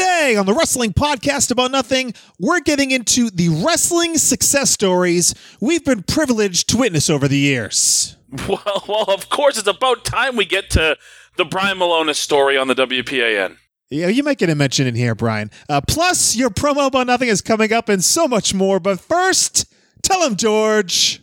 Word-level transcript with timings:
Today 0.00 0.34
on 0.34 0.46
the 0.46 0.54
Wrestling 0.54 0.94
Podcast 0.94 1.50
About 1.50 1.70
Nothing, 1.70 2.14
we're 2.38 2.60
getting 2.60 2.90
into 2.90 3.28
the 3.28 3.50
wrestling 3.62 4.16
success 4.16 4.70
stories 4.70 5.34
we've 5.60 5.84
been 5.84 6.02
privileged 6.04 6.70
to 6.70 6.78
witness 6.78 7.10
over 7.10 7.28
the 7.28 7.36
years. 7.36 8.16
Well, 8.48 8.84
well, 8.88 9.04
of 9.08 9.28
course, 9.28 9.58
it's 9.58 9.68
about 9.68 10.06
time 10.06 10.36
we 10.36 10.46
get 10.46 10.70
to 10.70 10.96
the 11.36 11.44
Brian 11.44 11.76
Milonas 11.76 12.14
story 12.14 12.56
on 12.56 12.66
the 12.66 12.74
WPAN. 12.74 13.58
Yeah, 13.90 14.06
you 14.06 14.22
might 14.22 14.38
get 14.38 14.48
a 14.48 14.54
mention 14.54 14.86
in 14.86 14.94
here, 14.94 15.14
Brian. 15.14 15.50
Uh, 15.68 15.82
plus, 15.86 16.34
your 16.34 16.48
promo 16.48 16.86
about 16.86 17.06
nothing 17.06 17.28
is 17.28 17.42
coming 17.42 17.70
up 17.70 17.90
and 17.90 18.02
so 18.02 18.26
much 18.26 18.54
more. 18.54 18.80
But 18.80 19.00
first, 19.00 19.70
tell 20.00 20.22
him, 20.26 20.36
George. 20.36 21.20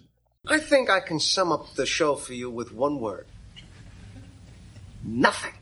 I 0.48 0.60
think 0.60 0.88
I 0.92 1.00
can 1.00 1.20
sum 1.20 1.52
up 1.52 1.74
the 1.74 1.88
show 1.88 2.16
for 2.16 2.34
you 2.34 2.52
with 2.52 2.72
one 2.72 3.00
word 3.00 3.26
nothing. 5.04 5.54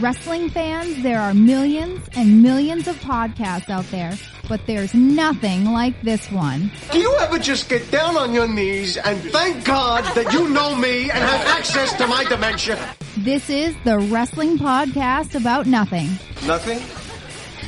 Wrestling 0.00 0.48
fans, 0.50 1.02
there 1.02 1.20
are 1.20 1.34
millions 1.34 2.08
and 2.14 2.40
millions 2.40 2.86
of 2.86 2.94
podcasts 3.00 3.68
out 3.68 3.84
there, 3.90 4.14
but 4.48 4.60
there's 4.64 4.94
nothing 4.94 5.64
like 5.64 6.00
this 6.02 6.30
one. 6.30 6.70
Do 6.92 6.98
you 7.00 7.16
ever 7.18 7.36
just 7.36 7.68
get 7.68 7.90
down 7.90 8.16
on 8.16 8.32
your 8.32 8.46
knees 8.46 8.96
and 8.96 9.20
thank 9.32 9.64
God 9.64 10.04
that 10.14 10.32
you 10.32 10.48
know 10.50 10.76
me 10.76 11.10
and 11.10 11.18
have 11.18 11.46
access 11.48 11.92
to 11.94 12.06
my 12.06 12.22
dementia? 12.24 12.78
This 13.16 13.50
is 13.50 13.74
the 13.84 13.98
Wrestling 13.98 14.56
Podcast 14.56 15.34
About 15.34 15.66
Nothing. 15.66 16.10
Nothing? 16.46 16.78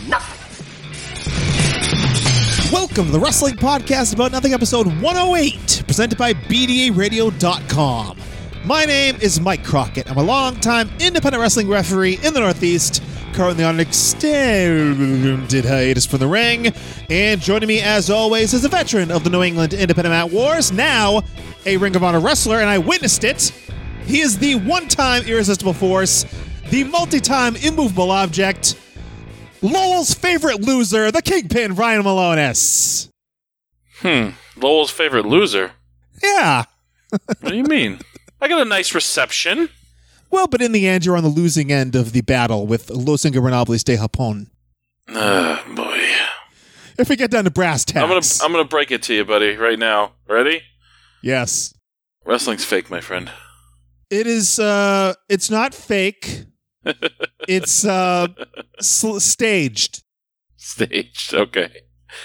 Nothing. 0.08 0.36
Welcome 2.72 3.06
to 3.06 3.12
the 3.12 3.20
Wrestling 3.20 3.56
Podcast 3.56 4.14
About 4.14 4.30
Nothing, 4.30 4.54
episode 4.54 4.86
108, 4.86 5.82
presented 5.84 6.16
by 6.16 6.34
BDARadio.com. 6.34 8.16
My 8.64 8.84
name 8.84 9.16
is 9.22 9.40
Mike 9.40 9.64
Crockett. 9.64 10.10
I'm 10.10 10.18
a 10.18 10.22
longtime 10.22 10.90
independent 11.00 11.40
wrestling 11.40 11.68
referee 11.68 12.18
in 12.22 12.34
the 12.34 12.40
Northeast, 12.40 13.02
currently 13.32 13.64
on 13.64 13.76
an 13.76 13.80
extended 13.80 15.64
hiatus 15.64 16.04
from 16.04 16.18
the 16.18 16.26
ring. 16.26 16.72
And 17.08 17.40
joining 17.40 17.68
me, 17.68 17.80
as 17.80 18.10
always, 18.10 18.52
is 18.52 18.64
a 18.64 18.68
veteran 18.68 19.10
of 19.10 19.24
the 19.24 19.30
New 19.30 19.42
England 19.42 19.72
Independent 19.72 20.12
Mat 20.12 20.30
Wars, 20.30 20.72
now 20.72 21.22
a 21.64 21.78
Ring 21.78 21.96
of 21.96 22.04
Honor 22.04 22.20
wrestler, 22.20 22.60
and 22.60 22.68
I 22.68 22.76
witnessed 22.76 23.24
it. 23.24 23.50
He 24.04 24.20
is 24.20 24.38
the 24.38 24.56
one 24.56 24.88
time 24.88 25.22
irresistible 25.24 25.72
force, 25.72 26.26
the 26.68 26.84
multi 26.84 27.20
time 27.20 27.56
immovable 27.56 28.10
object, 28.10 28.78
Lowell's 29.62 30.12
favorite 30.12 30.60
loser, 30.60 31.10
the 31.10 31.22
Kingpin, 31.22 31.74
Brian 31.74 32.02
Milonas. 32.02 33.08
Hmm, 34.00 34.30
Lowell's 34.56 34.90
favorite 34.90 35.24
loser. 35.24 35.72
Yeah. 36.22 36.64
What 37.10 37.50
do 37.50 37.56
you 37.56 37.64
mean? 37.64 37.98
I 38.40 38.48
got 38.48 38.60
a 38.60 38.64
nice 38.64 38.94
reception. 38.94 39.68
Well, 40.30 40.46
but 40.46 40.62
in 40.62 40.72
the 40.72 40.86
end, 40.86 41.04
you're 41.04 41.16
on 41.16 41.22
the 41.24 41.28
losing 41.28 41.72
end 41.72 41.94
of 41.96 42.12
the 42.12 42.20
battle 42.20 42.66
with 42.66 42.88
Los 42.90 43.24
Ingobernables 43.24 43.84
de 43.84 43.96
Japón. 43.96 44.46
Ah, 45.08 45.64
boy. 45.74 45.98
If 46.98 47.08
we 47.08 47.16
get 47.16 47.30
down 47.30 47.44
to 47.44 47.50
brass 47.50 47.84
tacks. 47.84 48.02
I'm 48.02 48.08
gonna 48.08 48.44
I'm 48.44 48.52
gonna 48.52 48.68
break 48.68 48.90
it 48.90 49.02
to 49.04 49.14
you, 49.14 49.24
buddy, 49.24 49.56
right 49.56 49.78
now. 49.78 50.12
Ready? 50.28 50.62
yes. 51.22 51.74
Wrestling's 52.24 52.64
fake, 52.64 52.90
my 52.90 53.00
friend. 53.00 53.30
It 54.10 54.26
is, 54.26 54.58
uh, 54.58 55.14
it's 55.28 55.50
not 55.50 55.72
fake. 55.74 56.44
it's, 57.48 57.84
uh, 57.84 58.28
sl- 58.80 59.18
staged. 59.18 60.02
Staged. 60.56 61.34
Okay. 61.34 61.70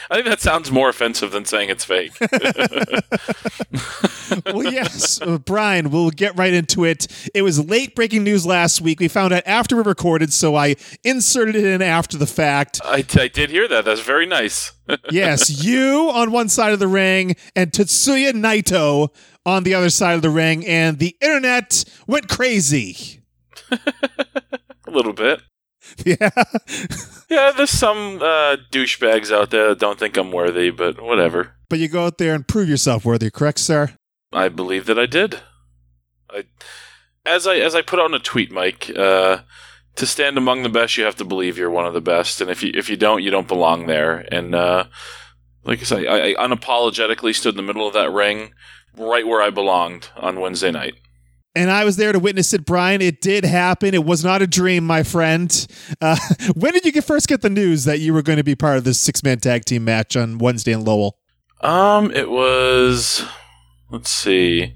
I 0.09 0.16
think 0.16 0.28
that 0.28 0.41
sounds 0.41 0.72
more 0.72 0.89
offensive 0.89 1.31
than 1.31 1.45
saying 1.45 1.69
it's 1.69 1.86
fake. 1.86 2.14
well, 4.45 4.64
yes, 4.64 5.22
uh, 5.22 5.38
Brian, 5.39 5.92
we'll 5.92 6.11
get 6.11 6.38
right 6.38 6.53
into 6.53 6.86
it. 6.86 7.08
It 7.33 7.42
was 7.42 7.64
late 7.64 7.95
breaking 7.95 8.23
news 8.23 8.45
last 8.45 8.81
week. 8.81 9.00
We 9.00 9.08
found 9.08 9.33
out 9.33 9.44
after 9.45 9.76
we 9.76 9.83
recorded, 9.83 10.33
so 10.33 10.55
I 10.55 10.76
inserted 11.04 11.55
it 11.55 11.65
in 11.65 11.82
after 11.82 12.17
the 12.17 12.27
fact. 12.27 12.82
I, 12.83 13.05
I 13.17 13.27
did 13.27 13.49
hear 13.49 13.67
that. 13.67 13.86
That's 13.86 14.02
very 14.02 14.26
nice. 14.26 14.71
Yes, 15.10 15.64
you 15.64 16.11
on 16.14 16.31
one 16.31 16.48
side 16.48 16.71
of 16.71 16.77
the 16.77 16.87
ring 16.87 17.36
and 17.55 17.71
Tetsuya 17.71 18.33
Naito 18.33 19.10
on 19.43 19.64
the 19.64 19.73
other 19.73 19.89
side 19.89 20.14
of 20.14 20.21
the 20.21 20.30
ring, 20.30 20.64
and 20.65 20.99
the 20.99 21.15
internet 21.21 21.86
went 22.05 22.30
crazy. 22.30 23.23
A 23.71 24.92
little 24.92 25.14
bit. 25.14 25.42
Yeah. 26.06 26.30
Yeah, 27.30 27.52
there's 27.56 27.70
some 27.72 28.22
uh, 28.22 28.58
douchebags 28.72 29.32
out 29.32 29.50
there 29.50 29.70
that 29.70 29.80
don't 29.80 29.98
think 29.98 30.18
I'm 30.18 30.32
worthy, 30.32 30.70
but 30.70 31.02
whatever. 31.02 31.54
But 31.70 31.80
you 31.80 31.88
go 31.88 32.06
out 32.06 32.18
there 32.18 32.36
and 32.36 32.48
prove 32.48 32.70
yourself 32.70 33.06
worthy, 33.06 33.32
correct, 33.32 33.60
sir? 33.60 33.94
I 34.32 34.50
believe 34.50 34.86
that 34.86 35.00
I 35.00 35.06
did. 35.06 35.40
I, 36.30 36.44
as 37.26 37.48
I 37.48 37.56
as 37.58 37.73
I 37.73 37.82
put 37.82 38.00
on 38.00 38.14
a 38.14 38.20
tweet, 38.20 38.52
Mike. 38.52 38.92
Uh, 38.96 39.40
to 39.96 40.06
stand 40.06 40.38
among 40.38 40.64
the 40.64 40.70
best, 40.70 40.98
you 40.98 41.06
have 41.06 41.16
to 41.16 41.26
believe 41.26 41.58
you're 41.58 41.70
one 41.70 41.86
of 41.86 41.94
the 41.94 42.02
best, 42.02 42.42
and 42.42 42.52
if 42.52 42.62
you 42.62 42.72
if 42.76 42.90
you 42.90 42.98
don't, 42.98 43.23
you 43.23 43.32
don't 43.32 43.48
belong 43.48 43.88
there. 43.88 44.26
And 44.32 44.54
uh, 44.54 44.86
like 45.64 45.80
I 45.80 45.84
say, 45.84 46.08
I, 46.08 46.32
I 46.32 46.48
unapologetically 46.48 47.34
stood 47.34 47.54
in 47.54 47.58
the 47.58 47.64
middle 47.64 47.88
of 47.88 47.94
that 47.94 48.12
ring, 48.12 48.54
right 48.98 49.26
where 49.26 49.42
I 49.42 49.50
belonged 49.50 50.10
on 50.17 50.40
Wednesday 50.40 50.72
night. 50.72 50.96
And 51.55 51.71
I 51.71 51.86
was 51.86 51.95
there 51.95 52.11
to 52.11 52.20
witness 52.20 52.54
it, 52.54 52.66
Brian. 52.66 53.02
It 53.02 53.21
did 53.21 53.45
happen. 53.45 53.93
It 53.93 54.04
was 54.04 54.26
not 54.26 54.42
a 54.42 54.48
dream, 54.48 54.86
my 54.86 55.04
friend. 55.04 55.67
Uh, 56.02 56.17
when 56.55 56.73
did 56.73 56.86
you 56.86 56.92
get, 56.92 57.05
first 57.05 57.27
get 57.27 57.42
the 57.42 57.49
news 57.49 57.86
that 57.86 57.99
you 57.99 58.14
were 58.14 58.21
going 58.21 58.38
to 58.38 58.43
be 58.43 58.55
part 58.55 58.77
of 58.77 58.83
this 58.83 58.99
six 58.99 59.23
man 59.23 59.39
tag 59.39 59.64
team 59.64 59.86
match 59.86 60.17
on 60.17 60.38
Wednesday 60.38 60.73
in 60.73 60.83
Lowell? 60.83 61.17
Um, 61.61 62.11
it 62.11 62.30
was. 62.30 63.23
Let's 63.89 64.10
see. 64.10 64.76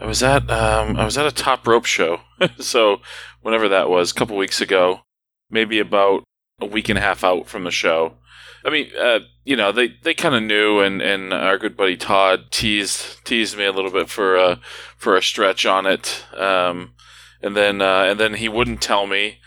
I 0.00 0.06
was 0.06 0.22
at 0.22 0.50
um, 0.50 0.96
I 0.96 1.04
was 1.04 1.18
at 1.18 1.26
a 1.26 1.30
top 1.30 1.66
rope 1.66 1.84
show. 1.84 2.20
so 2.58 3.00
whenever 3.42 3.68
that 3.68 3.88
was, 3.88 4.10
a 4.10 4.14
couple 4.14 4.36
weeks 4.36 4.60
ago, 4.60 5.00
maybe 5.50 5.78
about 5.78 6.24
a 6.60 6.66
week 6.66 6.88
and 6.88 6.98
a 6.98 7.02
half 7.02 7.22
out 7.22 7.46
from 7.46 7.64
the 7.64 7.70
show. 7.70 8.16
I 8.64 8.70
mean, 8.70 8.90
uh, 8.98 9.20
you 9.44 9.56
know, 9.56 9.72
they, 9.72 9.88
they 10.02 10.14
kind 10.14 10.34
of 10.34 10.42
knew, 10.42 10.80
and, 10.80 11.00
and 11.00 11.32
our 11.32 11.58
good 11.58 11.76
buddy 11.76 11.96
Todd 11.96 12.50
teased 12.50 13.24
teased 13.24 13.56
me 13.56 13.64
a 13.64 13.72
little 13.72 13.90
bit 13.90 14.08
for 14.08 14.36
a 14.36 14.60
for 14.96 15.16
a 15.16 15.22
stretch 15.22 15.64
on 15.64 15.86
it, 15.86 16.24
um, 16.36 16.92
and 17.42 17.56
then 17.56 17.80
uh, 17.80 18.04
and 18.04 18.20
then 18.20 18.34
he 18.34 18.48
wouldn't 18.48 18.82
tell 18.82 19.06
me, 19.06 19.38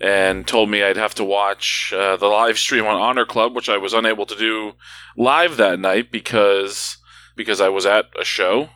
and 0.00 0.46
told 0.46 0.70
me 0.70 0.82
I'd 0.82 0.96
have 0.96 1.14
to 1.16 1.24
watch 1.24 1.92
uh, 1.94 2.16
the 2.16 2.26
live 2.26 2.58
stream 2.58 2.86
on 2.86 3.00
Honor 3.00 3.26
Club, 3.26 3.54
which 3.54 3.68
I 3.68 3.76
was 3.76 3.92
unable 3.92 4.26
to 4.26 4.36
do 4.36 4.72
live 5.16 5.58
that 5.58 5.78
night 5.78 6.10
because 6.10 6.96
because 7.36 7.60
I 7.60 7.68
was 7.68 7.86
at 7.86 8.06
a 8.18 8.24
show. 8.24 8.70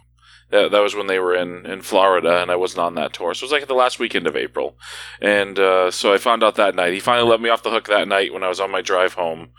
That, 0.50 0.70
that 0.70 0.80
was 0.80 0.94
when 0.94 1.08
they 1.08 1.18
were 1.18 1.34
in, 1.34 1.66
in 1.66 1.82
Florida, 1.82 2.40
and 2.40 2.50
I 2.50 2.56
wasn't 2.56 2.80
on 2.80 2.94
that 2.94 3.12
tour. 3.12 3.34
So 3.34 3.44
it 3.44 3.46
was 3.46 3.52
like 3.52 3.66
the 3.66 3.74
last 3.74 3.98
weekend 3.98 4.26
of 4.26 4.36
April. 4.36 4.78
And 5.20 5.58
uh, 5.58 5.90
so 5.90 6.12
I 6.12 6.18
found 6.18 6.44
out 6.44 6.54
that 6.54 6.74
night. 6.74 6.92
He 6.92 7.00
finally 7.00 7.28
let 7.28 7.40
me 7.40 7.48
off 7.48 7.64
the 7.64 7.70
hook 7.70 7.88
that 7.88 8.06
night 8.06 8.32
when 8.32 8.44
I 8.44 8.48
was 8.48 8.60
on 8.60 8.70
my 8.70 8.80
drive 8.80 9.14
home 9.14 9.50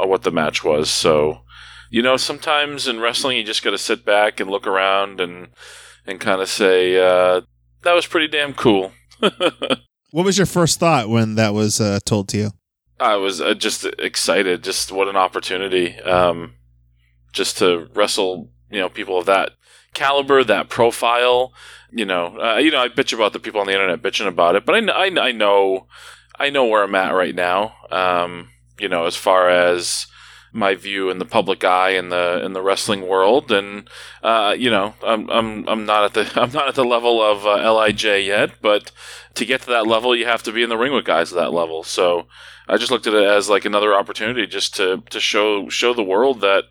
uh, 0.00 0.06
what 0.06 0.22
the 0.22 0.30
match 0.30 0.62
was. 0.62 0.90
So, 0.90 1.40
you 1.90 2.02
know, 2.02 2.16
sometimes 2.16 2.86
in 2.86 3.00
wrestling, 3.00 3.36
you 3.36 3.42
just 3.42 3.64
got 3.64 3.70
to 3.70 3.78
sit 3.78 4.04
back 4.04 4.38
and 4.38 4.48
look 4.48 4.66
around 4.66 5.20
and, 5.20 5.48
and 6.06 6.20
kind 6.20 6.40
of 6.40 6.48
say, 6.48 6.96
uh, 6.96 7.40
that 7.82 7.94
was 7.94 8.06
pretty 8.06 8.28
damn 8.28 8.54
cool. 8.54 8.92
What 10.10 10.24
was 10.24 10.38
your 10.38 10.46
first 10.46 10.80
thought 10.80 11.08
when 11.08 11.34
that 11.34 11.52
was 11.52 11.80
uh, 11.80 11.98
told 12.04 12.28
to 12.28 12.38
you? 12.38 12.50
I 12.98 13.16
was 13.16 13.40
uh, 13.40 13.54
just 13.54 13.84
excited. 13.84 14.64
Just 14.64 14.90
what 14.90 15.08
an 15.08 15.16
opportunity. 15.16 15.98
Um, 16.00 16.54
just 17.32 17.58
to 17.58 17.88
wrestle, 17.94 18.50
you 18.70 18.80
know, 18.80 18.88
people 18.88 19.18
of 19.18 19.26
that 19.26 19.52
caliber, 19.98 20.44
that 20.44 20.68
profile. 20.68 21.52
You 21.90 22.04
know, 22.04 22.38
uh, 22.38 22.58
you 22.58 22.70
know, 22.70 22.80
I 22.80 22.88
bitch 22.88 23.12
about 23.12 23.32
the 23.32 23.40
people 23.40 23.60
on 23.60 23.66
the 23.66 23.72
internet 23.72 24.02
bitching 24.02 24.28
about 24.28 24.56
it, 24.56 24.66
but 24.66 24.74
I, 24.74 25.06
I, 25.06 25.28
I 25.28 25.32
know, 25.32 25.86
I 26.38 26.50
know 26.50 26.66
where 26.66 26.82
I'm 26.82 26.94
at 26.94 27.14
right 27.14 27.34
now. 27.34 27.74
Um, 27.90 28.50
you 28.78 28.88
know, 28.88 29.06
as 29.06 29.16
far 29.16 29.48
as 29.48 30.06
my 30.52 30.74
view 30.74 31.10
in 31.10 31.18
the 31.18 31.24
public 31.24 31.64
eye 31.64 31.90
in 31.90 32.08
the 32.10 32.42
in 32.44 32.52
the 32.52 32.62
wrestling 32.62 33.06
world, 33.06 33.50
and 33.50 33.88
uh, 34.22 34.54
you 34.56 34.70
know, 34.70 34.94
I'm 35.02 35.28
I'm 35.30 35.68
I'm 35.68 35.86
not 35.86 36.04
at 36.04 36.14
the 36.14 36.40
I'm 36.40 36.52
not 36.52 36.68
at 36.68 36.74
the 36.74 36.84
level 36.84 37.22
of 37.22 37.46
uh, 37.46 37.72
Lij 37.72 38.04
yet, 38.04 38.52
but 38.60 38.92
to 39.34 39.44
get 39.44 39.62
to 39.62 39.70
that 39.70 39.86
level, 39.86 40.14
you 40.14 40.26
have 40.26 40.42
to 40.44 40.52
be 40.52 40.62
in 40.62 40.68
the 40.68 40.76
ring 40.76 40.92
with 40.92 41.04
guys 41.04 41.32
at 41.32 41.38
that 41.38 41.52
level. 41.52 41.82
So 41.84 42.26
I 42.68 42.76
just 42.76 42.90
looked 42.90 43.06
at 43.06 43.14
it 43.14 43.24
as 43.24 43.48
like 43.48 43.64
another 43.64 43.94
opportunity 43.94 44.46
just 44.46 44.76
to 44.76 45.02
to 45.10 45.20
show 45.20 45.68
show 45.68 45.94
the 45.94 46.02
world 46.02 46.40
that 46.40 46.64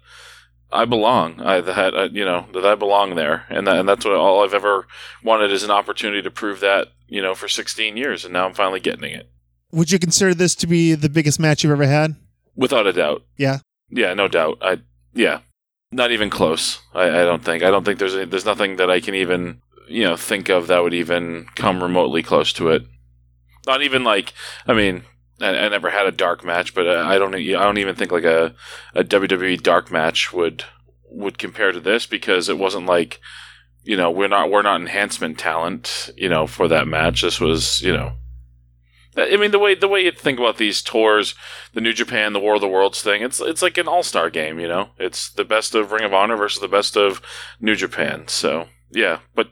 I 0.71 0.85
belong. 0.85 1.41
I 1.41 1.61
that 1.61 1.93
uh, 1.93 2.09
you 2.11 2.25
know 2.25 2.45
that 2.53 2.65
I 2.65 2.75
belong 2.75 3.15
there, 3.15 3.45
and 3.49 3.65
that, 3.67 3.77
and 3.77 3.87
that's 3.87 4.05
what 4.05 4.15
all 4.15 4.43
I've 4.43 4.53
ever 4.53 4.87
wanted 5.23 5.51
is 5.51 5.63
an 5.63 5.71
opportunity 5.71 6.21
to 6.21 6.31
prove 6.31 6.59
that 6.59 6.87
you 7.07 7.21
know 7.21 7.35
for 7.35 7.47
16 7.47 7.95
years, 7.97 8.25
and 8.25 8.33
now 8.33 8.45
I'm 8.45 8.53
finally 8.53 8.79
getting 8.79 9.11
it 9.11 9.29
Would 9.71 9.91
you 9.91 9.99
consider 9.99 10.33
this 10.33 10.55
to 10.55 10.67
be 10.67 10.93
the 10.93 11.09
biggest 11.09 11.39
match 11.39 11.63
you've 11.63 11.71
ever 11.71 11.85
had? 11.87 12.15
without 12.55 12.87
a 12.87 12.93
doubt. 12.93 13.23
Yeah. 13.37 13.59
Yeah, 13.89 14.13
no 14.13 14.27
doubt. 14.27 14.57
I 14.61 14.79
yeah, 15.13 15.39
not 15.91 16.11
even 16.11 16.29
close. 16.29 16.79
I, 16.93 17.03
I 17.05 17.23
don't 17.23 17.43
think. 17.43 17.63
I 17.63 17.71
don't 17.71 17.85
think 17.85 17.99
there's 17.99 18.15
a, 18.15 18.25
there's 18.25 18.45
nothing 18.45 18.75
that 18.77 18.89
I 18.91 18.99
can 18.99 19.15
even 19.15 19.61
you 19.87 20.03
know 20.03 20.17
think 20.17 20.49
of 20.49 20.67
that 20.67 20.83
would 20.83 20.93
even 20.93 21.45
come 21.55 21.81
remotely 21.81 22.23
close 22.23 22.51
to 22.53 22.69
it. 22.69 22.83
Not 23.65 23.81
even 23.83 24.03
like 24.03 24.33
I 24.67 24.73
mean. 24.73 25.03
I, 25.39 25.49
I 25.49 25.69
never 25.69 25.89
had 25.89 26.07
a 26.07 26.11
dark 26.11 26.43
match, 26.43 26.73
but 26.73 26.87
uh, 26.87 27.03
I 27.05 27.17
don't. 27.17 27.35
I 27.35 27.51
don't 27.51 27.77
even 27.77 27.95
think 27.95 28.11
like 28.11 28.23
a, 28.23 28.53
a 28.93 29.03
WWE 29.03 29.61
dark 29.61 29.91
match 29.91 30.33
would 30.33 30.63
would 31.09 31.37
compare 31.37 31.71
to 31.71 31.79
this 31.79 32.05
because 32.05 32.49
it 32.49 32.57
wasn't 32.57 32.85
like 32.85 33.19
you 33.83 33.95
know 33.95 34.11
we're 34.11 34.27
not 34.27 34.51
we're 34.51 34.61
not 34.61 34.81
enhancement 34.81 35.39
talent 35.39 36.09
you 36.17 36.29
know 36.29 36.47
for 36.47 36.67
that 36.67 36.87
match. 36.87 37.21
This 37.21 37.39
was 37.39 37.81
you 37.81 37.93
know. 37.93 38.13
I 39.15 39.35
mean 39.35 39.49
the 39.49 39.59
way 39.59 39.73
the 39.73 39.87
way 39.87 40.03
you 40.03 40.11
think 40.11 40.37
about 40.39 40.57
these 40.57 40.81
tours, 40.81 41.33
the 41.73 41.81
New 41.81 41.93
Japan, 41.93 42.33
the 42.33 42.39
War 42.39 42.55
of 42.55 42.61
the 42.61 42.67
Worlds 42.67 43.01
thing, 43.01 43.23
it's 43.23 43.39
it's 43.39 43.61
like 43.61 43.77
an 43.77 43.87
all 43.87 44.03
star 44.03 44.29
game, 44.29 44.59
you 44.59 44.67
know. 44.67 44.89
It's 44.99 45.31
the 45.31 45.45
best 45.45 45.73
of 45.73 45.91
Ring 45.91 46.03
of 46.03 46.13
Honor 46.13 46.35
versus 46.35 46.61
the 46.61 46.67
best 46.67 46.95
of 46.95 47.21
New 47.59 47.75
Japan. 47.75 48.27
So 48.27 48.67
yeah, 48.91 49.19
but 49.33 49.49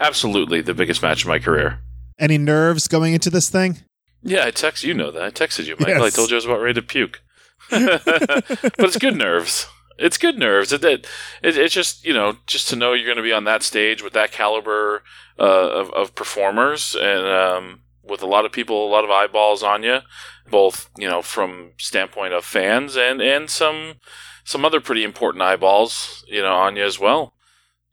absolutely 0.00 0.60
the 0.60 0.74
biggest 0.74 1.02
match 1.02 1.22
of 1.22 1.28
my 1.28 1.38
career. 1.38 1.80
Any 2.18 2.38
nerves 2.38 2.88
going 2.88 3.14
into 3.14 3.30
this 3.30 3.48
thing? 3.50 3.78
Yeah, 4.26 4.44
I 4.44 4.50
text 4.50 4.82
you 4.82 4.92
know 4.92 5.12
that. 5.12 5.22
I 5.22 5.30
texted 5.30 5.66
you, 5.66 5.76
Michael. 5.78 6.02
I 6.02 6.10
told 6.10 6.30
you 6.30 6.36
I 6.36 6.38
was 6.38 6.44
about 6.44 6.60
ready 6.60 6.74
to 6.74 6.82
puke. 6.82 7.22
but 7.70 8.80
it's 8.80 8.98
good 8.98 9.14
nerves. 9.14 9.68
It's 9.98 10.18
good 10.18 10.36
nerves. 10.36 10.72
It, 10.72 10.84
it, 10.84 11.06
it, 11.44 11.56
it's 11.56 11.72
just 11.72 12.04
you 12.04 12.12
know 12.12 12.38
just 12.44 12.68
to 12.70 12.76
know 12.76 12.92
you're 12.92 13.06
going 13.06 13.16
to 13.18 13.22
be 13.22 13.32
on 13.32 13.44
that 13.44 13.62
stage 13.62 14.02
with 14.02 14.14
that 14.14 14.32
caliber 14.32 15.04
uh, 15.38 15.70
of, 15.70 15.92
of 15.92 16.14
performers 16.16 16.96
and 17.00 17.24
um, 17.24 17.80
with 18.02 18.20
a 18.20 18.26
lot 18.26 18.44
of 18.44 18.50
people, 18.50 18.86
a 18.86 18.90
lot 18.90 19.04
of 19.04 19.10
eyeballs 19.10 19.62
on 19.62 19.84
you, 19.84 20.00
both 20.50 20.90
you 20.98 21.08
know 21.08 21.22
from 21.22 21.70
standpoint 21.78 22.34
of 22.34 22.44
fans 22.44 22.96
and 22.96 23.22
and 23.22 23.48
some 23.48 23.94
some 24.44 24.64
other 24.64 24.80
pretty 24.80 25.04
important 25.04 25.42
eyeballs 25.42 26.24
you 26.26 26.42
know 26.42 26.54
on 26.54 26.74
you 26.74 26.84
as 26.84 26.98
well. 26.98 27.32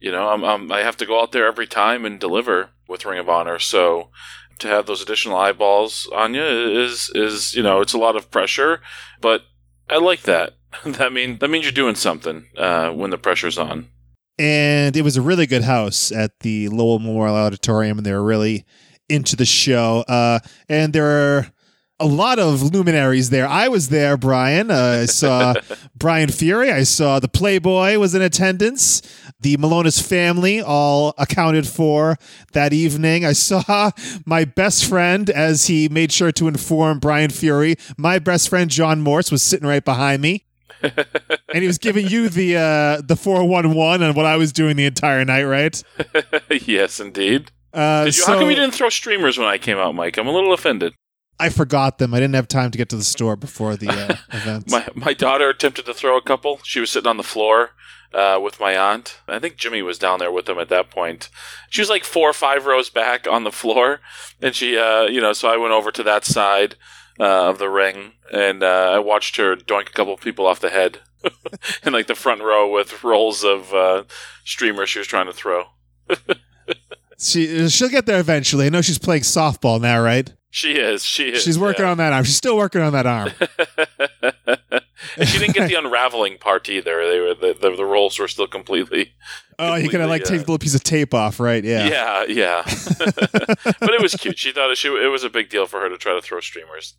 You 0.00 0.10
know, 0.10 0.30
I'm, 0.30 0.42
I'm 0.44 0.72
I 0.72 0.80
have 0.80 0.96
to 0.96 1.06
go 1.06 1.22
out 1.22 1.30
there 1.30 1.46
every 1.46 1.68
time 1.68 2.04
and 2.04 2.18
deliver 2.18 2.70
with 2.88 3.06
Ring 3.06 3.20
of 3.20 3.28
Honor, 3.28 3.60
so 3.60 4.10
to 4.58 4.68
have 4.68 4.86
those 4.86 5.02
additional 5.02 5.36
eyeballs 5.36 6.08
on 6.14 6.34
you 6.34 6.42
is 6.42 7.10
is 7.14 7.54
you 7.54 7.62
know 7.62 7.80
it's 7.80 7.92
a 7.94 7.98
lot 7.98 8.16
of 8.16 8.30
pressure, 8.30 8.80
but 9.20 9.42
I 9.88 9.98
like 9.98 10.22
that. 10.22 10.54
that 10.84 11.12
mean 11.12 11.38
that 11.38 11.48
means 11.48 11.64
you're 11.64 11.72
doing 11.72 11.94
something 11.94 12.46
uh, 12.56 12.90
when 12.90 13.10
the 13.10 13.18
pressure's 13.18 13.58
on. 13.58 13.88
and 14.38 14.96
it 14.96 15.02
was 15.02 15.16
a 15.16 15.22
really 15.22 15.46
good 15.46 15.62
house 15.62 16.10
at 16.10 16.40
the 16.40 16.68
Lowell 16.68 16.98
Memorial 16.98 17.36
Auditorium, 17.36 17.98
and 17.98 18.06
they 18.06 18.12
were 18.12 18.24
really 18.24 18.64
into 19.08 19.36
the 19.36 19.44
show. 19.44 20.04
Uh, 20.08 20.40
and 20.68 20.92
there 20.92 21.06
are 21.06 21.52
a 22.00 22.06
lot 22.06 22.38
of 22.38 22.62
luminaries 22.62 23.30
there. 23.30 23.46
I 23.46 23.68
was 23.68 23.88
there, 23.88 24.16
Brian. 24.16 24.70
Uh, 24.70 25.00
I 25.02 25.06
saw 25.06 25.54
Brian 25.96 26.28
Fury. 26.28 26.70
I 26.70 26.82
saw 26.82 27.20
the 27.20 27.28
Playboy 27.28 27.98
was 27.98 28.14
in 28.14 28.22
attendance. 28.22 29.02
The 29.40 29.56
Milonas 29.56 30.02
family 30.02 30.60
all 30.60 31.14
accounted 31.18 31.66
for 31.66 32.16
that 32.52 32.72
evening. 32.72 33.24
I 33.24 33.32
saw 33.32 33.90
my 34.26 34.44
best 34.44 34.86
friend 34.86 35.30
as 35.30 35.66
he 35.66 35.88
made 35.88 36.12
sure 36.12 36.32
to 36.32 36.48
inform 36.48 36.98
Brian 36.98 37.30
Fury. 37.30 37.76
My 37.96 38.18
best 38.18 38.48
friend 38.48 38.70
John 38.70 39.00
Morse 39.00 39.30
was 39.30 39.42
sitting 39.42 39.68
right 39.68 39.84
behind 39.84 40.20
me 40.22 40.44
and 40.82 41.62
he 41.62 41.66
was 41.66 41.78
giving 41.78 42.06
you 42.06 42.28
the 42.28 42.56
uh 42.56 43.02
the 43.02 43.16
411 43.16 44.06
on 44.06 44.14
what 44.14 44.26
I 44.26 44.36
was 44.36 44.52
doing 44.52 44.76
the 44.76 44.84
entire 44.86 45.24
night, 45.24 45.44
right? 45.44 45.82
yes, 46.66 47.00
indeed. 47.00 47.50
Uh 47.72 48.04
you, 48.06 48.12
so 48.12 48.26
how 48.26 48.38
come 48.38 48.50
you 48.50 48.56
didn't 48.56 48.74
throw 48.74 48.88
streamers 48.88 49.38
when 49.38 49.48
I 49.48 49.58
came 49.58 49.78
out, 49.78 49.94
Mike? 49.94 50.16
I'm 50.16 50.26
a 50.26 50.32
little 50.32 50.52
offended. 50.52 50.94
I 51.38 51.48
forgot 51.48 51.98
them. 51.98 52.14
I 52.14 52.20
didn't 52.20 52.34
have 52.34 52.48
time 52.48 52.70
to 52.70 52.78
get 52.78 52.88
to 52.90 52.96
the 52.96 53.04
store 53.04 53.36
before 53.36 53.76
the 53.76 53.88
uh, 53.88 54.16
event. 54.36 54.70
My 54.70 54.88
my 54.94 55.14
daughter 55.14 55.48
attempted 55.48 55.86
to 55.86 55.94
throw 55.94 56.16
a 56.16 56.22
couple. 56.22 56.60
She 56.62 56.80
was 56.80 56.90
sitting 56.90 57.08
on 57.08 57.16
the 57.16 57.22
floor 57.22 57.70
uh, 58.14 58.38
with 58.40 58.60
my 58.60 58.76
aunt. 58.76 59.20
I 59.26 59.38
think 59.38 59.56
Jimmy 59.56 59.82
was 59.82 59.98
down 59.98 60.20
there 60.20 60.30
with 60.32 60.46
them 60.46 60.58
at 60.58 60.68
that 60.68 60.90
point. 60.90 61.28
She 61.68 61.80
was 61.80 61.90
like 61.90 62.04
four 62.04 62.30
or 62.30 62.34
five 62.34 62.66
rows 62.66 62.88
back 62.88 63.26
on 63.26 63.44
the 63.44 63.52
floor, 63.52 64.00
and 64.40 64.54
she, 64.54 64.78
uh, 64.78 65.02
you 65.02 65.20
know, 65.20 65.32
so 65.32 65.48
I 65.48 65.56
went 65.56 65.72
over 65.72 65.90
to 65.90 66.02
that 66.04 66.24
side 66.24 66.76
uh, 67.18 67.48
of 67.50 67.58
the 67.58 67.68
ring, 67.68 68.12
and 68.32 68.62
uh, 68.62 68.92
I 68.94 68.98
watched 69.00 69.36
her 69.36 69.56
doink 69.56 69.88
a 69.88 69.92
couple 69.92 70.16
people 70.16 70.46
off 70.46 70.60
the 70.60 70.70
head 70.70 71.00
in 71.82 71.92
like 71.92 72.06
the 72.06 72.14
front 72.14 72.42
row 72.42 72.70
with 72.70 73.02
rolls 73.02 73.42
of 73.42 73.74
uh, 73.74 74.04
streamers 74.44 74.88
she 74.90 75.00
was 75.00 75.08
trying 75.08 75.26
to 75.26 75.32
throw. 75.32 75.64
she 77.18 77.68
she'll 77.68 77.88
get 77.88 78.06
there 78.06 78.20
eventually. 78.20 78.66
I 78.66 78.68
know 78.68 78.82
she's 78.82 78.98
playing 78.98 79.22
softball 79.22 79.80
now, 79.80 80.00
right? 80.00 80.32
She 80.54 80.74
is. 80.74 81.04
She 81.04 81.30
is. 81.30 81.42
She's 81.42 81.58
working 81.58 81.84
yeah. 81.84 81.90
on 81.90 81.96
that 81.98 82.12
arm. 82.12 82.22
She's 82.22 82.36
still 82.36 82.56
working 82.56 82.80
on 82.80 82.92
that 82.92 83.06
arm. 83.06 83.32
and 85.16 85.28
she 85.28 85.40
didn't 85.40 85.56
get 85.56 85.68
the 85.68 85.74
unraveling 85.78 86.38
part 86.38 86.68
either. 86.68 87.08
They 87.08 87.18
were 87.18 87.34
the, 87.34 87.58
the, 87.60 87.74
the 87.74 87.84
rolls 87.84 88.20
were 88.20 88.28
still 88.28 88.46
completely. 88.46 89.14
Oh, 89.58 89.74
you 89.74 89.90
gotta 89.90 90.06
like 90.06 90.22
Completely, 90.22 90.38
take 90.38 90.46
a 90.46 90.52
little 90.52 90.58
piece 90.60 90.76
of 90.76 90.84
tape 90.84 91.12
off, 91.12 91.40
right? 91.40 91.64
Yeah. 91.64 91.88
Yeah, 91.88 92.24
yeah. 92.28 92.62
but 92.98 93.90
it 93.90 94.00
was 94.00 94.14
cute. 94.14 94.38
She 94.38 94.52
thought 94.52 94.70
it, 94.70 94.78
she, 94.78 94.86
it 94.90 95.10
was 95.10 95.24
a 95.24 95.28
big 95.28 95.50
deal 95.50 95.66
for 95.66 95.80
her 95.80 95.88
to 95.88 95.98
try 95.98 96.14
to 96.14 96.22
throw 96.22 96.38
streamers. 96.38 96.94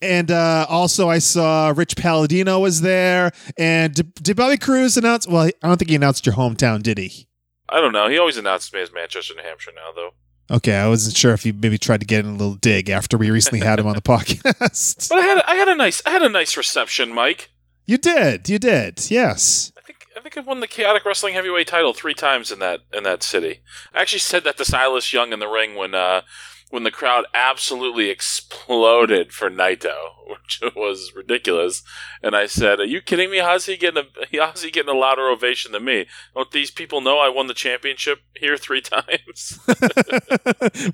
And 0.00 0.30
uh, 0.30 0.66
also, 0.68 1.10
I 1.10 1.18
saw 1.18 1.74
Rich 1.76 1.96
Palladino 1.96 2.60
was 2.60 2.80
there. 2.80 3.32
And 3.58 3.92
did, 3.92 4.14
did 4.22 4.36
Bobby 4.36 4.56
Cruise 4.56 4.96
announce? 4.96 5.26
Well, 5.26 5.46
I 5.46 5.66
don't 5.66 5.78
think 5.78 5.90
he 5.90 5.96
announced 5.96 6.26
your 6.26 6.36
hometown, 6.36 6.80
did 6.80 6.98
he? 6.98 7.26
I 7.68 7.80
don't 7.80 7.92
know. 7.92 8.08
He 8.08 8.18
always 8.18 8.36
announced 8.36 8.72
me 8.72 8.80
as 8.80 8.92
Manchester, 8.92 9.34
New 9.34 9.42
Hampshire 9.42 9.72
now, 9.74 9.90
though. 9.92 10.10
Okay, 10.50 10.74
I 10.74 10.88
wasn't 10.88 11.16
sure 11.16 11.32
if 11.32 11.46
you 11.46 11.52
maybe 11.52 11.78
tried 11.78 12.00
to 12.00 12.06
get 12.06 12.24
in 12.24 12.32
a 12.32 12.36
little 12.36 12.56
dig 12.56 12.90
after 12.90 13.16
we 13.16 13.30
recently 13.30 13.60
had 13.64 13.78
him 13.78 13.86
on 13.86 13.94
the 13.94 14.00
podcast. 14.02 15.08
But 15.08 15.18
I 15.18 15.22
had 15.22 15.42
I 15.46 15.54
had 15.54 15.68
a 15.68 15.76
nice 15.76 16.02
I 16.04 16.10
had 16.10 16.22
a 16.22 16.28
nice 16.28 16.56
reception, 16.56 17.14
Mike. 17.14 17.50
You 17.86 17.98
did, 17.98 18.48
you 18.48 18.58
did, 18.58 19.10
yes. 19.10 19.72
I 19.78 19.80
think 19.82 20.06
I 20.16 20.20
think 20.20 20.36
I've 20.36 20.46
won 20.46 20.60
the 20.60 20.66
chaotic 20.66 21.04
wrestling 21.04 21.34
heavyweight 21.34 21.68
title 21.68 21.94
three 21.94 22.14
times 22.14 22.50
in 22.50 22.58
that 22.58 22.80
in 22.92 23.04
that 23.04 23.22
city. 23.22 23.60
I 23.94 24.00
actually 24.00 24.18
said 24.20 24.42
that 24.44 24.56
to 24.56 24.64
Silas 24.64 25.12
Young 25.12 25.32
in 25.32 25.38
the 25.38 25.48
ring 25.48 25.76
when 25.76 25.94
uh 25.94 26.22
when 26.70 26.84
the 26.84 26.90
crowd 26.90 27.24
absolutely 27.34 28.08
exploded 28.08 29.32
for 29.32 29.50
Naito, 29.50 29.94
which 30.26 30.60
was 30.74 31.12
ridiculous. 31.14 31.82
And 32.22 32.34
I 32.34 32.46
said, 32.46 32.80
"Are 32.80 32.84
you 32.84 33.00
kidding 33.00 33.30
me? 33.30 33.38
How's 33.38 33.66
he 33.66 33.76
getting 33.76 34.04
a 34.04 34.38
how's 34.40 34.62
he 34.62 34.70
getting 34.70 34.94
a 34.94 34.98
louder 34.98 35.28
ovation 35.28 35.72
than 35.72 35.84
me? 35.84 36.06
Don't 36.34 36.50
these 36.50 36.70
people 36.70 37.00
know 37.00 37.18
I 37.18 37.28
won 37.28 37.48
the 37.48 37.54
championship 37.54 38.20
here 38.36 38.56
three 38.56 38.80
times? 38.80 39.58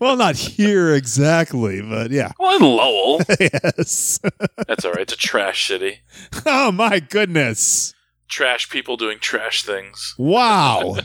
well, 0.00 0.16
not 0.16 0.36
here 0.36 0.94
exactly, 0.94 1.80
but 1.82 2.10
yeah. 2.10 2.32
well, 2.38 2.56
in 2.56 2.62
Lowell, 2.62 3.20
yes. 3.38 4.18
that's 4.66 4.84
all 4.84 4.92
right. 4.92 5.02
It's 5.02 5.12
a 5.12 5.16
trash 5.16 5.68
city. 5.68 6.00
oh 6.46 6.72
my 6.72 7.00
goodness. 7.00 7.92
Trash 8.28 8.68
people 8.70 8.96
doing 8.96 9.20
trash 9.20 9.62
things. 9.62 10.16
Wow. 10.18 10.96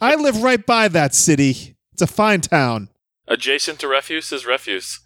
I 0.00 0.14
live 0.14 0.42
right 0.42 0.64
by 0.64 0.88
that 0.88 1.14
city. 1.14 1.76
It's 1.92 2.00
a 2.00 2.06
fine 2.06 2.40
town. 2.40 2.88
Adjacent 3.28 3.78
to 3.80 3.88
refuse 3.88 4.32
is 4.32 4.46
refuse. 4.46 5.00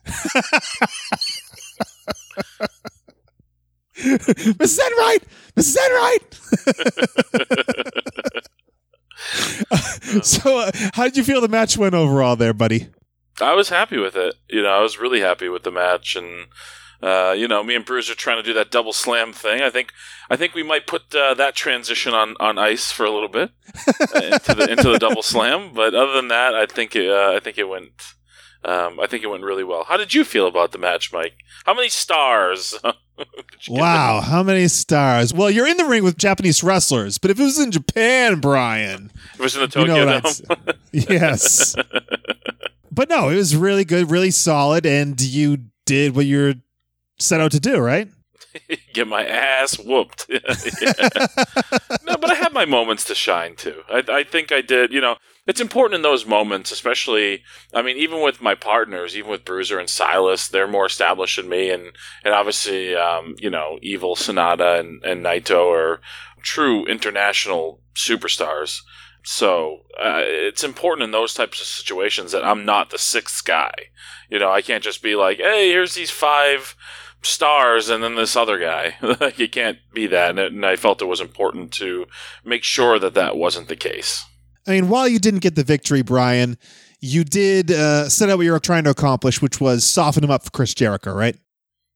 Mrs. 3.99 4.79
Enright! 4.87 5.25
Mrs. 5.57 5.77
Enright! 5.87 6.35
so, 10.25 10.59
uh, 10.59 10.71
how 10.95 11.05
did 11.05 11.17
you 11.17 11.25
feel 11.25 11.41
the 11.41 11.49
match 11.49 11.77
went 11.77 11.95
overall 11.95 12.37
there, 12.37 12.55
buddy? 12.55 12.89
I 13.41 13.55
was 13.55 13.69
happy 13.69 13.99
with 13.99 14.17
it. 14.17 14.35
You 14.49 14.63
know, 14.63 14.71
I 14.71 14.83
was 14.83 14.99
really 14.99 15.21
happy 15.21 15.49
with 15.49 15.65
the 15.65 15.71
match, 15.71 16.15
and 16.17 16.47
uh, 17.03 17.35
you 17.37 17.49
know, 17.49 17.65
me 17.65 17.75
and 17.75 17.85
Bruce 17.85 18.09
are 18.09 18.15
trying 18.15 18.37
to 18.37 18.43
do 18.43 18.55
that 18.55 18.71
double 18.71 18.93
slam 18.93 19.33
thing. 19.33 19.61
I 19.61 19.71
think, 19.71 19.93
I 20.31 20.37
think 20.37 20.55
we 20.55 20.63
might 20.63 20.87
put 20.87 21.15
uh, 21.15 21.35
that 21.35 21.55
transition 21.55 22.15
on, 22.15 22.37
on 22.39 22.59
ice 22.59 22.93
for 22.93 23.05
a 23.05 23.11
little 23.11 23.29
bit 23.29 23.51
uh, 23.89 24.21
into 24.21 24.55
the 24.55 24.69
into 24.71 24.91
the 24.91 24.99
double 24.99 25.23
slam. 25.23 25.71
But 25.83 25.95
other 25.95 26.13
than 26.13 26.29
that, 26.29 26.55
I 26.55 26.67
think 26.67 26.95
it, 26.95 27.11
uh, 27.11 27.33
I 27.35 27.41
think 27.41 27.59
it 27.59 27.69
went. 27.69 27.91
Um, 28.65 29.01
I 29.01 29.09
think 29.09 29.25
it 29.25 29.27
went 29.27 29.43
really 29.43 29.65
well. 29.65 29.85
How 29.85 29.97
did 29.97 30.15
you 30.15 30.23
feel 30.23 30.47
about 30.47 30.71
the 30.71 30.79
match, 30.79 31.13
Mike? 31.13 31.35
How 31.65 31.75
many 31.75 31.89
stars? 31.89 32.79
did 33.19 33.27
you 33.67 33.75
Wow, 33.75 34.21
how 34.21 34.45
many 34.45 34.69
stars? 34.69 35.35
Well, 35.35 35.51
you're 35.51 35.67
in 35.67 35.77
the 35.79 35.85
ring 35.85 36.05
with 36.05 36.17
Japanese 36.17 36.63
wrestlers, 36.63 37.19
but 37.19 37.33
if 37.33 37.41
it 37.41 37.43
was 37.43 37.59
in 37.59 37.73
Japan, 37.73 38.39
Brian, 38.39 39.11
it? 39.35 39.41
Was 39.41 39.57
in 39.57 39.63
the 39.63 39.81
you 39.81 39.87
Tokyo 39.87 40.05
know 40.05 40.21
Dome. 40.21 40.77
yes. 40.93 41.75
But 42.93 43.09
no, 43.09 43.31
it 43.31 43.37
was 43.37 43.57
really 43.57 43.85
good, 43.85 44.11
really 44.11 44.31
solid, 44.31 44.87
and 44.87 45.21
you 45.21 45.59
did 45.85 46.15
what 46.15 46.27
you're 46.27 46.55
set 47.23 47.41
out 47.41 47.53
to 47.53 47.61
do, 47.61 47.79
right? 47.79 48.09
Get 48.93 49.09
my 49.09 49.25
ass 49.25 49.79
whooped. 49.79 50.31
No, 52.05 52.17
but 52.17 52.33
I 52.33 52.35
had 52.35 52.53
my 52.53 52.65
moments 52.65 53.05
to 53.05 53.15
shine 53.15 53.55
too. 53.55 53.83
I, 53.89 54.03
I 54.09 54.25
think 54.25 54.51
I 54.51 54.61
did. 54.61 54.93
You 54.93 55.01
know, 55.01 55.17
it's 55.47 55.61
important 55.61 55.95
in 55.97 56.03
those 56.03 56.27
moments, 56.27 56.73
especially. 56.73 57.43
I 57.73 57.81
mean, 57.83 57.97
even 57.97 58.23
with 58.23 58.43
my 58.43 58.55
partners, 58.55 59.17
even 59.17 59.31
with 59.31 59.45
Bruiser 59.45 59.79
and 59.79 59.89
Silas, 59.89 60.49
they're 60.49 60.69
more 60.69 60.87
established 60.87 61.37
than 61.37 61.49
me, 61.49 61.71
and 61.71 61.97
and 62.25 62.35
obviously, 62.35 62.95
um, 62.95 63.37
you 63.39 63.51
know, 63.51 63.79
Evil 63.83 64.17
Sanada 64.17 64.81
and, 64.81 65.03
and 65.05 65.25
Naito 65.25 65.71
are 65.73 66.01
true 66.43 66.85
international 66.87 67.81
superstars. 67.95 68.81
So 69.25 69.83
uh, 69.99 70.23
it's 70.25 70.65
important 70.65 71.05
in 71.05 71.13
those 71.13 71.35
types 71.35 71.61
of 71.61 71.67
situations 71.67 72.33
that 72.33 72.45
I'm 72.45 72.65
not 72.65 72.91
the 72.91 72.99
sixth 72.99 73.45
guy. 73.45 73.73
You 74.29 74.41
know, 74.41 74.51
I 74.51 74.63
can't 74.63 74.83
just 74.83 75.03
be 75.03 75.15
like, 75.15 75.39
"Hey, 75.39 75.71
here's 75.71 75.95
these 75.95 76.11
five 76.11 76.75
stars 77.23 77.89
and 77.89 78.03
then 78.03 78.15
this 78.15 78.37
other 78.37 78.59
guy. 78.59 78.97
like 79.21 79.39
you 79.39 79.49
can't 79.49 79.79
be 79.93 80.07
that. 80.09 80.31
And, 80.31 80.39
it, 80.39 80.53
and 80.53 80.65
I 80.67 80.77
felt 80.77 81.03
it 81.03 81.07
was 81.07 81.21
important 81.21 81.73
to 81.75 82.07
make 82.45 82.65
sure 82.65 82.99
that 82.99 83.15
that 83.15 83.37
wasn't 83.37 83.69
the 83.69 83.77
case. 83.77 84.25
I 84.67 84.73
mean, 84.73 84.89
while 84.89 85.09
you 85.09 85.19
didn't 85.19 85.41
get 85.41 85.57
the 85.57 85.65
victory, 85.65 86.03
Brian, 86.03 86.57
you 87.01 87.25
did 87.25 87.71
uh, 87.71 88.09
set 88.09 88.31
out 88.31 88.39
what 88.39 88.45
you 88.45 88.53
were 88.53 88.61
trying 88.61 88.85
to 88.85 88.91
accomplish, 88.91 89.43
which 89.43 89.61
was 89.61 89.85
soften 89.85 90.23
him 90.23 90.31
up 90.31 90.45
for 90.45 90.51
Chris 90.51 90.73
Jericho, 90.73 91.13
right? 91.13 91.37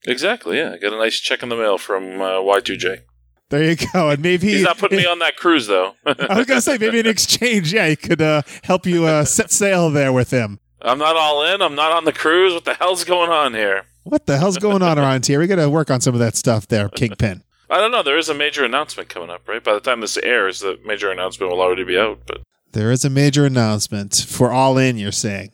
Exactly. 0.06 0.58
Yeah, 0.58 0.72
I 0.72 0.78
got 0.78 0.92
a 0.92 0.98
nice 0.98 1.18
check 1.20 1.42
in 1.42 1.48
the 1.48 1.56
mail 1.56 1.78
from 1.78 2.20
uh, 2.20 2.40
Y2J. 2.40 3.02
There 3.48 3.62
you 3.62 3.76
go. 3.92 4.10
And 4.10 4.20
maybe 4.22 4.48
He's 4.48 4.62
not 4.62 4.78
putting 4.78 4.98
me 4.98 5.06
on 5.06 5.20
that 5.20 5.36
cruise 5.36 5.68
though. 5.68 5.94
I 6.06 6.36
was 6.36 6.46
gonna 6.46 6.60
say 6.60 6.78
maybe 6.78 6.98
in 6.98 7.06
exchange, 7.06 7.72
yeah, 7.72 7.88
he 7.88 7.94
could 7.94 8.20
uh, 8.20 8.42
help 8.64 8.86
you 8.86 9.04
uh, 9.04 9.24
set 9.24 9.52
sail 9.52 9.88
there 9.90 10.12
with 10.12 10.30
him. 10.30 10.58
I'm 10.82 10.98
not 10.98 11.16
all 11.16 11.44
in. 11.44 11.62
I'm 11.62 11.74
not 11.74 11.92
on 11.92 12.04
the 12.04 12.12
cruise. 12.12 12.52
What 12.52 12.64
the 12.64 12.74
hell's 12.74 13.04
going 13.04 13.30
on 13.30 13.54
here? 13.54 13.84
What 14.06 14.26
the 14.26 14.38
hell's 14.38 14.56
going 14.56 14.82
on 14.82 15.00
around 15.00 15.26
here? 15.26 15.40
We 15.40 15.48
got 15.48 15.56
to 15.56 15.68
work 15.68 15.90
on 15.90 16.00
some 16.00 16.14
of 16.14 16.20
that 16.20 16.36
stuff 16.36 16.68
there, 16.68 16.88
Kingpin. 16.88 17.42
I 17.68 17.80
don't 17.80 17.90
know. 17.90 18.04
There 18.04 18.16
is 18.16 18.28
a 18.28 18.34
major 18.34 18.64
announcement 18.64 19.08
coming 19.08 19.30
up, 19.30 19.48
right? 19.48 19.62
By 19.62 19.74
the 19.74 19.80
time 19.80 20.00
this 20.00 20.16
airs, 20.18 20.60
the 20.60 20.78
major 20.86 21.10
announcement 21.10 21.50
will 21.50 21.60
already 21.60 21.82
be 21.82 21.98
out. 21.98 22.20
But 22.24 22.42
There 22.70 22.92
is 22.92 23.04
a 23.04 23.10
major 23.10 23.44
announcement 23.44 24.24
for 24.28 24.52
All 24.52 24.78
In. 24.78 24.96
You're 24.96 25.10
saying 25.10 25.50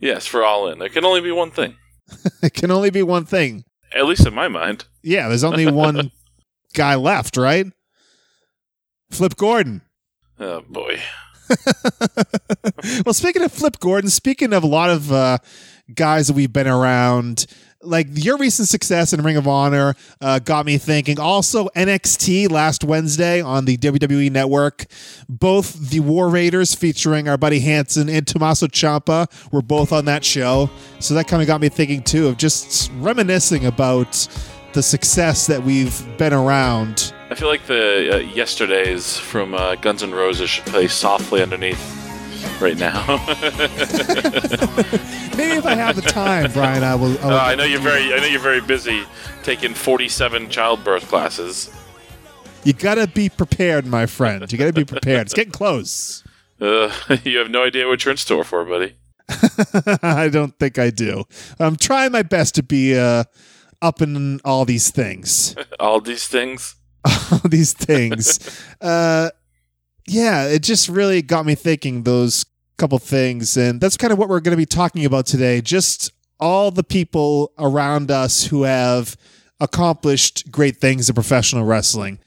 yes, 0.00 0.26
for 0.26 0.42
all 0.42 0.66
in, 0.66 0.80
there 0.80 0.88
can 0.88 1.04
only 1.04 1.20
be 1.20 1.30
one 1.30 1.52
thing. 1.52 1.76
it 2.42 2.54
can 2.54 2.72
only 2.72 2.90
be 2.90 3.04
one 3.04 3.24
thing. 3.24 3.62
At 3.94 4.06
least 4.06 4.26
in 4.26 4.34
my 4.34 4.48
mind. 4.48 4.86
Yeah, 5.02 5.28
there's 5.28 5.44
only 5.44 5.66
one 5.70 6.10
guy 6.74 6.96
left, 6.96 7.36
right? 7.36 7.66
Flip 9.12 9.36
Gordon. 9.36 9.82
Oh 10.40 10.62
boy. 10.68 10.98
well, 13.04 13.14
speaking 13.14 13.42
of 13.42 13.52
Flip 13.52 13.78
Gordon, 13.78 14.10
speaking 14.10 14.52
of 14.52 14.64
a 14.64 14.66
lot 14.66 14.90
of 14.90 15.12
uh, 15.12 15.38
guys 15.94 16.26
that 16.26 16.32
we've 16.32 16.52
been 16.52 16.66
around, 16.66 17.46
like 17.82 18.06
your 18.12 18.36
recent 18.38 18.68
success 18.68 19.12
in 19.12 19.22
Ring 19.22 19.36
of 19.36 19.46
Honor 19.46 19.94
uh, 20.20 20.38
got 20.38 20.66
me 20.66 20.78
thinking. 20.78 21.18
Also, 21.18 21.68
NXT 21.70 22.50
last 22.50 22.84
Wednesday 22.84 23.40
on 23.40 23.64
the 23.64 23.76
WWE 23.76 24.30
Network, 24.30 24.86
both 25.28 25.90
the 25.90 26.00
War 26.00 26.28
Raiders 26.28 26.74
featuring 26.74 27.28
our 27.28 27.36
buddy 27.36 27.60
Hanson 27.60 28.08
and 28.08 28.26
Tommaso 28.26 28.66
Ciampa 28.66 29.28
were 29.52 29.62
both 29.62 29.92
on 29.92 30.04
that 30.06 30.24
show. 30.24 30.70
So 31.00 31.14
that 31.14 31.28
kind 31.28 31.42
of 31.42 31.48
got 31.48 31.60
me 31.60 31.68
thinking 31.68 32.02
too 32.02 32.28
of 32.28 32.36
just 32.36 32.90
reminiscing 32.98 33.66
about 33.66 34.28
the 34.72 34.82
success 34.82 35.46
that 35.48 35.62
we've 35.62 36.04
been 36.18 36.32
around. 36.32 37.12
I 37.30 37.34
feel 37.34 37.48
like 37.48 37.66
the 37.66 38.14
uh, 38.14 38.18
yesterdays 38.18 39.16
from 39.16 39.54
uh, 39.54 39.74
Guns 39.76 40.02
N' 40.02 40.12
Roses 40.12 40.50
should 40.50 40.66
play 40.66 40.86
softly 40.88 41.42
underneath 41.42 42.01
right 42.62 42.78
now. 42.78 43.04
Maybe 45.36 45.56
if 45.58 45.66
I 45.66 45.74
have 45.74 45.96
the 45.96 46.02
time, 46.02 46.52
Brian, 46.52 46.82
I 46.84 46.94
will. 46.94 47.18
I, 47.18 47.26
will 47.26 47.32
Uh, 47.32 47.38
I 47.38 47.54
know 47.54 47.64
you're 47.64 47.80
very. 47.80 48.14
I 48.14 48.18
know 48.18 48.26
you're 48.26 48.40
very 48.40 48.60
busy 48.60 49.04
taking 49.42 49.74
47 49.74 50.48
childbirth 50.48 51.08
classes. 51.08 51.70
You 52.64 52.72
gotta 52.72 53.06
be 53.08 53.28
prepared, 53.28 53.86
my 53.86 54.06
friend. 54.06 54.50
You 54.50 54.56
gotta 54.56 54.72
be 54.72 54.84
prepared. 54.84 55.22
It's 55.22 55.34
getting 55.34 55.52
close. 55.52 56.24
Uh, 56.62 56.92
you 57.24 57.38
have 57.38 57.50
no 57.50 57.64
idea 57.64 57.88
what 57.88 58.04
you're 58.04 58.12
in 58.12 58.16
store 58.16 58.44
for, 58.44 58.64
buddy. 58.64 58.94
I 60.00 60.28
don't 60.28 60.56
think 60.60 60.78
I 60.78 60.90
do. 60.90 61.24
I'm 61.58 61.74
trying 61.74 62.12
my 62.12 62.22
best 62.22 62.54
to 62.54 62.62
be 62.62 62.96
uh, 62.96 63.24
up 63.80 64.00
in 64.00 64.38
all 64.44 64.64
these 64.64 64.92
things. 64.92 65.56
All 65.80 66.00
these 66.00 66.28
things. 66.28 66.76
all 67.04 67.40
these 67.44 67.72
things. 67.72 68.38
Uh, 68.80 69.30
yeah, 70.06 70.46
it 70.46 70.62
just 70.62 70.88
really 70.88 71.20
got 71.20 71.46
me 71.46 71.56
thinking 71.56 72.04
those 72.04 72.44
couple 72.76 72.98
things. 72.98 73.56
And 73.56 73.80
that's 73.80 73.96
kind 73.96 74.12
of 74.12 74.18
what 74.18 74.28
we're 74.28 74.40
going 74.40 74.56
to 74.56 74.60
be 74.60 74.66
talking 74.66 75.04
about 75.04 75.26
today. 75.26 75.60
Just 75.60 76.12
all 76.40 76.70
the 76.70 76.84
people 76.84 77.52
around 77.58 78.10
us 78.10 78.46
who 78.46 78.64
have 78.64 79.16
accomplished 79.60 80.50
great 80.50 80.78
things 80.78 81.08
in 81.08 81.14
professional 81.14 81.64
wrestling. 81.64 82.18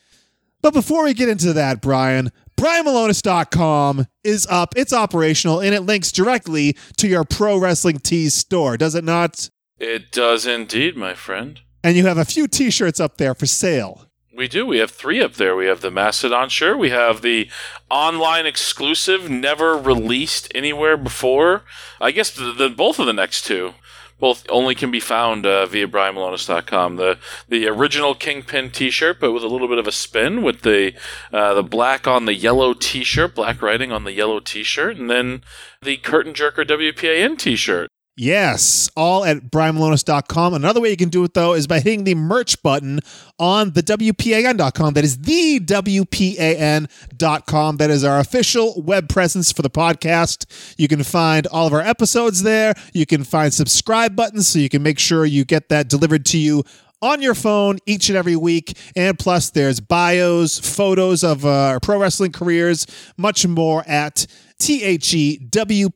But 0.62 0.74
before 0.74 1.04
we 1.04 1.14
get 1.14 1.30
into 1.30 1.54
that, 1.54 1.82
Brian, 1.82 2.32
BrianMilonas.com 2.58 4.08
is 4.24 4.48
up. 4.48 4.74
It's 4.76 4.94
operational 4.94 5.60
and 5.60 5.76
it 5.76 5.82
links 5.82 6.12
directly 6.12 6.78
to 6.98 7.08
your 7.08 7.24
Pro 7.24 7.58
Wrestling 7.58 8.00
Tees 8.00 8.34
store, 8.34 8.78
does 8.78 8.96
it 8.96 9.04
not? 9.04 9.50
It 9.78 10.12
does 10.12 10.48
indeed, 10.48 10.96
my 10.96 11.14
friend. 11.14 11.60
And 11.84 11.98
you 11.98 12.06
have 12.08 12.18
a 12.18 12.26
few 12.26 12.48
t 12.48 12.72
shirts 12.72 13.00
up 13.00 13.18
there 13.18 13.36
for 13.36 13.46
sale. 13.46 14.10
We 14.36 14.50
do. 14.50 14.66
We 14.66 14.80
have 14.80 14.92
three 14.92 15.22
up 15.22 15.36
there. 15.36 15.56
We 15.56 15.68
have 15.68 15.80
the 15.80 15.90
Mastodon 15.90 16.50
shirt. 16.50 16.78
We 16.78 16.90
have 16.90 17.22
the 17.22 17.50
online 17.90 18.46
exclusive, 18.46 19.30
never 19.30 19.78
released 19.78 20.52
anywhere 20.54 20.98
before. 20.98 21.64
I 22.02 22.12
guess 22.12 22.32
the, 22.32 22.52
the 22.52 22.70
both 22.70 23.00
of 23.00 23.06
the 23.06 23.14
next 23.14 23.46
two, 23.46 23.76
both 24.20 24.46
only 24.50 24.76
can 24.76 24.92
be 24.92 25.00
found 25.00 25.46
uh, 25.46 25.66
via 25.68 25.88
BrianMilonas.com. 25.88 26.98
The 26.98 27.18
the 27.48 27.66
original 27.68 28.14
Kingpin 28.14 28.72
T-shirt, 28.72 29.22
but 29.22 29.32
with 29.32 29.44
a 29.44 29.48
little 29.48 29.70
bit 29.70 29.78
of 29.78 29.88
a 29.88 29.94
spin, 29.94 30.42
with 30.42 30.64
the 30.64 30.94
uh, 31.32 31.54
the 31.54 31.64
black 31.64 32.06
on 32.06 32.26
the 32.26 32.34
yellow 32.34 32.74
T-shirt, 32.74 33.36
black 33.36 33.62
writing 33.62 33.94
on 33.94 34.04
the 34.04 34.12
yellow 34.12 34.42
T-shirt, 34.42 34.98
and 34.98 35.10
then 35.10 35.44
the 35.82 35.96
Curtain 35.96 36.34
Jerker 36.34 36.68
WPAN 36.68 37.38
T-shirt. 37.38 37.90
Yes, 38.18 38.90
all 38.96 39.26
at 39.26 39.52
brianmilonas.com. 39.52 40.54
Another 40.54 40.80
way 40.80 40.90
you 40.90 40.96
can 40.96 41.10
do 41.10 41.26
it, 41.26 41.34
though, 41.34 41.54
is 41.54 41.68
by 41.68 41.82
hitting 41.82 42.06
the 42.06 42.16
merch 42.16 42.64
button 42.64 43.02
on 43.38 43.72
the 43.72 43.84
WPAN.com. 43.84 44.94
That 44.94 45.04
is 45.04 45.18
the 45.18 45.60
WPAN.com. 45.60 46.88
That 47.78 47.90
is 47.90 48.06
our 48.06 48.20
official 48.20 48.82
web 48.82 49.10
presence 49.10 49.52
for 49.52 49.64
the 49.64 49.70
podcast. 49.70 50.46
You 50.78 50.88
can 50.88 51.04
find 51.04 51.46
all 51.48 51.68
of 51.68 51.74
our 51.74 51.82
episodes 51.82 52.44
there. 52.44 52.74
You 52.94 53.06
can 53.06 53.26
find 53.26 53.54
subscribe 53.54 54.16
buttons 54.16 54.48
so 54.48 54.60
you 54.60 54.70
can 54.70 54.82
make 54.82 54.98
sure 54.98 55.26
you 55.26 55.44
get 55.44 55.68
that 55.68 55.90
delivered 55.90 56.26
to 56.28 56.38
you 56.38 56.64
on 57.02 57.22
your 57.22 57.36
phone 57.36 57.80
each 57.86 58.10
and 58.10 58.18
every 58.18 58.36
week. 58.36 58.78
And 58.96 59.18
plus, 59.18 59.50
there's 59.50 59.80
bios, 59.80 60.60
photos 60.60 61.24
of 61.24 61.46
uh, 61.46 61.50
our 61.50 61.80
pro 61.80 61.98
wrestling 62.00 62.32
careers, 62.32 62.86
much 63.18 63.48
more 63.48 63.84
at 63.88 64.28
THEWPAN.com, 64.60 65.92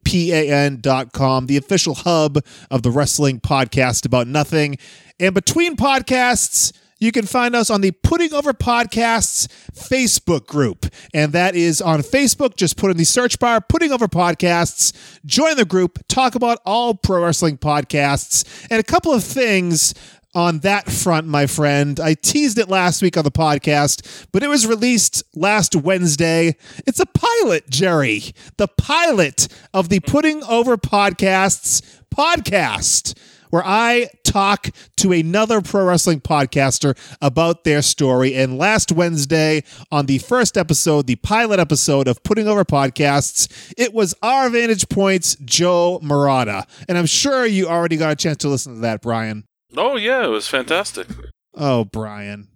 the 1.48 1.58
official 1.58 1.96
hub 1.96 2.40
of 2.70 2.84
the 2.84 2.92
wrestling 2.92 3.40
podcast 3.40 4.06
about 4.06 4.28
nothing. 4.28 4.78
And 5.20 5.34
between 5.34 5.76
podcasts, 5.76 6.74
you 7.00 7.12
can 7.14 7.26
find 7.26 7.56
us 7.56 7.70
on 7.70 7.82
the 7.82 7.92
Putting 7.92 8.34
Over 8.34 8.52
Podcasts 8.52 9.48
Facebook 9.74 10.46
group. 10.48 10.86
And 11.14 11.32
that 11.32 11.56
is 11.56 11.82
on 11.82 12.02
Facebook. 12.02 12.58
Just 12.58 12.76
put 12.76 12.92
in 12.92 12.98
the 12.98 13.06
search 13.06 13.40
bar, 13.40 13.62
Putting 13.62 13.94
Over 13.94 14.08
Podcasts, 14.08 14.94
join 15.26 15.56
the 15.56 15.66
group, 15.66 16.00
talk 16.10 16.36
about 16.36 16.60
all 16.66 16.94
pro 16.94 17.24
wrestling 17.24 17.58
podcasts, 17.58 18.68
and 18.70 18.80
a 18.80 18.84
couple 18.84 19.14
of 19.14 19.24
things 19.24 19.94
on 20.36 20.60
that 20.60 20.90
front, 20.90 21.28
my 21.28 21.48
friend. 21.48 22.00
I 22.00 22.14
teased 22.14 22.58
it 22.58 22.70
last 22.70 23.02
week 23.02 23.18
on 23.18 23.24
the 23.24 23.32
podcast, 23.32 24.28
but 24.32 24.44
it 24.44 24.48
was 24.48 24.68
released 24.68 25.24
last 25.36 25.76
Wednesday. 25.76 26.56
It's 26.86 27.00
a 27.00 27.06
pilot, 27.06 27.70
Jerry. 27.70 28.24
The 28.58 28.68
pilot 28.68 29.48
of 29.74 29.90
the 29.90 30.00
Putting 30.00 30.44
Over 30.44 30.78
Podcasts 30.78 31.82
podcast, 32.14 33.18
where 33.50 33.64
I 33.66 34.10
talk 34.24 34.70
to 34.98 35.12
another 35.12 35.62
pro 35.62 35.86
wrestling 35.86 36.22
podcaster 36.22 36.96
about 37.22 37.64
their 37.64 37.82
story. 37.82 38.36
And 38.36 38.60
last 38.60 38.92
Wednesday, 38.92 39.64
on 39.92 40.06
the 40.06 40.20
first 40.20 40.58
episode, 40.58 41.08
the 41.08 41.16
pilot 41.16 41.60
episode 41.60 42.08
of 42.08 42.22
Putting 42.22 42.48
Over 42.48 42.64
Podcasts, 42.64 43.74
it 43.78 43.94
was 43.94 44.14
our 44.22 44.50
Vantage 44.50 44.88
Points 44.90 45.36
Joe 45.44 46.00
Murata. 46.04 46.68
And 46.88 46.98
I'm 46.98 47.08
sure 47.08 47.46
you 47.46 47.68
already 47.68 47.98
got 47.98 48.12
a 48.12 48.16
chance 48.16 48.38
to 48.40 48.50
listen 48.50 48.76
to 48.76 48.82
that, 48.82 49.02
Brian. 49.02 49.46
Oh 49.78 49.96
yeah, 49.96 50.24
it 50.26 50.30
was 50.30 50.48
fantastic. 50.48 51.08
Oh, 51.56 51.86
Brian. 51.86 52.48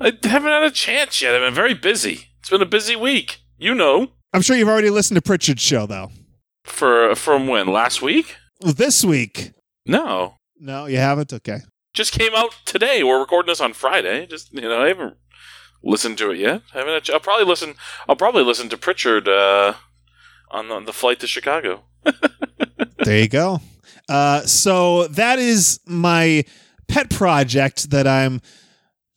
I 0.00 0.12
haven't 0.22 0.50
had 0.50 0.62
a 0.62 0.70
chance 0.70 1.20
yet. 1.22 1.34
I've 1.34 1.40
been 1.40 1.54
very 1.54 1.74
busy. 1.74 2.28
It's 2.40 2.50
been 2.50 2.62
a 2.62 2.66
busy 2.66 2.96
week. 2.96 3.40
You 3.58 3.74
know. 3.74 4.08
I'm 4.32 4.42
sure 4.42 4.56
you've 4.56 4.68
already 4.68 4.90
listened 4.90 5.16
to 5.16 5.22
Pritchard's 5.22 5.62
show, 5.62 5.86
though. 5.86 6.10
For 6.64 7.14
from 7.14 7.46
when? 7.46 7.66
Last 7.68 8.02
week? 8.02 8.36
This 8.60 9.04
week. 9.04 9.52
No. 9.86 10.34
No, 10.58 10.86
you 10.86 10.98
haven't? 10.98 11.32
Okay. 11.32 11.60
Just 11.94 12.12
came 12.12 12.32
out 12.34 12.54
today. 12.64 13.02
We're 13.02 13.20
recording 13.20 13.50
this 13.50 13.60
on 13.60 13.72
Friday. 13.72 14.26
Just 14.26 14.52
you 14.52 14.62
know, 14.62 14.82
I 14.82 14.88
haven't 14.88 15.16
listened 15.82 16.18
to 16.18 16.30
it 16.30 16.38
yet. 16.38 16.62
I 16.74 16.78
haven't. 16.78 17.04
ch- 17.04 17.10
I'll 17.10 17.20
probably 17.20 17.46
listen. 17.46 17.74
I'll 18.08 18.16
probably 18.16 18.42
listen 18.44 18.68
to 18.68 18.76
Pritchard 18.76 19.28
uh, 19.28 19.74
on 20.50 20.68
the, 20.68 20.80
the 20.80 20.92
flight 20.92 21.20
to 21.20 21.26
Chicago. 21.26 21.84
there 22.98 23.20
you 23.20 23.28
go. 23.28 23.60
Uh, 24.08 24.42
so 24.42 25.08
that 25.08 25.38
is 25.38 25.80
my 25.86 26.44
pet 26.88 27.10
project 27.10 27.90
that 27.90 28.06
I'm 28.06 28.40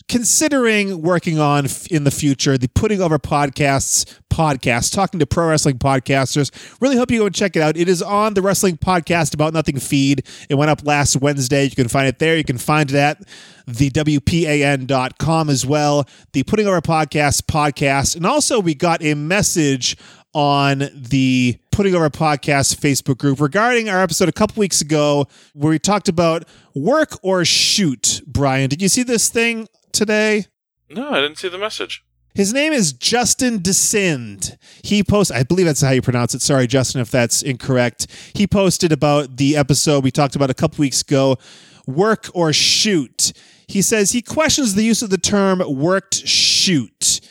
considering 0.09 1.03
working 1.03 1.39
on 1.39 1.67
in 1.91 2.03
the 2.03 2.11
future 2.11 2.57
the 2.57 2.67
putting 2.69 2.99
over 2.99 3.19
podcasts 3.19 4.17
podcast 4.29 4.91
talking 4.93 5.19
to 5.19 5.25
pro 5.25 5.49
wrestling 5.49 5.77
podcasters. 5.77 6.51
Really 6.81 6.97
hope 6.97 7.11
you 7.11 7.19
go 7.19 7.27
and 7.27 7.35
check 7.35 7.55
it 7.55 7.61
out. 7.61 7.77
It 7.77 7.87
is 7.87 8.01
on 8.01 8.33
the 8.33 8.41
wrestling 8.41 8.77
podcast 8.77 9.33
about 9.33 9.53
nothing 9.53 9.79
feed. 9.79 10.25
It 10.49 10.55
went 10.55 10.71
up 10.71 10.83
last 10.83 11.17
wednesday. 11.17 11.65
You 11.65 11.75
can 11.75 11.87
find 11.87 12.07
it 12.07 12.19
there. 12.19 12.35
You 12.35 12.43
can 12.43 12.57
find 12.57 12.89
it 12.89 12.95
at 12.95 13.21
the 13.67 13.91
wpan.com 13.91 15.49
as 15.49 15.65
well 15.65 16.07
the 16.33 16.43
putting 16.43 16.67
over 16.67 16.81
podcast 16.81 17.43
podcast. 17.43 18.15
And 18.15 18.25
also 18.25 18.59
we 18.59 18.73
got 18.73 19.03
a 19.03 19.13
message 19.13 19.95
on 20.33 20.89
the 20.93 21.59
Putting 21.79 21.95
Over 21.95 22.03
a 22.03 22.11
Podcast 22.11 22.75
Facebook 22.75 23.19
group 23.19 23.39
regarding 23.39 23.87
our 23.87 24.01
episode 24.01 24.27
a 24.27 24.33
couple 24.33 24.59
weeks 24.59 24.81
ago 24.81 25.29
where 25.53 25.69
we 25.69 25.79
talked 25.79 26.09
about 26.09 26.43
work 26.75 27.17
or 27.23 27.45
shoot. 27.45 28.21
Brian, 28.27 28.69
did 28.69 28.81
you 28.81 28.89
see 28.89 29.01
this 29.01 29.29
thing 29.29 29.65
today? 29.93 30.47
No, 30.89 31.09
I 31.09 31.21
didn't 31.21 31.37
see 31.37 31.47
the 31.47 31.57
message. 31.57 32.03
His 32.35 32.51
name 32.51 32.73
is 32.73 32.91
Justin 32.91 33.61
Descend. 33.61 34.57
He 34.83 35.03
posted, 35.05 35.37
I 35.37 35.43
believe 35.43 35.67
that's 35.67 35.79
how 35.79 35.91
you 35.91 36.01
pronounce 36.01 36.35
it. 36.35 36.41
Sorry, 36.41 36.67
Justin, 36.67 36.99
if 36.99 37.11
that's 37.11 37.41
incorrect. 37.41 38.07
He 38.33 38.45
posted 38.45 38.91
about 38.91 39.37
the 39.37 39.55
episode 39.55 40.03
we 40.03 40.11
talked 40.11 40.35
about 40.35 40.49
a 40.49 40.53
couple 40.53 40.81
weeks 40.81 41.01
ago 41.01 41.37
work 41.87 42.29
or 42.33 42.51
shoot. 42.51 43.31
He 43.69 43.81
says 43.81 44.11
he 44.11 44.21
questions 44.21 44.75
the 44.75 44.83
use 44.83 45.01
of 45.01 45.11
the 45.11 45.17
term 45.17 45.63
worked 45.65 46.27
shoot. 46.27 47.21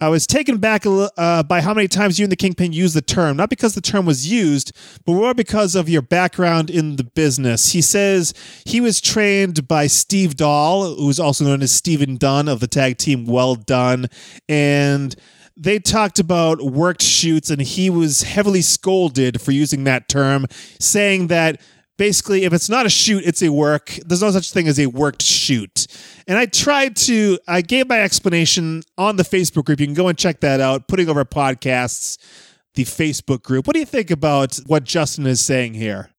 I 0.00 0.08
was 0.08 0.28
taken 0.28 0.58
back 0.58 0.84
uh, 0.86 1.42
by 1.42 1.60
how 1.60 1.74
many 1.74 1.88
times 1.88 2.20
you 2.20 2.24
and 2.24 2.30
the 2.30 2.36
Kingpin 2.36 2.72
used 2.72 2.94
the 2.94 3.02
term, 3.02 3.36
not 3.36 3.50
because 3.50 3.74
the 3.74 3.80
term 3.80 4.06
was 4.06 4.30
used, 4.30 4.70
but 5.04 5.12
more 5.12 5.34
because 5.34 5.74
of 5.74 5.88
your 5.88 6.02
background 6.02 6.70
in 6.70 6.94
the 6.96 7.02
business. 7.02 7.72
He 7.72 7.80
says 7.80 8.32
he 8.64 8.80
was 8.80 9.00
trained 9.00 9.66
by 9.66 9.88
Steve 9.88 10.36
Doll, 10.36 10.94
who's 10.94 11.18
also 11.18 11.44
known 11.44 11.62
as 11.62 11.72
Stephen 11.72 12.16
Dunn 12.16 12.46
of 12.46 12.60
the 12.60 12.68
tag 12.68 12.98
team 12.98 13.26
Well 13.26 13.56
Dunn, 13.56 14.06
and 14.48 15.16
they 15.56 15.80
talked 15.80 16.20
about 16.20 16.62
worked 16.62 17.02
shoots, 17.02 17.50
and 17.50 17.60
he 17.60 17.90
was 17.90 18.22
heavily 18.22 18.62
scolded 18.62 19.40
for 19.40 19.50
using 19.50 19.82
that 19.84 20.08
term, 20.08 20.46
saying 20.78 21.26
that 21.26 21.60
basically 21.98 22.44
if 22.44 22.52
it's 22.54 22.70
not 22.70 22.86
a 22.86 22.88
shoot 22.88 23.22
it's 23.26 23.42
a 23.42 23.50
work 23.50 23.98
there's 24.06 24.22
no 24.22 24.30
such 24.30 24.50
thing 24.50 24.66
as 24.66 24.80
a 24.80 24.86
worked 24.86 25.22
shoot 25.22 25.86
and 26.26 26.38
i 26.38 26.46
tried 26.46 26.96
to 26.96 27.38
i 27.46 27.60
gave 27.60 27.86
my 27.88 28.00
explanation 28.00 28.82
on 28.96 29.16
the 29.16 29.22
facebook 29.22 29.66
group 29.66 29.78
you 29.78 29.86
can 29.86 29.94
go 29.94 30.08
and 30.08 30.16
check 30.16 30.40
that 30.40 30.60
out 30.60 30.88
putting 30.88 31.08
over 31.10 31.24
podcasts 31.24 32.16
the 32.74 32.84
facebook 32.84 33.42
group 33.42 33.66
what 33.66 33.74
do 33.74 33.80
you 33.80 33.86
think 33.86 34.10
about 34.10 34.56
what 34.66 34.84
justin 34.84 35.26
is 35.26 35.40
saying 35.40 35.74
here 35.74 36.10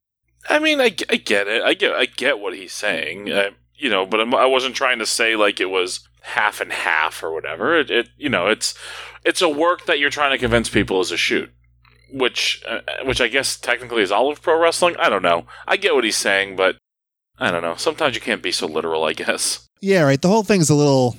I 0.50 0.60
mean, 0.60 0.82
I, 0.82 0.86
I 1.10 1.18
get 1.18 1.48
it. 1.48 1.62
I 1.62 1.74
get 1.74 1.94
I 1.94 2.06
get 2.06 2.40
what 2.40 2.56
he's 2.56 2.74
saying. 2.74 3.32
Uh, 3.32 3.52
you 3.76 3.90
know, 3.90 4.06
but 4.06 4.20
I'm, 4.20 4.34
I 4.34 4.46
wasn't 4.46 4.76
trying 4.76 5.00
to 5.00 5.06
say 5.06 5.36
like 5.36 5.60
it 5.60 5.70
was 5.70 6.08
half 6.22 6.60
and 6.60 6.72
half 6.72 7.24
or 7.24 7.32
whatever. 7.32 7.78
It, 7.78 7.92
it 7.92 8.10
you 8.18 8.30
know, 8.30 8.48
it's 8.48 8.74
it's 9.24 9.42
a 9.42 9.50
work 9.50 9.86
that 9.86 10.00
you're 10.00 10.10
trying 10.10 10.32
to 10.32 10.38
convince 10.38 10.70
people 10.70 11.02
is 11.02 11.12
a 11.12 11.18
shoot, 11.18 11.52
which 12.12 12.64
uh, 12.68 12.80
which 13.06 13.22
I 13.22 13.28
guess 13.28 13.58
technically 13.58 14.02
is 14.02 14.12
all 14.12 14.32
of 14.32 14.42
pro 14.42 14.60
wrestling. 14.60 14.96
I 14.98 15.10
don't 15.10 15.24
know. 15.24 15.46
I 15.68 15.78
get 15.78 15.96
what 15.96 16.04
he's 16.04 16.16
saying, 16.18 16.56
but 16.56 16.78
I 17.38 17.52
don't 17.52 17.62
know. 17.62 17.76
Sometimes 17.76 18.16
you 18.16 18.22
can't 18.22 18.42
be 18.42 18.52
so 18.52 18.68
literal. 18.68 19.04
I 19.04 19.14
guess. 19.14 19.68
yeah 19.82 20.02
right 20.02 20.22
the 20.22 20.28
whole 20.28 20.44
thing's 20.44 20.70
a 20.70 20.76
little 20.76 21.16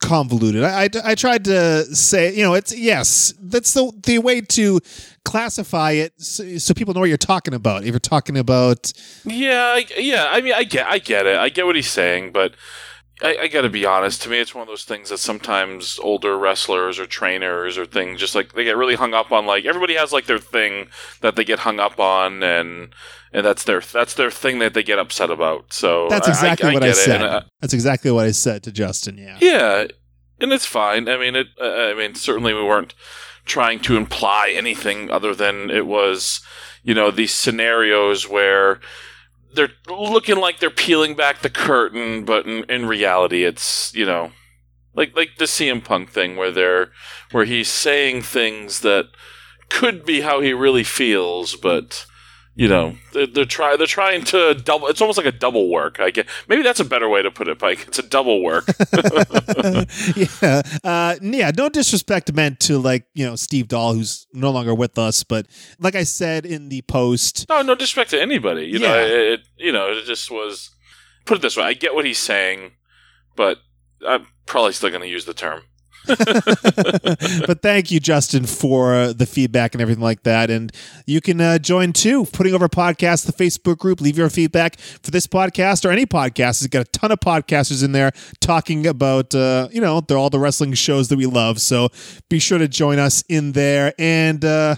convoluted 0.00 0.62
I, 0.62 0.84
I, 0.84 0.88
I 1.04 1.14
tried 1.14 1.44
to 1.44 1.84
say 1.86 2.34
you 2.34 2.42
know 2.42 2.54
it's 2.54 2.76
yes 2.76 3.32
that's 3.40 3.72
the 3.72 3.90
the 4.04 4.18
way 4.18 4.40
to 4.40 4.80
classify 5.24 5.92
it 5.92 6.12
so, 6.18 6.58
so 6.58 6.74
people 6.74 6.92
know 6.94 7.00
what 7.00 7.08
you're 7.08 7.16
talking 7.18 7.54
about 7.54 7.82
if 7.82 7.90
you're 7.90 7.98
talking 7.98 8.36
about 8.36 8.92
Yeah, 9.24 9.74
I, 9.76 9.86
yeah. 9.96 10.26
I 10.30 10.40
mean, 10.40 10.52
I 10.54 10.64
get, 10.64 10.86
I 10.86 10.98
get 10.98 11.26
it. 11.26 11.36
I 11.38 11.48
get 11.48 11.66
what 11.66 11.76
he's 11.76 11.90
saying, 11.90 12.32
but 12.32 12.54
I, 13.22 13.36
I 13.42 13.48
got 13.48 13.62
to 13.62 13.70
be 13.70 13.86
honest. 13.86 14.22
To 14.22 14.28
me, 14.28 14.38
it's 14.38 14.54
one 14.54 14.62
of 14.62 14.68
those 14.68 14.84
things 14.84 15.08
that 15.08 15.18
sometimes 15.18 15.98
older 16.02 16.36
wrestlers 16.38 16.98
or 16.98 17.06
trainers 17.06 17.78
or 17.78 17.86
things 17.86 18.20
just 18.20 18.34
like 18.34 18.52
they 18.52 18.64
get 18.64 18.76
really 18.76 18.94
hung 18.94 19.14
up 19.14 19.32
on. 19.32 19.46
Like 19.46 19.64
everybody 19.64 19.94
has 19.94 20.12
like 20.12 20.26
their 20.26 20.38
thing 20.38 20.88
that 21.22 21.34
they 21.36 21.44
get 21.44 21.60
hung 21.60 21.80
up 21.80 21.98
on, 21.98 22.42
and 22.42 22.94
and 23.32 23.46
that's 23.46 23.64
their 23.64 23.80
that's 23.80 24.14
their 24.14 24.30
thing 24.30 24.58
that 24.58 24.74
they 24.74 24.82
get 24.82 24.98
upset 24.98 25.30
about. 25.30 25.72
So 25.72 26.08
That's 26.10 26.28
exactly 26.28 26.70
I, 26.70 26.74
what 26.74 26.82
I 26.82 26.88
get 26.88 26.96
it, 26.96 27.00
said. 27.00 27.22
and, 27.22 27.24
uh, 27.24 27.40
That's 27.60 27.72
exactly 27.74 28.10
what 28.10 28.26
I 28.26 28.32
said 28.32 28.62
to 28.64 28.72
Justin. 28.72 29.16
Yeah. 29.16 29.38
yeah, 29.40 29.86
and 30.40 30.52
it's 30.52 30.66
fine. 30.66 31.08
I 31.08 31.16
mean, 31.16 31.36
it. 31.36 31.46
Uh, 31.60 31.64
I 31.64 31.94
mean, 31.94 32.14
certainly 32.14 32.52
we 32.52 32.62
weren't 32.62 32.94
trying 33.46 33.80
to 33.80 33.96
imply 33.96 34.52
anything 34.54 35.10
other 35.10 35.34
than 35.34 35.70
it 35.70 35.86
was, 35.86 36.40
you 36.82 36.92
know, 36.92 37.10
these 37.10 37.32
scenarios 37.32 38.28
where 38.28 38.80
they're 39.56 39.72
looking 39.88 40.36
like 40.36 40.60
they're 40.60 40.70
peeling 40.70 41.16
back 41.16 41.40
the 41.40 41.50
curtain, 41.50 42.24
but 42.24 42.46
in, 42.46 42.64
in 42.70 42.86
reality, 42.86 43.44
it's 43.44 43.92
you 43.94 44.06
know, 44.06 44.32
like 44.94 45.16
like 45.16 45.36
the 45.38 45.46
CM 45.46 45.82
Punk 45.82 46.10
thing 46.10 46.36
where 46.36 46.50
they're 46.52 46.90
where 47.32 47.44
he's 47.44 47.68
saying 47.68 48.22
things 48.22 48.80
that 48.80 49.06
could 49.68 50.04
be 50.04 50.20
how 50.20 50.40
he 50.40 50.52
really 50.52 50.84
feels, 50.84 51.56
but. 51.56 52.06
You 52.58 52.68
know, 52.68 52.94
they're, 53.12 53.26
they're 53.26 53.44
try 53.44 53.76
they're 53.76 53.86
trying 53.86 54.24
to 54.24 54.54
double. 54.54 54.86
It's 54.88 55.02
almost 55.02 55.18
like 55.18 55.26
a 55.26 55.32
double 55.32 55.68
work. 55.70 56.00
I 56.00 56.10
get 56.10 56.26
maybe 56.48 56.62
that's 56.62 56.80
a 56.80 56.86
better 56.86 57.06
way 57.06 57.20
to 57.20 57.30
put 57.30 57.48
it, 57.48 57.58
Pike. 57.58 57.84
It's 57.86 57.98
a 57.98 58.02
double 58.02 58.42
work. 58.42 58.64
yeah. 60.16 60.62
Uh, 60.82 61.16
yeah. 61.20 61.50
No 61.56 61.68
disrespect 61.68 62.32
meant 62.32 62.60
to 62.60 62.78
like, 62.78 63.06
you 63.14 63.26
know, 63.26 63.36
Steve 63.36 63.68
Doll, 63.68 63.92
who's 63.94 64.26
no 64.32 64.50
longer 64.50 64.74
with 64.74 64.98
us. 64.98 65.22
But 65.22 65.46
like 65.78 65.94
I 65.94 66.04
said 66.04 66.46
in 66.46 66.70
the 66.70 66.80
post, 66.82 67.46
No, 67.50 67.60
no 67.60 67.74
disrespect 67.74 68.10
to 68.10 68.20
anybody. 68.22 68.64
You 68.66 68.78
know, 68.78 68.94
Yeah. 68.94 69.04
it, 69.04 69.10
it 69.32 69.40
you 69.58 69.72
know 69.72 69.88
it 69.90 70.04
just 70.06 70.30
was. 70.30 70.70
Put 71.26 71.38
it 71.38 71.42
this 71.42 71.56
way: 71.56 71.64
I 71.64 71.74
get 71.74 71.94
what 71.94 72.04
he's 72.06 72.18
saying, 72.18 72.72
but 73.34 73.58
I'm 74.06 74.28
probably 74.46 74.72
still 74.72 74.90
going 74.90 75.02
to 75.02 75.08
use 75.08 75.24
the 75.24 75.34
term. 75.34 75.62
but 77.46 77.62
thank 77.62 77.90
you, 77.90 78.00
Justin, 78.00 78.46
for 78.46 79.12
the 79.12 79.26
feedback 79.26 79.74
and 79.74 79.82
everything 79.82 80.02
like 80.02 80.22
that. 80.22 80.50
And 80.50 80.72
you 81.06 81.20
can 81.20 81.40
uh, 81.40 81.58
join 81.58 81.92
too, 81.92 82.24
putting 82.26 82.54
over 82.54 82.68
podcast, 82.68 83.26
the 83.26 83.32
Facebook 83.32 83.78
group. 83.78 84.00
Leave 84.00 84.16
your 84.18 84.30
feedback 84.30 84.78
for 84.78 85.10
this 85.10 85.26
podcast 85.26 85.84
or 85.84 85.90
any 85.90 86.06
podcast. 86.06 86.62
It's 86.62 86.66
got 86.68 86.82
a 86.82 86.90
ton 86.90 87.12
of 87.12 87.20
podcasters 87.20 87.84
in 87.84 87.92
there 87.92 88.12
talking 88.40 88.86
about, 88.86 89.34
uh, 89.34 89.68
you 89.72 89.80
know, 89.80 90.00
all 90.10 90.30
the 90.30 90.38
wrestling 90.38 90.74
shows 90.74 91.08
that 91.08 91.16
we 91.16 91.26
love. 91.26 91.60
So 91.60 91.88
be 92.28 92.38
sure 92.38 92.58
to 92.58 92.68
join 92.68 92.98
us 92.98 93.24
in 93.28 93.52
there. 93.52 93.92
And, 93.98 94.44
uh, 94.44 94.76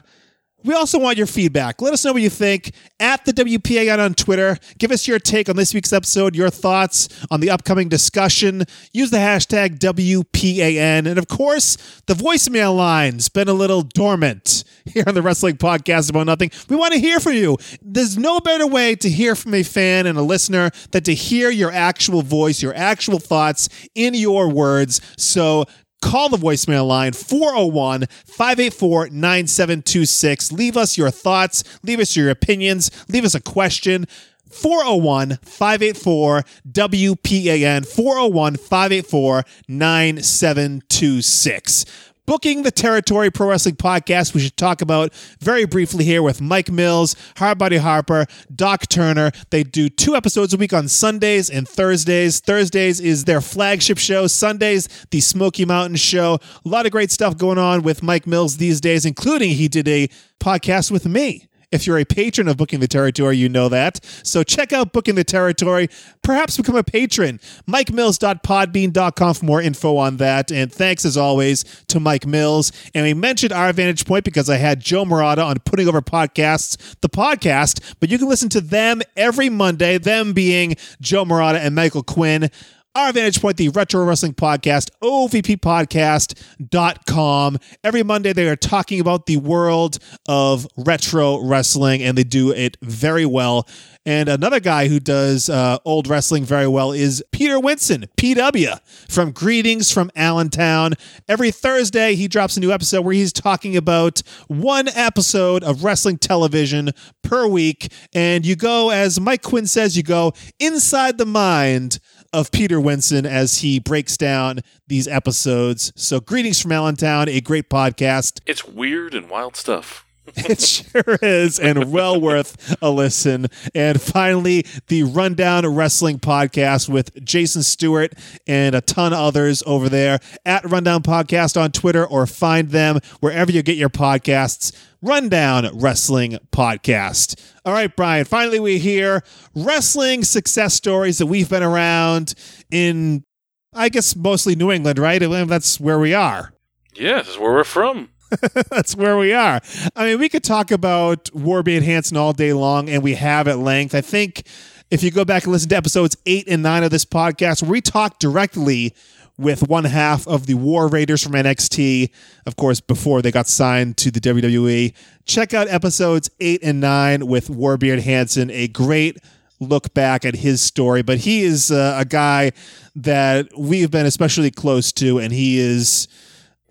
we 0.64 0.74
also 0.74 0.98
want 0.98 1.16
your 1.16 1.26
feedback. 1.26 1.80
Let 1.80 1.92
us 1.92 2.04
know 2.04 2.12
what 2.12 2.22
you 2.22 2.30
think 2.30 2.72
at 2.98 3.24
the 3.24 3.32
WPAN 3.32 3.98
on 3.98 4.14
Twitter. 4.14 4.58
Give 4.78 4.90
us 4.90 5.06
your 5.06 5.20
take 5.20 5.48
on 5.48 5.54
this 5.54 5.72
week's 5.72 5.92
episode, 5.92 6.34
your 6.34 6.50
thoughts 6.50 7.08
on 7.30 7.40
the 7.40 7.50
upcoming 7.50 7.88
discussion. 7.88 8.64
Use 8.92 9.10
the 9.10 9.18
hashtag 9.18 9.78
WPAN. 9.78 11.06
And 11.06 11.16
of 11.18 11.28
course, 11.28 11.76
the 12.06 12.14
voicemail 12.14 12.76
line's 12.76 13.28
been 13.28 13.48
a 13.48 13.52
little 13.52 13.82
dormant 13.82 14.64
here 14.84 15.04
on 15.06 15.14
the 15.14 15.22
Wrestling 15.22 15.56
Podcast 15.58 16.10
About 16.10 16.26
Nothing. 16.26 16.50
We 16.68 16.74
want 16.74 16.92
to 16.92 16.98
hear 16.98 17.20
from 17.20 17.34
you. 17.34 17.56
There's 17.80 18.18
no 18.18 18.40
better 18.40 18.66
way 18.66 18.96
to 18.96 19.08
hear 19.08 19.36
from 19.36 19.54
a 19.54 19.62
fan 19.62 20.06
and 20.06 20.18
a 20.18 20.22
listener 20.22 20.70
than 20.90 21.04
to 21.04 21.14
hear 21.14 21.50
your 21.50 21.70
actual 21.70 22.22
voice, 22.22 22.60
your 22.60 22.74
actual 22.74 23.20
thoughts 23.20 23.68
in 23.94 24.14
your 24.14 24.48
words. 24.48 25.00
So 25.16 25.66
Call 26.00 26.28
the 26.28 26.36
voicemail 26.36 26.86
line 26.86 27.12
401 27.12 28.06
584 28.24 29.10
9726. 29.10 30.52
Leave 30.52 30.76
us 30.76 30.96
your 30.96 31.10
thoughts, 31.10 31.64
leave 31.82 31.98
us 32.00 32.16
your 32.16 32.30
opinions, 32.30 32.90
leave 33.08 33.24
us 33.24 33.34
a 33.34 33.40
question. 33.40 34.06
401 34.50 35.38
584 35.42 36.42
WPAN 36.70 37.86
401 37.86 38.56
584 38.56 39.44
9726. 39.68 41.84
Booking 42.28 42.62
the 42.62 42.70
Territory 42.70 43.30
Pro 43.30 43.48
Wrestling 43.48 43.76
Podcast, 43.76 44.34
we 44.34 44.42
should 44.42 44.58
talk 44.58 44.82
about 44.82 45.14
very 45.40 45.64
briefly 45.64 46.04
here 46.04 46.22
with 46.22 46.42
Mike 46.42 46.70
Mills, 46.70 47.16
Hardbody 47.36 47.78
Harper, 47.78 48.26
Doc 48.54 48.86
Turner. 48.86 49.30
They 49.48 49.62
do 49.62 49.88
two 49.88 50.14
episodes 50.14 50.52
a 50.52 50.58
week 50.58 50.74
on 50.74 50.88
Sundays 50.88 51.48
and 51.48 51.66
Thursdays. 51.66 52.40
Thursdays 52.40 53.00
is 53.00 53.24
their 53.24 53.40
flagship 53.40 53.96
show, 53.96 54.26
Sundays, 54.26 54.90
the 55.10 55.22
Smoky 55.22 55.64
Mountain 55.64 55.96
Show. 55.96 56.38
A 56.66 56.68
lot 56.68 56.84
of 56.84 56.92
great 56.92 57.10
stuff 57.10 57.38
going 57.38 57.56
on 57.56 57.80
with 57.80 58.02
Mike 58.02 58.26
Mills 58.26 58.58
these 58.58 58.78
days, 58.78 59.06
including 59.06 59.52
he 59.52 59.66
did 59.66 59.88
a 59.88 60.08
podcast 60.38 60.90
with 60.90 61.06
me. 61.06 61.48
If 61.70 61.86
you're 61.86 61.98
a 61.98 62.04
patron 62.04 62.48
of 62.48 62.56
Booking 62.56 62.80
the 62.80 62.88
Territory, 62.88 63.36
you 63.36 63.48
know 63.48 63.68
that. 63.68 64.02
So 64.22 64.42
check 64.42 64.72
out 64.72 64.92
Booking 64.92 65.16
the 65.16 65.24
Territory. 65.24 65.88
Perhaps 66.22 66.56
become 66.56 66.76
a 66.76 66.82
patron. 66.82 67.40
MikeMills.podbean.com 67.68 69.34
for 69.34 69.44
more 69.44 69.60
info 69.60 69.96
on 69.98 70.16
that. 70.16 70.50
And 70.50 70.72
thanks 70.72 71.04
as 71.04 71.16
always 71.18 71.64
to 71.88 72.00
Mike 72.00 72.26
Mills. 72.26 72.72
And 72.94 73.04
we 73.04 73.12
mentioned 73.12 73.52
our 73.52 73.70
Vantage 73.74 74.06
Point 74.06 74.24
because 74.24 74.48
I 74.48 74.56
had 74.56 74.80
Joe 74.80 75.04
Murata 75.04 75.42
on 75.42 75.58
Putting 75.58 75.88
Over 75.88 76.00
Podcasts, 76.00 76.96
the 77.02 77.08
podcast, 77.08 77.96
but 78.00 78.08
you 78.08 78.18
can 78.18 78.28
listen 78.28 78.48
to 78.50 78.62
them 78.62 79.02
every 79.16 79.50
Monday, 79.50 79.98
them 79.98 80.32
being 80.32 80.76
Joe 81.02 81.26
Murata 81.26 81.60
and 81.60 81.74
Michael 81.74 82.02
Quinn. 82.02 82.50
Our 82.98 83.12
Vantage 83.12 83.40
Point, 83.40 83.56
the 83.58 83.68
Retro 83.68 84.04
Wrestling 84.04 84.34
Podcast, 84.34 84.90
OVPPodcast.com. 85.04 87.58
Every 87.84 88.02
Monday, 88.02 88.32
they 88.32 88.48
are 88.48 88.56
talking 88.56 88.98
about 88.98 89.26
the 89.26 89.36
world 89.36 90.00
of 90.28 90.66
retro 90.76 91.40
wrestling, 91.40 92.02
and 92.02 92.18
they 92.18 92.24
do 92.24 92.50
it 92.50 92.76
very 92.82 93.24
well. 93.24 93.68
And 94.04 94.28
another 94.28 94.58
guy 94.58 94.88
who 94.88 94.98
does 94.98 95.48
uh, 95.48 95.78
old 95.84 96.08
wrestling 96.08 96.44
very 96.44 96.66
well 96.66 96.90
is 96.90 97.22
Peter 97.30 97.60
Winson, 97.60 98.08
PW, 98.16 98.80
from 99.08 99.30
Greetings 99.30 99.92
from 99.92 100.10
Allentown. 100.16 100.94
Every 101.28 101.52
Thursday, 101.52 102.16
he 102.16 102.26
drops 102.26 102.56
a 102.56 102.60
new 102.60 102.72
episode 102.72 103.02
where 103.02 103.14
he's 103.14 103.32
talking 103.32 103.76
about 103.76 104.22
one 104.48 104.88
episode 104.88 105.62
of 105.62 105.84
wrestling 105.84 106.18
television 106.18 106.90
per 107.22 107.46
week. 107.46 107.92
And 108.12 108.44
you 108.44 108.56
go, 108.56 108.90
as 108.90 109.20
Mike 109.20 109.42
Quinn 109.42 109.68
says, 109.68 109.96
you 109.96 110.02
go 110.02 110.32
inside 110.58 111.18
the 111.18 111.26
mind 111.26 112.00
of 112.32 112.50
Peter 112.50 112.78
Winson 112.78 113.24
as 113.26 113.58
he 113.58 113.78
breaks 113.78 114.16
down 114.16 114.60
these 114.86 115.08
episodes. 115.08 115.92
So, 115.96 116.20
greetings 116.20 116.60
from 116.60 116.72
Allentown, 116.72 117.28
a 117.28 117.40
great 117.40 117.68
podcast. 117.68 118.40
It's 118.46 118.64
weird 118.64 119.14
and 119.14 119.28
wild 119.28 119.56
stuff. 119.56 120.04
It 120.36 120.60
sure 120.60 121.18
is, 121.20 121.58
and 121.58 121.92
well 121.92 122.20
worth 122.20 122.76
a 122.80 122.90
listen. 122.90 123.46
And 123.74 124.00
finally, 124.00 124.64
the 124.86 125.02
Rundown 125.02 125.66
Wrestling 125.66 126.18
Podcast 126.18 126.88
with 126.88 127.24
Jason 127.24 127.62
Stewart 127.62 128.12
and 128.46 128.74
a 128.74 128.80
ton 128.80 129.12
of 129.12 129.18
others 129.18 129.62
over 129.66 129.88
there 129.88 130.18
at 130.46 130.64
Rundown 130.68 131.02
Podcast 131.02 131.60
on 131.60 131.72
Twitter 131.72 132.06
or 132.06 132.26
find 132.26 132.70
them 132.70 133.00
wherever 133.20 133.52
you 133.52 133.62
get 133.62 133.76
your 133.76 133.90
podcasts. 133.90 134.74
Rundown 135.02 135.78
Wrestling 135.78 136.38
Podcast. 136.50 137.40
All 137.64 137.72
right, 137.72 137.94
Brian, 137.94 138.24
finally 138.24 138.58
we 138.58 138.78
hear 138.78 139.22
wrestling 139.54 140.24
success 140.24 140.74
stories 140.74 141.18
that 141.18 141.26
we've 141.26 141.48
been 141.48 141.62
around 141.62 142.34
in, 142.70 143.24
I 143.72 143.90
guess, 143.90 144.16
mostly 144.16 144.56
New 144.56 144.72
England, 144.72 144.98
right? 144.98 145.20
That's 145.20 145.78
where 145.78 145.98
we 145.98 146.14
are. 146.14 146.52
Yeah, 146.94 147.18
this 147.18 147.28
is 147.28 147.38
where 147.38 147.52
we're 147.52 147.64
from. 147.64 148.08
That's 148.70 148.94
where 148.94 149.16
we 149.16 149.32
are. 149.32 149.60
I 149.96 150.04
mean, 150.06 150.18
we 150.18 150.28
could 150.28 150.44
talk 150.44 150.70
about 150.70 151.24
Warbeard 151.26 151.82
Hanson 151.82 152.16
all 152.16 152.32
day 152.32 152.52
long, 152.52 152.88
and 152.88 153.02
we 153.02 153.14
have 153.14 153.48
at 153.48 153.58
length. 153.58 153.94
I 153.94 154.00
think 154.00 154.46
if 154.90 155.02
you 155.02 155.10
go 155.10 155.24
back 155.24 155.44
and 155.44 155.52
listen 155.52 155.68
to 155.70 155.76
episodes 155.76 156.16
eight 156.26 156.46
and 156.48 156.62
nine 156.62 156.82
of 156.82 156.90
this 156.90 157.04
podcast, 157.04 157.62
where 157.62 157.70
we 157.70 157.80
talk 157.80 158.18
directly 158.18 158.94
with 159.38 159.68
one 159.68 159.84
half 159.84 160.26
of 160.26 160.46
the 160.46 160.54
War 160.54 160.88
Raiders 160.88 161.22
from 161.22 161.32
NXT, 161.32 162.10
of 162.44 162.56
course, 162.56 162.80
before 162.80 163.22
they 163.22 163.30
got 163.30 163.46
signed 163.46 163.96
to 163.98 164.10
the 164.10 164.20
WWE. 164.20 164.92
Check 165.24 165.54
out 165.54 165.68
episodes 165.68 166.28
eight 166.40 166.60
and 166.62 166.80
nine 166.80 167.26
with 167.26 167.48
Warbeard 167.48 168.02
Hanson, 168.02 168.50
a 168.50 168.68
great 168.68 169.18
look 169.60 169.94
back 169.94 170.24
at 170.24 170.36
his 170.36 170.60
story. 170.60 171.02
But 171.02 171.18
he 171.18 171.42
is 171.42 171.70
uh, 171.70 171.96
a 171.98 172.04
guy 172.04 172.52
that 172.96 173.48
we've 173.56 173.90
been 173.90 174.06
especially 174.06 174.50
close 174.50 174.92
to, 174.92 175.18
and 175.18 175.32
he 175.32 175.58
is 175.58 176.08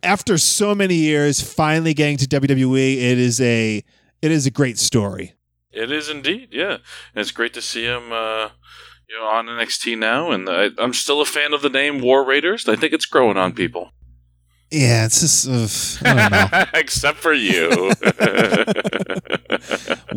after 0.04 0.38
so 0.38 0.76
many 0.76 0.96
years 0.96 1.42
finally 1.42 1.94
getting 1.94 2.18
to 2.18 2.28
WWE. 2.28 2.98
It 2.98 3.18
is 3.18 3.42
a 3.42 3.84
it 4.22 4.32
is 4.32 4.46
a 4.46 4.52
great 4.52 4.78
story. 4.78 5.34
It 5.72 5.92
is 5.92 6.10
indeed, 6.10 6.50
yeah. 6.52 6.78
And 7.14 7.22
it's 7.22 7.32
great 7.32 7.54
to 7.54 7.62
see 7.62 7.84
him, 7.84 8.12
uh, 8.12 8.50
you 9.08 9.20
know, 9.20 9.26
on 9.26 9.46
NXT 9.46 9.98
now. 9.98 10.32
And 10.32 10.50
I, 10.50 10.70
I'm 10.80 10.94
still 10.94 11.22
a 11.22 11.26
fan 11.26 11.54
of 11.54 11.62
the 11.62 11.70
name 11.70 12.02
War 12.02 12.26
Raiders. 12.26 12.68
I 12.68 12.76
think 12.76 12.94
it's 12.94 13.06
growing 13.06 13.38
on 13.38 13.54
people. 13.54 13.92
Yeah, 14.72 15.06
it's 15.06 15.22
just 15.22 16.02
uh, 16.04 16.10
I 16.10 16.14
don't 16.14 16.52
know. 16.52 16.66
Except 16.80 17.18
for 17.20 17.34
you. 17.34 17.70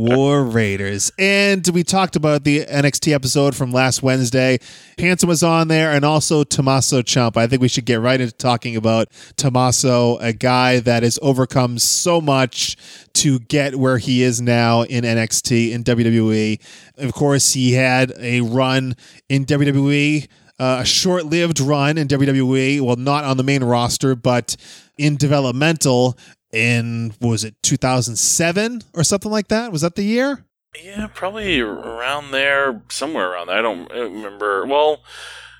War 0.00 0.42
Raiders. 0.42 1.12
And 1.18 1.68
we 1.74 1.84
talked 1.84 2.16
about 2.16 2.42
the 2.42 2.64
NXT 2.64 3.12
episode 3.12 3.54
from 3.54 3.70
last 3.70 4.02
Wednesday. 4.02 4.58
Hanson 4.96 5.28
was 5.28 5.42
on 5.42 5.68
there 5.68 5.92
and 5.92 6.06
also 6.06 6.42
Tommaso 6.42 7.02
Ciampa. 7.02 7.36
I 7.36 7.46
think 7.46 7.60
we 7.60 7.68
should 7.68 7.84
get 7.84 8.00
right 8.00 8.18
into 8.18 8.32
talking 8.32 8.76
about 8.76 9.08
Tommaso, 9.36 10.16
a 10.16 10.32
guy 10.32 10.80
that 10.80 11.02
has 11.02 11.18
overcome 11.20 11.78
so 11.78 12.18
much 12.18 12.78
to 13.12 13.40
get 13.40 13.76
where 13.76 13.98
he 13.98 14.22
is 14.22 14.40
now 14.40 14.84
in 14.84 15.04
NXT 15.04 15.72
in 15.72 15.84
WWE. 15.84 16.58
Of 16.96 17.12
course, 17.12 17.52
he 17.52 17.74
had 17.74 18.14
a 18.18 18.40
run 18.40 18.96
in 19.28 19.44
WWE. 19.44 20.26
Uh, 20.58 20.78
a 20.80 20.84
short 20.86 21.26
lived 21.26 21.60
run 21.60 21.98
in 21.98 22.08
WWE. 22.08 22.80
Well, 22.80 22.96
not 22.96 23.24
on 23.24 23.36
the 23.36 23.42
main 23.42 23.62
roster, 23.62 24.14
but 24.14 24.56
in 24.96 25.16
developmental 25.16 26.16
in, 26.52 27.14
was 27.20 27.44
it, 27.44 27.54
2007 27.62 28.82
or 28.94 29.04
something 29.04 29.30
like 29.30 29.48
that? 29.48 29.72
Was 29.72 29.82
that 29.82 29.94
the 29.94 30.02
year? 30.02 30.44
yeah, 30.80 31.08
probably 31.12 31.60
around 31.60 32.30
there, 32.30 32.82
somewhere 32.88 33.32
around 33.32 33.48
there. 33.48 33.58
I 33.58 33.62
don't, 33.62 33.90
remember. 33.90 34.64
Well, 34.66 35.02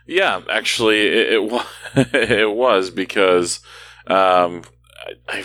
yeah, 0.06 0.40
actually, 0.48 1.06
it, 1.06 1.32
it, 1.32 1.50
wa- 1.50 1.66
it 1.94 2.54
was 2.54 2.90
because 2.90 3.60
um, 4.06 4.62
I, 5.28 5.38
I 5.38 5.44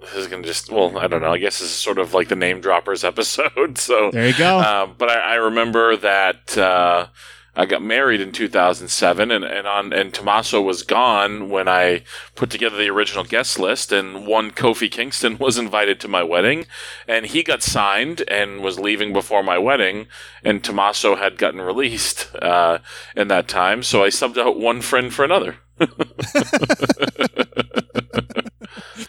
this 0.00 0.14
is 0.14 0.26
gonna 0.26 0.42
just 0.42 0.70
well, 0.70 0.98
I 0.98 1.06
don't 1.06 1.22
know. 1.22 1.32
I 1.32 1.38
guess 1.38 1.58
this 1.60 1.68
is 1.68 1.76
sort 1.76 1.98
of 1.98 2.14
like 2.14 2.28
the 2.28 2.36
name 2.36 2.60
droppers 2.60 3.04
episode. 3.12 3.78
So 3.78 4.10
There 4.10 4.28
you 4.28 4.34
go. 4.34 4.60
Um, 4.60 4.94
but 4.98 5.10
I, 5.10 5.32
I 5.32 5.34
remember 5.34 5.96
that 5.96 6.56
uh, 6.56 7.06
I 7.54 7.66
got 7.66 7.82
married 7.82 8.22
in 8.22 8.32
2007, 8.32 9.30
and, 9.30 9.44
and 9.44 9.66
on 9.66 9.92
and 9.92 10.14
Tommaso 10.14 10.62
was 10.62 10.82
gone 10.82 11.50
when 11.50 11.68
I 11.68 12.02
put 12.34 12.48
together 12.48 12.78
the 12.78 12.88
original 12.88 13.24
guest 13.24 13.58
list, 13.58 13.92
and 13.92 14.26
one 14.26 14.52
Kofi 14.52 14.90
Kingston 14.90 15.36
was 15.40 15.58
invited 15.58 16.00
to 16.00 16.08
my 16.08 16.22
wedding, 16.22 16.64
and 17.06 17.26
he 17.26 17.42
got 17.42 17.62
signed 17.62 18.22
and 18.28 18.62
was 18.62 18.78
leaving 18.78 19.12
before 19.12 19.42
my 19.42 19.58
wedding, 19.58 20.06
and 20.42 20.64
Tommaso 20.64 21.16
had 21.16 21.36
gotten 21.36 21.60
released 21.72 22.34
uh, 22.36 22.78
in 23.14 23.28
that 23.28 23.48
time, 23.48 23.82
so 23.82 24.02
I 24.02 24.08
subbed 24.08 24.38
out 24.38 24.58
one 24.58 24.80
friend 24.80 25.12
for 25.12 25.22
another. 25.24 25.56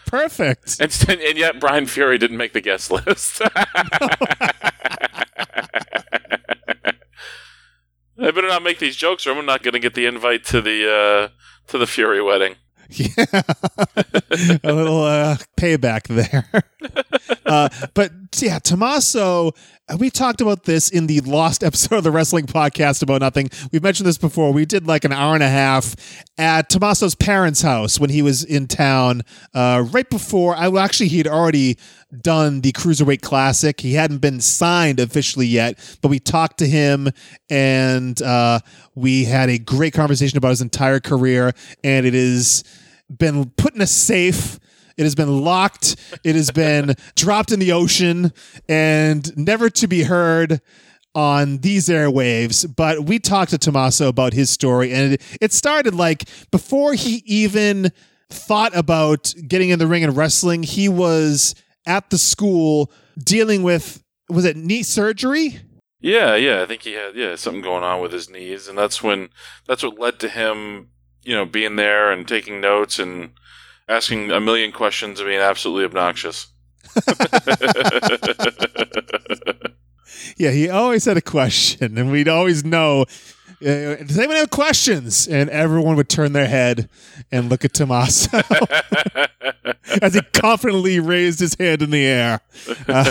Perfect. 0.06 0.76
And, 0.80 1.20
and 1.20 1.38
yet 1.38 1.58
Brian 1.58 1.86
Fury 1.86 2.18
didn't 2.18 2.36
make 2.36 2.52
the 2.52 2.60
guest 2.60 2.90
list. 2.90 3.40
I 8.24 8.30
better 8.30 8.48
not 8.48 8.62
make 8.62 8.78
these 8.78 8.96
jokes, 8.96 9.26
or 9.26 9.32
I'm 9.32 9.44
not 9.44 9.62
going 9.62 9.74
to 9.74 9.78
get 9.78 9.94
the 9.94 10.06
invite 10.06 10.44
to 10.46 10.62
the 10.62 10.90
uh, 10.90 11.28
to 11.68 11.78
the 11.78 11.86
Fury 11.86 12.22
wedding. 12.22 12.56
Yeah. 12.88 13.08
a 14.62 14.72
little 14.72 15.02
uh, 15.02 15.36
payback 15.58 16.06
there. 16.08 16.46
uh, 17.46 17.68
but 17.94 18.12
yeah, 18.36 18.58
Tommaso, 18.58 19.52
uh, 19.88 19.96
we 19.98 20.10
talked 20.10 20.40
about 20.40 20.64
this 20.64 20.90
in 20.90 21.06
the 21.06 21.20
lost 21.20 21.64
episode 21.64 21.96
of 21.96 22.04
the 22.04 22.10
wrestling 22.10 22.46
podcast 22.46 23.02
about 23.02 23.20
nothing. 23.20 23.50
We've 23.72 23.82
mentioned 23.82 24.06
this 24.06 24.18
before. 24.18 24.52
We 24.52 24.64
did 24.64 24.86
like 24.86 25.04
an 25.04 25.12
hour 25.12 25.34
and 25.34 25.42
a 25.42 25.48
half 25.48 25.94
at 26.38 26.68
Tommaso's 26.68 27.14
parents' 27.14 27.62
house 27.62 27.98
when 27.98 28.10
he 28.10 28.22
was 28.22 28.44
in 28.44 28.66
town, 28.66 29.22
uh, 29.54 29.84
right 29.90 30.08
before 30.08 30.54
I 30.54 30.68
well, 30.68 30.84
actually 30.84 31.08
he'd 31.08 31.26
already 31.26 31.78
done 32.22 32.60
the 32.60 32.72
Cruiserweight 32.72 33.22
Classic. 33.22 33.80
He 33.80 33.94
hadn't 33.94 34.18
been 34.18 34.40
signed 34.40 35.00
officially 35.00 35.46
yet, 35.46 35.98
but 36.02 36.08
we 36.08 36.18
talked 36.18 36.58
to 36.58 36.66
him 36.66 37.08
and 37.50 38.20
uh, 38.22 38.60
we 38.94 39.24
had 39.24 39.48
a 39.48 39.58
great 39.58 39.92
conversation 39.94 40.38
about 40.38 40.50
his 40.50 40.60
entire 40.60 41.00
career. 41.00 41.52
And 41.82 42.06
it 42.06 42.14
has 42.14 42.64
been 43.16 43.50
put 43.50 43.74
in 43.74 43.80
a 43.80 43.86
safe. 43.86 44.58
It 44.96 45.02
has 45.02 45.14
been 45.14 45.42
locked. 45.42 45.96
It 46.24 46.36
has 46.36 46.50
been 46.50 46.94
dropped 47.16 47.52
in 47.52 47.58
the 47.58 47.72
ocean 47.72 48.32
and 48.68 49.36
never 49.36 49.70
to 49.70 49.86
be 49.86 50.04
heard 50.04 50.60
on 51.14 51.58
these 51.58 51.88
airwaves. 51.88 52.66
But 52.74 53.04
we 53.04 53.18
talked 53.18 53.50
to 53.50 53.58
Tommaso 53.58 54.08
about 54.08 54.32
his 54.32 54.50
story, 54.50 54.92
and 54.92 55.14
it, 55.14 55.22
it 55.40 55.52
started 55.52 55.94
like 55.94 56.24
before 56.50 56.94
he 56.94 57.22
even 57.26 57.92
thought 58.30 58.76
about 58.76 59.32
getting 59.46 59.70
in 59.70 59.78
the 59.78 59.86
ring 59.86 60.04
and 60.04 60.16
wrestling, 60.16 60.62
he 60.62 60.88
was 60.88 61.54
at 61.86 62.10
the 62.10 62.18
school 62.18 62.90
dealing 63.18 63.62
with 63.62 64.02
was 64.28 64.44
it 64.44 64.56
knee 64.56 64.82
surgery? 64.82 65.60
Yeah, 66.00 66.34
yeah, 66.34 66.62
I 66.62 66.66
think 66.66 66.82
he 66.82 66.92
had 66.92 67.14
yeah 67.14 67.34
something 67.36 67.62
going 67.62 67.84
on 67.84 68.00
with 68.00 68.12
his 68.12 68.28
knees, 68.28 68.68
and 68.68 68.76
that's 68.76 69.02
when 69.02 69.30
that's 69.66 69.82
what 69.82 69.98
led 69.98 70.18
to 70.20 70.28
him, 70.28 70.90
you 71.22 71.34
know, 71.34 71.46
being 71.46 71.76
there 71.76 72.12
and 72.12 72.26
taking 72.26 72.60
notes 72.60 72.98
and 72.98 73.30
asking 73.88 74.30
a 74.30 74.40
million 74.40 74.72
questions 74.72 75.20
and 75.20 75.28
being 75.28 75.40
absolutely 75.40 75.84
obnoxious. 75.84 76.48
Yeah, 80.36 80.50
he 80.50 80.68
always 80.68 81.04
had 81.04 81.16
a 81.16 81.22
question, 81.22 81.98
and 81.98 82.10
we'd 82.10 82.28
always 82.28 82.64
know. 82.64 83.06
Uh, 83.64 83.96
does 83.96 84.18
anyone 84.18 84.36
have 84.36 84.50
questions? 84.50 85.26
And 85.26 85.48
everyone 85.48 85.96
would 85.96 86.08
turn 86.10 86.32
their 86.34 86.46
head 86.46 86.88
and 87.32 87.48
look 87.48 87.64
at 87.64 87.72
Tommaso 87.72 88.36
as 90.02 90.14
he 90.14 90.20
confidently 90.34 91.00
raised 91.00 91.40
his 91.40 91.54
hand 91.58 91.80
in 91.80 91.90
the 91.90 92.04
air. 92.04 92.40
Uh, 92.86 93.10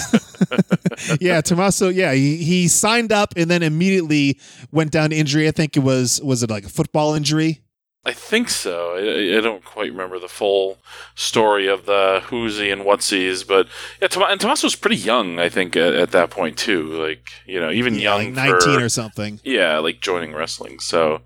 yeah, 1.20 1.42
Tommaso. 1.42 1.90
Yeah, 1.90 2.14
he, 2.14 2.38
he 2.38 2.68
signed 2.68 3.12
up 3.12 3.34
and 3.36 3.50
then 3.50 3.64
immediately 3.64 4.40
went 4.72 4.92
down 4.92 5.10
to 5.10 5.16
injury. 5.16 5.48
I 5.48 5.52
think 5.52 5.76
it 5.76 5.82
was 5.82 6.22
was 6.22 6.44
it 6.44 6.52
like 6.52 6.66
a 6.66 6.70
football 6.70 7.16
injury? 7.16 7.63
I 8.06 8.12
think 8.12 8.50
so. 8.50 8.96
I, 8.98 9.38
I 9.38 9.40
don't 9.42 9.64
quite 9.64 9.90
remember 9.92 10.20
the 10.20 10.28
full 10.28 10.78
story 11.16 11.68
of 11.68 11.86
the 11.86 12.22
who'sy 12.26 12.70
and 12.70 12.82
whatsies, 12.82 13.48
but 13.48 13.68
yeah, 14.02 14.10
Tom- 14.10 14.30
and 14.30 14.42
Tommaso's 14.42 14.76
pretty 14.76 14.98
young, 14.98 15.40
I 15.40 15.48
think, 15.48 15.78
at, 15.78 15.94
at 15.94 16.12
that 16.12 16.30
point 16.30 16.58
too. 16.58 16.84
Like 16.84 17.32
you 17.46 17.62
know, 17.62 17.72
even 17.72 17.94
Yeah, 17.96 18.18
young, 18.18 18.34
like 18.36 18.50
nineteen 18.50 18.80
for, 18.80 18.86
or 18.86 18.90
something. 18.90 19.40
yeah, 19.46 19.78
like 19.78 20.02
joining 20.02 20.34
wrestling. 20.34 20.80
So 20.80 21.22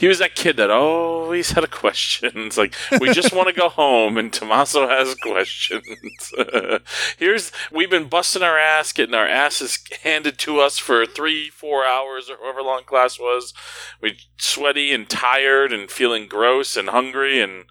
he 0.00 0.08
was 0.08 0.18
that 0.18 0.34
kid 0.34 0.56
that 0.56 0.70
always 0.70 1.52
had 1.52 1.62
a 1.64 1.68
question. 1.68 2.32
It's 2.34 2.56
like 2.56 2.74
we 3.00 3.12
just 3.12 3.32
want 3.34 3.48
to 3.48 3.54
go 3.54 3.68
home, 3.68 4.16
and 4.16 4.32
Tommaso 4.32 4.88
has 4.88 5.14
questions. 5.14 6.32
Here's 7.18 7.52
we've 7.70 7.90
been 7.90 8.08
busting 8.08 8.42
our 8.42 8.58
ass, 8.58 8.92
getting 8.92 9.14
our 9.14 9.26
asses 9.28 9.78
handed 10.02 10.38
to 10.38 10.58
us 10.58 10.78
for 10.78 11.04
three, 11.06 11.50
four 11.50 11.84
hours, 11.84 12.30
or 12.30 12.36
however 12.42 12.62
long 12.62 12.84
class 12.84 13.18
was. 13.20 13.52
We 14.00 14.18
sweaty 14.38 14.92
and 14.92 15.08
tired 15.08 15.72
and 15.72 15.90
feeling 15.90 16.26
gross 16.28 16.76
and 16.76 16.88
hungry, 16.88 17.40
and 17.42 17.66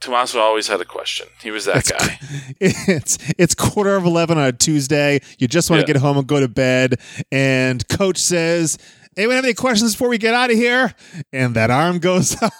Tommaso 0.00 0.38
always 0.40 0.68
had 0.68 0.80
a 0.80 0.84
question. 0.84 1.28
He 1.42 1.50
was 1.50 1.64
that 1.64 1.84
That's 1.84 1.90
guy. 1.92 2.18
It's 2.60 3.18
it's 3.38 3.54
quarter 3.54 3.94
of 3.96 4.04
eleven 4.04 4.36
on 4.38 4.44
a 4.46 4.52
Tuesday. 4.52 5.20
You 5.38 5.46
just 5.48 5.70
want 5.70 5.80
to 5.80 5.82
Yeah. 5.88 5.94
get 5.94 6.02
home 6.02 6.18
and 6.18 6.26
go 6.26 6.40
to 6.40 6.48
bed, 6.48 6.96
and 7.32 7.86
coach 7.88 8.18
says, 8.18 8.78
"Anyone 9.18 9.36
have 9.36 9.44
any 9.44 9.52
questions 9.54 9.92
before 9.94 10.08
we 10.08 10.16
get 10.18 10.32
out 10.32 10.50
of 10.50 10.56
here?" 10.56 10.94
And 11.32 11.54
that 11.56 11.70
arm 11.70 11.98
goes 11.98 12.36
up, 12.42 12.52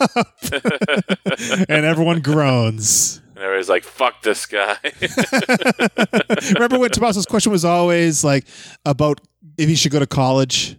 and 1.68 1.84
everyone 1.86 2.20
groans. 2.20 3.22
And 3.34 3.44
everybody's 3.44 3.68
like, 3.68 3.84
"Fuck 3.84 4.22
this 4.22 4.44
guy." 4.46 4.76
Remember 6.54 6.78
when 6.78 6.90
Tommaso's 6.90 7.26
question 7.26 7.52
was 7.52 7.64
always 7.64 8.24
like 8.24 8.44
about 8.84 9.20
if 9.56 9.68
he 9.68 9.74
should 9.74 9.92
go 9.92 9.98
to 10.00 10.06
college? 10.06 10.76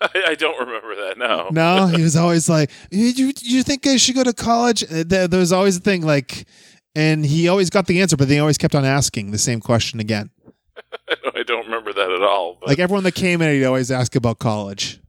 I, 0.00 0.24
I 0.28 0.34
don't 0.34 0.58
remember 0.58 0.94
that. 0.96 1.18
No. 1.18 1.48
No, 1.50 1.86
he 1.88 2.02
was 2.02 2.16
always 2.16 2.48
like, 2.48 2.70
"You 2.90 3.06
you, 3.06 3.32
you 3.42 3.62
think 3.62 3.86
I 3.86 3.96
should 3.96 4.14
go 4.14 4.24
to 4.24 4.32
college?" 4.32 4.82
Uh, 4.84 5.04
There, 5.06 5.28
there 5.28 5.40
was 5.40 5.52
always 5.52 5.76
a 5.76 5.80
thing 5.80 6.02
like, 6.02 6.46
and 6.94 7.24
he 7.24 7.48
always 7.48 7.70
got 7.70 7.86
the 7.86 8.00
answer, 8.00 8.16
but 8.16 8.28
they 8.28 8.38
always 8.38 8.58
kept 8.58 8.74
on 8.74 8.84
asking 8.84 9.30
the 9.30 9.38
same 9.38 9.60
question 9.60 10.00
again. 10.00 10.30
I 11.36 11.42
don't 11.42 11.64
remember 11.66 11.92
that 11.92 12.10
at 12.10 12.22
all. 12.22 12.56
But, 12.60 12.68
Like 12.70 12.78
everyone 12.78 13.04
that 13.04 13.14
came 13.14 13.42
in, 13.42 13.50
he'd 13.54 13.64
always 13.64 13.90
ask 13.90 14.14
about 14.16 14.38
college. 14.38 15.00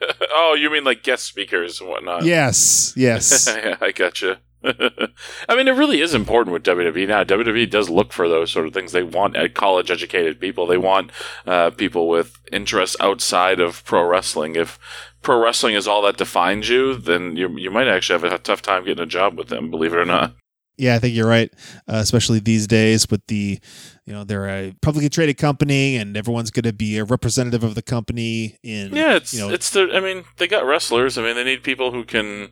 oh, 0.32 0.56
you 0.58 0.70
mean 0.70 0.84
like 0.84 1.02
guest 1.02 1.24
speakers 1.24 1.80
and 1.80 1.88
whatnot? 1.88 2.24
Yes, 2.24 2.92
yes. 2.96 3.46
yeah, 3.64 3.76
I 3.80 3.92
gotcha. 3.92 4.40
I 4.64 5.54
mean, 5.54 5.68
it 5.68 5.76
really 5.76 6.00
is 6.00 6.14
important 6.14 6.52
with 6.52 6.64
WWE 6.64 7.06
now. 7.06 7.24
WWE 7.24 7.70
does 7.70 7.88
look 7.88 8.12
for 8.12 8.28
those 8.28 8.50
sort 8.50 8.66
of 8.66 8.74
things. 8.74 8.92
They 8.92 9.02
want 9.02 9.36
college 9.54 9.90
educated 9.90 10.40
people. 10.40 10.66
They 10.66 10.78
want 10.78 11.12
uh, 11.46 11.70
people 11.70 12.08
with 12.08 12.36
interests 12.50 12.96
outside 13.00 13.60
of 13.60 13.84
pro 13.84 14.04
wrestling. 14.04 14.56
If 14.56 14.78
pro 15.22 15.40
wrestling 15.40 15.74
is 15.74 15.86
all 15.86 16.02
that 16.02 16.16
defines 16.16 16.68
you, 16.68 16.96
then 16.96 17.36
you 17.36 17.48
you 17.56 17.70
might 17.70 17.88
actually 17.88 18.20
have 18.20 18.32
a 18.32 18.38
tough 18.38 18.62
time 18.62 18.84
getting 18.84 19.04
a 19.04 19.06
job 19.06 19.38
with 19.38 19.48
them. 19.48 19.70
Believe 19.70 19.92
it 19.92 19.98
or 19.98 20.04
not. 20.04 20.34
Yeah, 20.76 20.94
I 20.94 20.98
think 20.98 21.14
you're 21.14 21.28
right. 21.28 21.52
Uh, 21.88 21.96
especially 21.96 22.38
these 22.38 22.66
days 22.66 23.10
with 23.10 23.26
the, 23.28 23.58
you 24.04 24.12
know, 24.12 24.24
they're 24.24 24.48
a 24.48 24.74
publicly 24.82 25.08
traded 25.08 25.38
company, 25.38 25.96
and 25.96 26.16
everyone's 26.16 26.50
going 26.50 26.64
to 26.64 26.72
be 26.72 26.98
a 26.98 27.04
representative 27.04 27.64
of 27.64 27.74
the 27.74 27.82
company. 27.82 28.58
In 28.62 28.94
Yeah, 28.94 29.16
it's 29.16 29.32
you 29.32 29.40
know, 29.40 29.50
it's 29.50 29.70
the. 29.70 29.88
I 29.92 30.00
mean, 30.00 30.24
they 30.36 30.46
got 30.46 30.66
wrestlers. 30.66 31.16
I 31.16 31.22
mean, 31.22 31.34
they 31.34 31.44
need 31.44 31.62
people 31.62 31.92
who 31.92 32.04
can. 32.04 32.50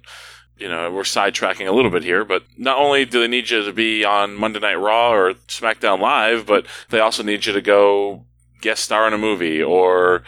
You 0.57 0.69
know, 0.69 0.89
we're 0.93 1.03
sidetracking 1.03 1.67
a 1.67 1.73
little 1.73 1.91
bit 1.91 2.05
here, 2.05 2.25
but 2.25 2.45
not 2.57 2.79
only 2.79 3.05
do 3.05 3.21
they 3.21 3.27
need 3.27 3.51
you 3.51 3.65
to 3.65 3.73
be 3.73 4.05
on 4.05 4.37
Monday 4.37 4.61
Night 4.61 4.77
Raw 4.77 5.13
or 5.13 5.35
SmackDown 5.49 5.99
Live, 5.99 6.47
but 6.47 6.65
they 6.91 7.01
also 7.01 7.25
need 7.25 7.45
you 7.45 7.53
to 7.53 7.61
go 7.61 8.25
guest 8.65 8.85
star 8.85 9.07
in 9.07 9.13
a 9.13 9.19
movie 9.19 9.63
or 9.63 10.23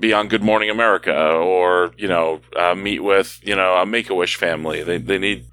be 0.00 0.14
on 0.14 0.26
Good 0.26 0.42
Morning 0.42 0.70
America 0.70 1.14
or 1.14 1.92
you 1.98 2.08
know 2.08 2.40
uh, 2.56 2.74
meet 2.74 3.00
with 3.00 3.38
you 3.42 3.54
know 3.54 3.74
a 3.74 3.84
Make 3.84 4.08
a 4.08 4.14
Wish 4.14 4.36
family. 4.36 4.82
They 4.82 4.98
they 4.98 5.18
need. 5.18 5.46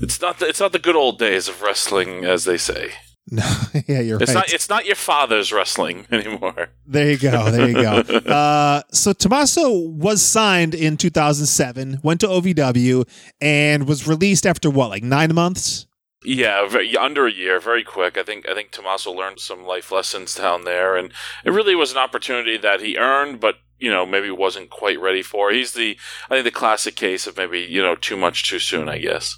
It's 0.00 0.20
not 0.20 0.38
the, 0.38 0.46
it's 0.48 0.60
not 0.60 0.72
the 0.72 0.78
good 0.78 0.96
old 0.96 1.18
days 1.18 1.48
of 1.48 1.62
wrestling, 1.62 2.24
as 2.24 2.44
they 2.44 2.56
say. 2.58 2.92
no, 3.30 3.44
yeah, 3.86 4.00
you're 4.00 4.22
It's 4.22 4.34
right. 4.34 4.46
not 4.46 4.52
it's 4.52 4.68
not 4.68 4.86
your 4.86 4.96
father's 4.96 5.52
wrestling 5.52 6.06
anymore. 6.12 6.68
There 6.86 7.10
you 7.10 7.18
go. 7.18 7.50
There 7.50 7.68
you 7.68 7.74
go. 7.74 7.98
Uh, 8.32 8.82
so 8.90 9.12
Tommaso 9.12 9.70
was 9.70 10.22
signed 10.22 10.74
in 10.74 10.96
2007, 10.96 12.00
went 12.02 12.20
to 12.20 12.26
OVW, 12.26 13.06
and 13.40 13.86
was 13.86 14.06
released 14.08 14.46
after 14.46 14.70
what, 14.70 14.88
like 14.90 15.02
nine 15.02 15.34
months? 15.34 15.86
Yeah, 16.24 16.66
very, 16.66 16.96
under 16.96 17.26
a 17.26 17.32
year, 17.32 17.60
very 17.60 17.84
quick. 17.84 18.18
I 18.18 18.22
think 18.22 18.48
I 18.48 18.54
think 18.54 18.70
Tommaso 18.70 19.12
learned 19.12 19.40
some 19.40 19.64
life 19.64 19.92
lessons 19.92 20.34
down 20.34 20.64
there, 20.64 20.96
and 20.96 21.12
it 21.44 21.50
really 21.50 21.74
was 21.76 21.92
an 21.92 21.98
opportunity 21.98 22.56
that 22.58 22.80
he 22.80 22.96
earned, 22.96 23.40
but 23.40 23.56
you 23.78 23.90
know 23.90 24.04
maybe 24.04 24.30
wasn't 24.30 24.70
quite 24.70 25.00
ready 25.00 25.22
for. 25.22 25.52
He's 25.52 25.72
the 25.72 25.96
I 26.28 26.34
think 26.34 26.44
the 26.44 26.50
classic 26.50 26.96
case 26.96 27.26
of 27.26 27.36
maybe 27.36 27.60
you 27.60 27.82
know 27.82 27.94
too 27.94 28.16
much 28.16 28.48
too 28.48 28.58
soon. 28.58 28.88
I 28.88 28.98
guess. 28.98 29.36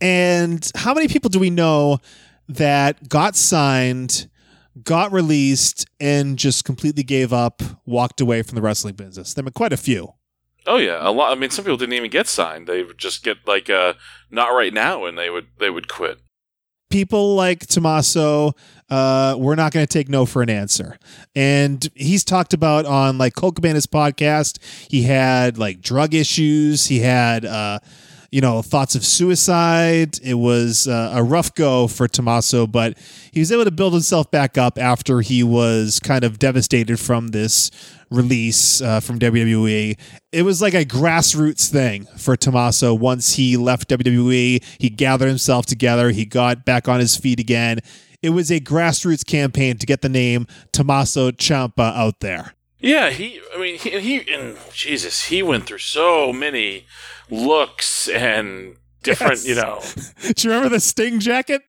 And 0.00 0.70
how 0.74 0.94
many 0.94 1.08
people 1.08 1.28
do 1.28 1.38
we 1.38 1.50
know 1.50 1.98
that 2.48 3.08
got 3.08 3.36
signed, 3.36 4.28
got 4.82 5.12
released, 5.12 5.86
and 6.00 6.38
just 6.38 6.64
completely 6.64 7.02
gave 7.02 7.32
up, 7.32 7.62
walked 7.84 8.20
away 8.20 8.42
from 8.42 8.56
the 8.56 8.62
wrestling 8.62 8.94
business? 8.94 9.34
There 9.34 9.44
were 9.44 9.50
quite 9.50 9.72
a 9.72 9.76
few. 9.76 10.14
Oh 10.66 10.76
yeah, 10.76 10.98
a 11.00 11.10
lot. 11.10 11.32
I 11.32 11.40
mean, 11.40 11.50
some 11.50 11.64
people 11.64 11.76
didn't 11.78 11.94
even 11.94 12.10
get 12.10 12.26
signed. 12.26 12.66
They 12.66 12.82
would 12.82 12.98
just 12.98 13.22
get 13.22 13.38
like 13.46 13.70
uh, 13.70 13.94
not 14.30 14.48
right 14.48 14.72
now, 14.72 15.04
and 15.04 15.16
they 15.18 15.30
would 15.30 15.48
they 15.58 15.70
would 15.70 15.88
quit. 15.88 16.18
people 16.90 17.34
like 17.36 17.66
Tommaso, 17.66 18.52
uh, 18.90 19.36
we're 19.38 19.54
not 19.54 19.72
going 19.72 19.86
to 19.86 19.92
take 19.92 20.08
no 20.08 20.26
for 20.26 20.42
an 20.42 20.50
answer. 20.50 20.98
And 21.34 21.88
he's 21.94 22.24
talked 22.24 22.52
about 22.52 22.84
on 22.84 23.16
like 23.16 23.34
Colt 23.34 23.54
Cabana's 23.54 23.86
podcast, 23.86 24.58
he 24.90 25.02
had 25.02 25.56
like 25.56 25.80
drug 25.80 26.12
issues. 26.14 26.86
He 26.86 26.98
had, 26.98 27.44
uh, 27.44 27.78
you 28.30 28.40
know, 28.40 28.62
thoughts 28.62 28.94
of 28.94 29.04
suicide. 29.04 30.18
It 30.22 30.34
was 30.34 30.86
uh, 30.86 31.12
a 31.14 31.22
rough 31.22 31.54
go 31.54 31.88
for 31.88 32.06
Tommaso, 32.06 32.66
but 32.66 32.96
he 33.32 33.40
was 33.40 33.50
able 33.50 33.64
to 33.64 33.70
build 33.70 33.92
himself 33.92 34.30
back 34.30 34.56
up 34.56 34.78
after 34.78 35.20
he 35.20 35.42
was 35.42 35.98
kind 36.00 36.24
of 36.24 36.38
devastated 36.38 36.98
from 36.98 37.28
this 37.28 37.70
release 38.10 38.80
uh, 38.80 39.00
from 39.00 39.18
WWE. 39.18 39.98
It 40.32 40.42
was 40.42 40.62
like 40.62 40.74
a 40.74 40.84
grassroots 40.84 41.68
thing 41.70 42.06
for 42.16 42.36
Tommaso. 42.36 42.94
Once 42.94 43.34
he 43.34 43.56
left 43.56 43.88
WWE, 43.88 44.64
he 44.78 44.90
gathered 44.90 45.28
himself 45.28 45.66
together, 45.66 46.10
he 46.10 46.24
got 46.24 46.64
back 46.64 46.88
on 46.88 47.00
his 47.00 47.16
feet 47.16 47.40
again. 47.40 47.80
It 48.22 48.30
was 48.30 48.50
a 48.50 48.60
grassroots 48.60 49.24
campaign 49.24 49.78
to 49.78 49.86
get 49.86 50.02
the 50.02 50.08
name 50.08 50.46
Tommaso 50.72 51.30
Ciampa 51.30 51.96
out 51.96 52.20
there. 52.20 52.54
Yeah, 52.78 53.10
he. 53.10 53.40
I 53.54 53.60
mean, 53.60 53.78
he, 53.78 53.98
he 54.00 54.32
and 54.32 54.56
Jesus, 54.72 55.26
he 55.26 55.42
went 55.42 55.66
through 55.66 55.78
so 55.78 56.32
many 56.32 56.86
looks 57.30 58.08
and 58.08 58.76
different. 59.02 59.44
Yes. 59.44 59.46
You 59.46 59.54
know, 59.56 59.80
Do 60.34 60.48
you 60.48 60.50
remember 60.54 60.68
the 60.74 60.80
Sting 60.80 61.20
jacket? 61.20 61.62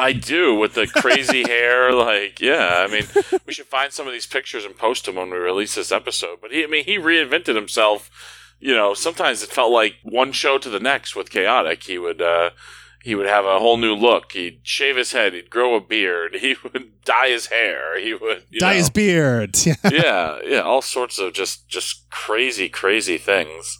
I 0.00 0.12
do 0.12 0.54
with 0.54 0.74
the 0.74 0.86
crazy 0.86 1.42
hair. 1.48 1.92
Like, 1.92 2.40
yeah, 2.40 2.86
I 2.88 2.92
mean, 2.92 3.04
we 3.46 3.52
should 3.52 3.66
find 3.66 3.92
some 3.92 4.06
of 4.06 4.12
these 4.12 4.26
pictures 4.26 4.64
and 4.64 4.76
post 4.76 5.06
them 5.06 5.16
when 5.16 5.30
we 5.30 5.36
release 5.36 5.74
this 5.74 5.90
episode. 5.90 6.38
But 6.40 6.52
he, 6.52 6.62
I 6.62 6.66
mean, 6.68 6.84
he 6.84 6.98
reinvented 6.98 7.56
himself. 7.56 8.10
You 8.60 8.74
know, 8.74 8.94
sometimes 8.94 9.42
it 9.42 9.50
felt 9.50 9.72
like 9.72 9.94
one 10.02 10.32
show 10.32 10.58
to 10.58 10.68
the 10.68 10.80
next 10.80 11.14
with 11.16 11.30
Chaotic. 11.30 11.82
He 11.84 11.98
would, 11.98 12.20
uh, 12.22 12.50
he 13.02 13.14
would 13.14 13.26
have 13.26 13.44
a 13.44 13.58
whole 13.60 13.76
new 13.76 13.94
look. 13.94 14.32
He'd 14.32 14.60
shave 14.64 14.96
his 14.96 15.12
head. 15.12 15.32
He'd 15.32 15.50
grow 15.50 15.74
a 15.74 15.80
beard. 15.80 16.36
He 16.40 16.54
would 16.62 17.02
dye 17.04 17.28
his 17.30 17.46
hair. 17.46 17.98
He 18.00 18.14
would 18.14 18.44
you 18.50 18.60
Dye 18.60 18.72
know. 18.74 18.78
his 18.78 18.90
beard. 18.90 19.56
yeah, 19.90 20.38
yeah, 20.44 20.60
all 20.60 20.82
sorts 20.82 21.18
of 21.18 21.32
just, 21.32 21.68
just 21.68 22.08
crazy, 22.10 22.68
crazy 22.68 23.16
things. 23.18 23.78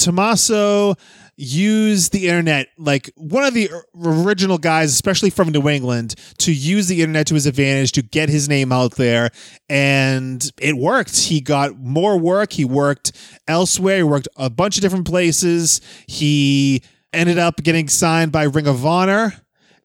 Tommaso 0.00 0.96
used 1.36 2.12
the 2.12 2.28
internet 2.28 2.68
like 2.76 3.10
one 3.16 3.44
of 3.44 3.54
the 3.54 3.70
original 4.04 4.58
guys 4.58 4.92
especially 4.92 5.30
from 5.30 5.48
new 5.48 5.66
england 5.70 6.14
to 6.36 6.52
use 6.52 6.86
the 6.86 7.00
internet 7.00 7.26
to 7.26 7.32
his 7.32 7.46
advantage 7.46 7.92
to 7.92 8.02
get 8.02 8.28
his 8.28 8.46
name 8.46 8.70
out 8.70 8.96
there 8.96 9.30
and 9.70 10.50
it 10.60 10.76
worked. 10.76 11.16
He 11.16 11.40
got 11.40 11.78
more 11.78 12.18
work. 12.18 12.52
He 12.52 12.66
worked 12.66 13.12
elsewhere. 13.48 13.96
He 13.98 14.02
worked 14.02 14.28
a 14.36 14.50
bunch 14.50 14.76
of 14.76 14.82
different 14.82 15.06
places. 15.06 15.80
He 16.06 16.82
ended 17.12 17.38
up 17.38 17.62
getting 17.62 17.88
signed 17.88 18.32
by 18.32 18.42
ring 18.42 18.66
of 18.66 18.84
honor 18.84 19.32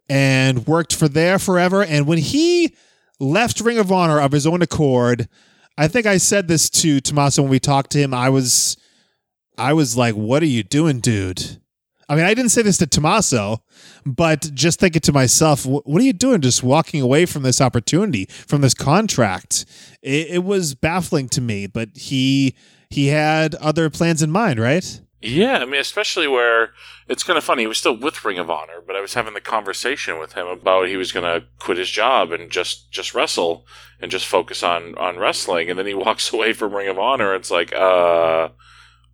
and 0.10 0.68
worked 0.68 0.94
for 0.94 1.08
there 1.08 1.40
forever 1.40 1.84
and 1.84 2.06
when 2.06 2.18
he 2.18 2.76
left 3.20 3.62
ring 3.62 3.80
of 3.80 3.92
honor 3.92 4.20
of 4.20 4.32
his 4.32 4.46
own 4.46 4.62
accord 4.62 5.28
i 5.80 5.88
think 5.88 6.06
i 6.06 6.18
said 6.18 6.48
this 6.48 6.70
to 6.70 7.00
tommaso 7.02 7.42
when 7.42 7.50
we 7.50 7.60
talked 7.60 7.90
to 7.92 7.98
him. 7.98 8.14
I 8.14 8.30
was 8.30 8.78
I 9.58 9.74
was 9.74 9.98
like, 9.98 10.16
what 10.16 10.44
are 10.44 10.48
you 10.48 10.64
doing, 10.64 11.00
dude? 11.00 11.62
I 12.08 12.16
mean, 12.16 12.26
I 12.26 12.34
didn't 12.34 12.52
say 12.52 12.62
this 12.62 12.78
to 12.78 12.88
Tommaso, 12.88 13.64
but 14.06 14.52
just 14.54 14.80
thinking 14.80 15.02
to 15.02 15.12
myself, 15.12 15.66
what 15.66 16.02
are 16.02 16.06
you 16.06 16.14
doing 16.14 16.42
just 16.42 16.62
walking 16.62 17.02
away 17.02 17.26
from 17.26 17.42
this 17.42 17.60
opportunity, 17.60 18.26
from 18.26 18.62
this 18.62 18.76
contract? 18.76 19.66
It, 20.04 20.28
it 20.30 20.44
was 20.44 20.76
baffling 20.76 21.30
to 21.30 21.42
me, 21.42 21.66
but 21.66 21.90
he 21.96 22.56
he 22.92 23.08
had 23.08 23.56
other 23.56 23.90
plans 23.90 24.22
in 24.22 24.30
mind, 24.30 24.60
right? 24.60 25.02
Yeah, 25.22 25.58
I 25.58 25.66
mean, 25.66 25.82
especially 25.82 26.28
where 26.28 26.74
it's 27.08 27.24
kind 27.24 27.38
of 27.38 27.44
funny. 27.44 27.64
He 27.64 27.68
was 27.68 27.80
still 27.80 27.98
with 27.98 28.24
Ring 28.24 28.38
of 28.38 28.52
Honor, 28.52 28.80
but 28.86 28.96
I 28.96 29.02
was 29.02 29.16
having 29.16 29.34
the 29.34 29.42
conversation 29.42 30.20
with 30.20 30.34
him 30.34 30.46
about 30.46 30.88
he 30.88 30.98
was 30.98 31.12
going 31.12 31.24
to 31.24 31.48
quit 31.58 31.80
his 31.80 31.90
job 31.90 32.32
and 32.32 32.52
just 32.52 32.92
just 32.92 33.16
wrestle 33.16 33.66
and 34.00 34.12
just 34.12 34.28
focus 34.28 34.62
on 34.62 34.96
on 35.00 35.18
wrestling. 35.18 35.72
And 35.72 35.80
then 35.80 35.88
he 35.88 35.94
walks 35.96 36.32
away 36.32 36.54
from 36.54 36.76
Ring 36.76 36.90
of 36.90 37.00
Honor. 37.00 37.34
It's 37.34 37.50
like, 37.50 37.74
uh, 37.74 38.50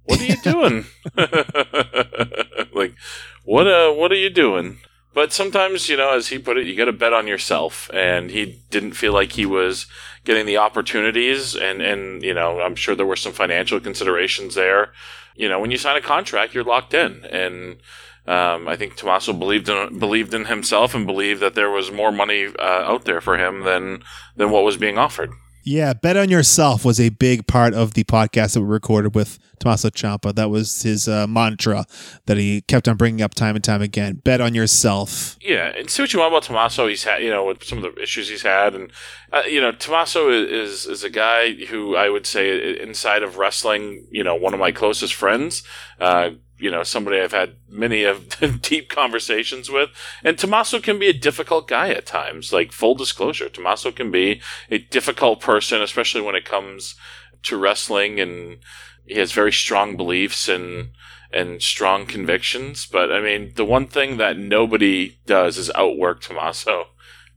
what 0.05 0.21
are 0.21 0.25
you 0.25 0.37
doing? 0.41 0.85
like, 2.73 2.95
what 3.43 3.67
uh, 3.67 3.91
what 3.91 4.11
are 4.11 4.15
you 4.15 4.29
doing? 4.29 4.79
But 5.13 5.33
sometimes, 5.33 5.89
you 5.89 5.97
know, 5.97 6.13
as 6.13 6.29
he 6.29 6.39
put 6.39 6.57
it, 6.57 6.65
you 6.65 6.75
got 6.75 6.85
to 6.85 6.93
bet 6.93 7.13
on 7.13 7.27
yourself. 7.27 7.89
And 7.93 8.31
he 8.31 8.59
didn't 8.69 8.93
feel 8.93 9.13
like 9.13 9.33
he 9.33 9.45
was 9.45 9.87
getting 10.23 10.45
the 10.45 10.57
opportunities. 10.57 11.55
And, 11.55 11.81
and, 11.81 12.23
you 12.23 12.33
know, 12.33 12.61
I'm 12.61 12.75
sure 12.75 12.95
there 12.95 13.05
were 13.05 13.17
some 13.17 13.33
financial 13.33 13.79
considerations 13.79 14.55
there. 14.55 14.93
You 15.35 15.49
know, 15.49 15.59
when 15.59 15.71
you 15.71 15.77
sign 15.77 15.97
a 15.97 16.01
contract, 16.01 16.53
you're 16.53 16.63
locked 16.63 16.93
in. 16.93 17.25
And, 17.25 17.77
um, 18.25 18.67
I 18.67 18.77
think 18.77 18.95
Tommaso 18.95 19.33
believed 19.33 19.67
in, 19.67 19.99
believed 19.99 20.33
in 20.33 20.45
himself 20.45 20.95
and 20.95 21.05
believed 21.05 21.41
that 21.41 21.55
there 21.55 21.71
was 21.71 21.91
more 21.91 22.11
money, 22.11 22.45
uh, 22.45 22.61
out 22.61 23.03
there 23.03 23.19
for 23.19 23.37
him 23.37 23.61
than, 23.61 24.03
than 24.37 24.51
what 24.51 24.63
was 24.63 24.77
being 24.77 24.97
offered. 24.97 25.31
Yeah, 25.63 25.93
bet 25.93 26.17
on 26.17 26.29
yourself 26.29 26.83
was 26.83 26.99
a 26.99 27.09
big 27.09 27.47
part 27.47 27.73
of 27.73 27.93
the 27.93 28.03
podcast 28.03 28.53
that 28.53 28.61
we 28.61 28.67
recorded 28.67 29.13
with 29.13 29.37
Tommaso 29.59 29.89
Ciampa. 29.89 30.33
That 30.33 30.49
was 30.49 30.81
his 30.81 31.07
uh, 31.07 31.27
mantra 31.27 31.85
that 32.25 32.37
he 32.37 32.61
kept 32.61 32.87
on 32.87 32.97
bringing 32.97 33.21
up 33.21 33.35
time 33.35 33.55
and 33.55 33.63
time 33.63 33.81
again. 33.81 34.15
Bet 34.23 34.41
on 34.41 34.55
yourself. 34.55 35.37
Yeah, 35.39 35.67
and 35.77 35.89
see 35.89 36.01
what 36.01 36.13
you 36.13 36.19
want 36.19 36.33
about 36.33 36.43
Tommaso. 36.43 36.87
He's 36.87 37.03
had, 37.03 37.21
you 37.21 37.29
know, 37.29 37.45
with 37.45 37.63
some 37.63 37.83
of 37.83 37.95
the 37.95 38.01
issues 38.01 38.29
he's 38.29 38.41
had, 38.41 38.73
and 38.73 38.91
uh, 39.31 39.43
you 39.47 39.61
know, 39.61 39.71
Tommaso 39.71 40.29
is 40.29 40.85
is 40.87 41.03
a 41.03 41.09
guy 41.09 41.53
who 41.65 41.95
I 41.95 42.09
would 42.09 42.25
say 42.25 42.79
inside 42.81 43.21
of 43.21 43.37
wrestling, 43.37 44.07
you 44.11 44.23
know, 44.23 44.35
one 44.35 44.53
of 44.53 44.59
my 44.59 44.71
closest 44.71 45.13
friends. 45.13 45.63
Uh, 45.99 46.31
you 46.61 46.69
know, 46.69 46.83
somebody 46.83 47.19
I've 47.19 47.31
had 47.31 47.55
many 47.67 48.03
of 48.03 48.37
deep 48.61 48.89
conversations 48.89 49.69
with. 49.69 49.89
And 50.23 50.37
Tommaso 50.37 50.79
can 50.79 50.99
be 50.99 51.07
a 51.07 51.13
difficult 51.13 51.67
guy 51.67 51.89
at 51.89 52.05
times. 52.05 52.53
Like 52.53 52.71
full 52.71 52.95
disclosure, 52.95 53.49
Tommaso 53.49 53.91
can 53.91 54.11
be 54.11 54.41
a 54.69 54.77
difficult 54.77 55.41
person, 55.41 55.81
especially 55.81 56.21
when 56.21 56.35
it 56.35 56.45
comes 56.45 56.95
to 57.43 57.57
wrestling 57.57 58.19
and 58.19 58.59
he 59.05 59.17
has 59.17 59.31
very 59.31 59.51
strong 59.51 59.97
beliefs 59.97 60.47
and 60.47 60.91
and 61.33 61.61
strong 61.61 62.05
convictions. 62.05 62.85
But 62.85 63.11
I 63.11 63.21
mean, 63.21 63.53
the 63.55 63.65
one 63.65 63.87
thing 63.87 64.17
that 64.17 64.37
nobody 64.37 65.17
does 65.25 65.57
is 65.57 65.71
outwork 65.75 66.21
Tommaso. 66.21 66.87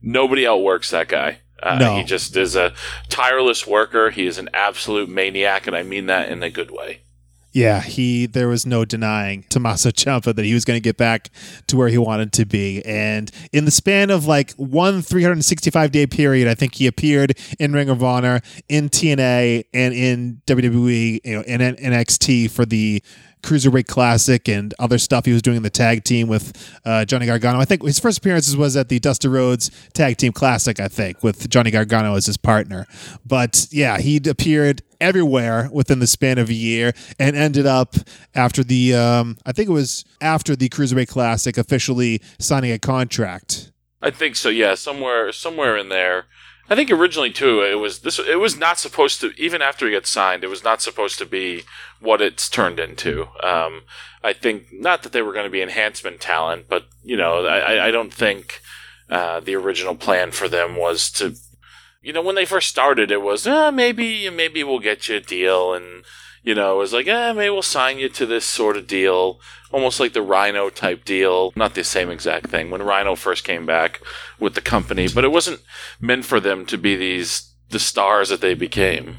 Nobody 0.01 0.45
outworks 0.45 0.91
that 0.91 1.07
guy. 1.07 1.39
Uh, 1.63 1.77
No. 1.79 1.95
He 1.95 2.03
just 2.03 2.35
is 2.35 2.55
a 2.55 2.73
tireless 3.09 3.65
worker. 3.65 4.09
He 4.11 4.27
is 4.27 4.37
an 4.37 4.49
absolute 4.53 5.09
maniac, 5.09 5.65
and 5.65 5.75
I 5.75 5.83
mean 5.83 6.05
that 6.07 6.29
in 6.29 6.43
a 6.43 6.49
good 6.49 6.71
way. 6.71 7.01
Yeah, 7.55 7.79
he 7.79 8.25
there 8.25 8.49
was 8.49 8.65
no 8.65 8.83
denying 8.83 9.45
Tommaso 9.47 9.89
Ciampa 9.89 10.35
that 10.35 10.43
he 10.43 10.53
was 10.53 10.65
going 10.65 10.75
to 10.75 10.81
get 10.81 10.97
back 10.97 11.29
to 11.67 11.77
where 11.77 11.87
he 11.87 11.97
wanted 11.97 12.33
to 12.33 12.45
be. 12.45 12.83
And 12.83 13.31
in 13.53 13.63
the 13.63 13.71
span 13.71 14.09
of 14.09 14.25
like 14.25 14.51
one 14.55 15.01
365 15.01 15.89
day 15.89 16.05
period, 16.05 16.49
I 16.49 16.53
think 16.53 16.75
he 16.75 16.85
appeared 16.85 17.39
in 17.57 17.71
Ring 17.71 17.87
of 17.87 18.03
Honor, 18.03 18.41
in 18.67 18.89
TNA, 18.89 19.63
and 19.73 19.93
in 19.93 20.41
WWE, 20.47 21.21
you 21.23 21.35
know, 21.37 21.43
in 21.43 21.61
NXT 21.61 22.51
for 22.51 22.65
the 22.65 23.01
Cruiserweight 23.41 23.87
Classic 23.87 24.49
and 24.49 24.73
other 24.79 24.97
stuff 24.97 25.23
he 25.23 25.31
was 25.31 25.41
doing 25.41 25.57
in 25.57 25.63
the 25.63 25.69
tag 25.69 26.03
team 26.03 26.27
with 26.27 26.51
uh, 26.83 27.05
Johnny 27.05 27.27
Gargano. 27.27 27.59
I 27.59 27.65
think 27.65 27.83
his 27.83 27.99
first 27.99 28.17
appearances 28.17 28.57
was 28.57 28.75
at 28.75 28.89
the 28.89 28.99
Dusty 28.99 29.27
Rhodes 29.27 29.71
Tag 29.93 30.17
Team 30.17 30.33
Classic, 30.33 30.79
I 30.79 30.87
think, 30.87 31.23
with 31.23 31.47
Johnny 31.49 31.71
Gargano 31.71 32.15
as 32.15 32.25
his 32.25 32.37
partner. 32.37 32.87
But 33.25 33.67
yeah, 33.71 33.99
he'd 33.99 34.27
appeared 34.27 34.81
everywhere 35.01 35.69
within 35.71 35.99
the 35.99 36.07
span 36.07 36.37
of 36.37 36.49
a 36.49 36.53
year 36.53 36.93
and 37.19 37.35
ended 37.35 37.65
up 37.65 37.95
after 38.33 38.63
the, 38.63 38.93
um, 38.95 39.37
I 39.45 39.51
think 39.51 39.69
it 39.69 39.73
was 39.73 40.05
after 40.21 40.55
the 40.55 40.69
Cruiserweight 40.69 41.07
Classic, 41.09 41.57
officially 41.57 42.21
signing 42.39 42.71
a 42.71 42.79
contract. 42.79 43.71
I 44.01 44.11
think 44.11 44.35
so. 44.35 44.49
Yeah, 44.49 44.75
somewhere 44.75 45.31
somewhere 45.31 45.75
in 45.77 45.89
there. 45.89 46.25
I 46.69 46.75
think 46.75 46.89
originally 46.91 47.31
too, 47.31 47.61
it 47.63 47.75
was 47.75 47.99
this. 47.99 48.19
It 48.19 48.39
was 48.39 48.57
not 48.57 48.77
supposed 48.79 49.21
to. 49.21 49.31
Even 49.37 49.61
after 49.61 49.85
he 49.85 49.93
got 49.93 50.05
signed, 50.07 50.43
it 50.43 50.47
was 50.49 50.63
not 50.63 50.81
supposed 50.81 51.17
to 51.19 51.25
be 51.25 51.63
what 51.99 52.21
it's 52.21 52.49
turned 52.49 52.79
into. 52.79 53.27
Um, 53.43 53.83
I 54.23 54.33
think 54.33 54.65
not 54.71 55.03
that 55.03 55.11
they 55.11 55.21
were 55.21 55.33
going 55.33 55.45
to 55.45 55.51
be 55.51 55.61
enhancement 55.61 56.19
talent, 56.21 56.65
but 56.67 56.85
you 57.03 57.17
know, 57.17 57.45
I, 57.45 57.87
I- 57.87 57.91
don't 57.91 58.13
think 58.13 58.61
uh, 59.09 59.39
the 59.39 59.55
original 59.55 59.95
plan 59.95 60.31
for 60.31 60.47
them 60.47 60.75
was 60.75 61.09
to. 61.11 61.35
You 62.05 62.13
know, 62.13 62.21
when 62.21 62.35
they 62.35 62.45
first 62.45 62.69
started, 62.69 63.09
it 63.09 63.23
was 63.23 63.47
uh, 63.47 63.71
maybe 63.71 64.29
maybe 64.29 64.63
we'll 64.63 64.77
get 64.77 65.09
you 65.09 65.15
a 65.15 65.19
deal, 65.19 65.73
and 65.73 66.05
you 66.43 66.53
know, 66.53 66.75
it 66.75 66.77
was 66.77 66.93
like, 66.93 67.07
eh, 67.07 67.33
maybe 67.33 67.49
we'll 67.49 67.63
sign 67.63 67.97
you 67.97 68.09
to 68.09 68.27
this 68.27 68.45
sort 68.45 68.77
of 68.77 68.85
deal, 68.85 69.39
almost 69.71 69.99
like 69.99 70.13
the 70.13 70.21
Rhino 70.21 70.69
type 70.69 71.03
deal. 71.03 71.51
Not 71.55 71.73
the 71.73 71.83
same 71.83 72.11
exact 72.11 72.51
thing 72.51 72.69
when 72.69 72.83
Rhino 72.83 73.15
first 73.15 73.43
came 73.43 73.65
back 73.65 74.01
with 74.39 74.53
the 74.53 74.61
company, 74.61 75.07
but 75.07 75.23
it 75.23 75.31
wasn't 75.31 75.61
meant 75.99 76.25
for 76.25 76.39
them 76.39 76.67
to 76.67 76.77
be 76.77 76.95
these 76.95 77.51
the 77.71 77.79
stars 77.79 78.29
that 78.29 78.39
they 78.39 78.53
became. 78.53 79.17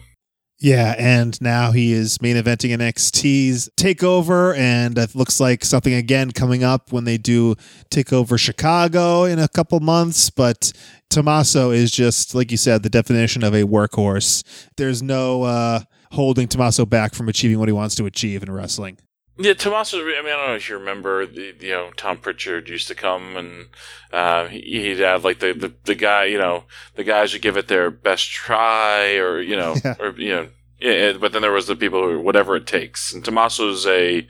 Yeah, 0.59 0.95
and 0.97 1.38
now 1.42 1.73
he 1.73 1.92
is 1.92 2.23
main 2.23 2.37
eventing 2.37 2.71
NXT's 2.71 3.69
Takeover, 3.77 4.57
and 4.57 4.97
it 4.97 5.14
looks 5.14 5.38
like 5.38 5.64
something 5.64 5.92
again 5.92 6.31
coming 6.31 6.64
up 6.64 6.92
when 6.92 7.05
they 7.05 7.19
do 7.19 7.57
Takeover 7.90 8.38
Chicago 8.38 9.25
in 9.25 9.38
a 9.38 9.49
couple 9.49 9.79
months. 9.81 10.31
But 10.31 10.73
Tommaso 11.11 11.73
is 11.73 11.90
just 11.90 12.35
like 12.35 12.51
you 12.51 12.57
said, 12.57 12.83
the 12.83 12.88
definition 12.88 13.45
of 13.45 13.55
a 13.55 13.64
workhorse. 13.64 14.45
There's 14.79 15.03
no 15.03 15.42
uh, 15.42 15.81
holding 16.12 16.49
Tommaso 16.49 16.87
back 16.87 17.14
from 17.14 17.29
achieving 17.29 17.59
what 17.59 17.69
he 17.69 17.73
wants 17.73 17.95
to 17.97 18.07
achieve 18.07 18.42
in 18.42 18.51
wrestling. 18.51 18.97
Yeah, 19.38 19.53
Tommaso. 19.53 19.99
I 20.01 20.05
mean, 20.05 20.33
I 20.33 20.37
don't 20.37 20.49
know 20.49 20.55
if 20.55 20.68
you 20.68 20.79
remember. 20.79 21.27
The, 21.27 21.55
you 21.61 21.70
know, 21.72 21.90
Tom 21.96 22.16
Prichard 22.18 22.68
used 22.70 22.88
to 22.88 22.94
come 22.94 23.37
and 23.37 23.66
uh, 24.12 24.46
he- 24.46 24.81
he'd 24.83 25.01
have 25.01 25.25
like 25.25 25.40
the, 25.40 25.53
the 25.53 25.72
the 25.85 25.94
guy. 25.94 26.25
You 26.25 26.38
know, 26.38 26.64
the 26.94 27.05
guys 27.05 27.33
would 27.33 27.42
give 27.42 27.57
it 27.57 27.68
their 27.68 27.90
best 27.90 28.31
try, 28.31 29.16
or 29.16 29.40
you 29.40 29.57
know, 29.57 29.75
Yeah. 29.85 29.94
or 30.01 30.18
you 30.18 30.29
know, 30.31 30.49
yeah. 30.81 31.12
But 31.20 31.33
then 31.33 31.42
there 31.42 31.53
was 31.53 31.66
the 31.66 31.77
people 31.77 32.03
who 32.09 32.20
whatever 32.20 32.57
it 32.57 32.66
takes. 32.66 33.12
And 33.12 33.22
Tommaso's 33.25 33.87
a 33.87 34.27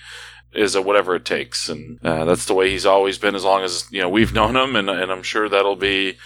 is 0.52 0.74
a 0.74 0.82
whatever 0.82 1.14
it 1.14 1.24
takes, 1.24 1.68
and 1.68 1.98
uh, 2.04 2.24
that's 2.24 2.46
the 2.46 2.54
way 2.54 2.70
he's 2.70 2.86
always 2.86 3.18
been 3.18 3.34
as 3.36 3.44
long 3.44 3.62
as 3.62 3.86
you 3.92 4.00
know 4.00 4.08
we've 4.08 4.32
known 4.34 4.56
him, 4.56 4.74
and 4.74 4.90
and 4.90 5.12
I'm 5.12 5.22
sure 5.22 5.48
that'll 5.48 5.76
be 5.76 6.16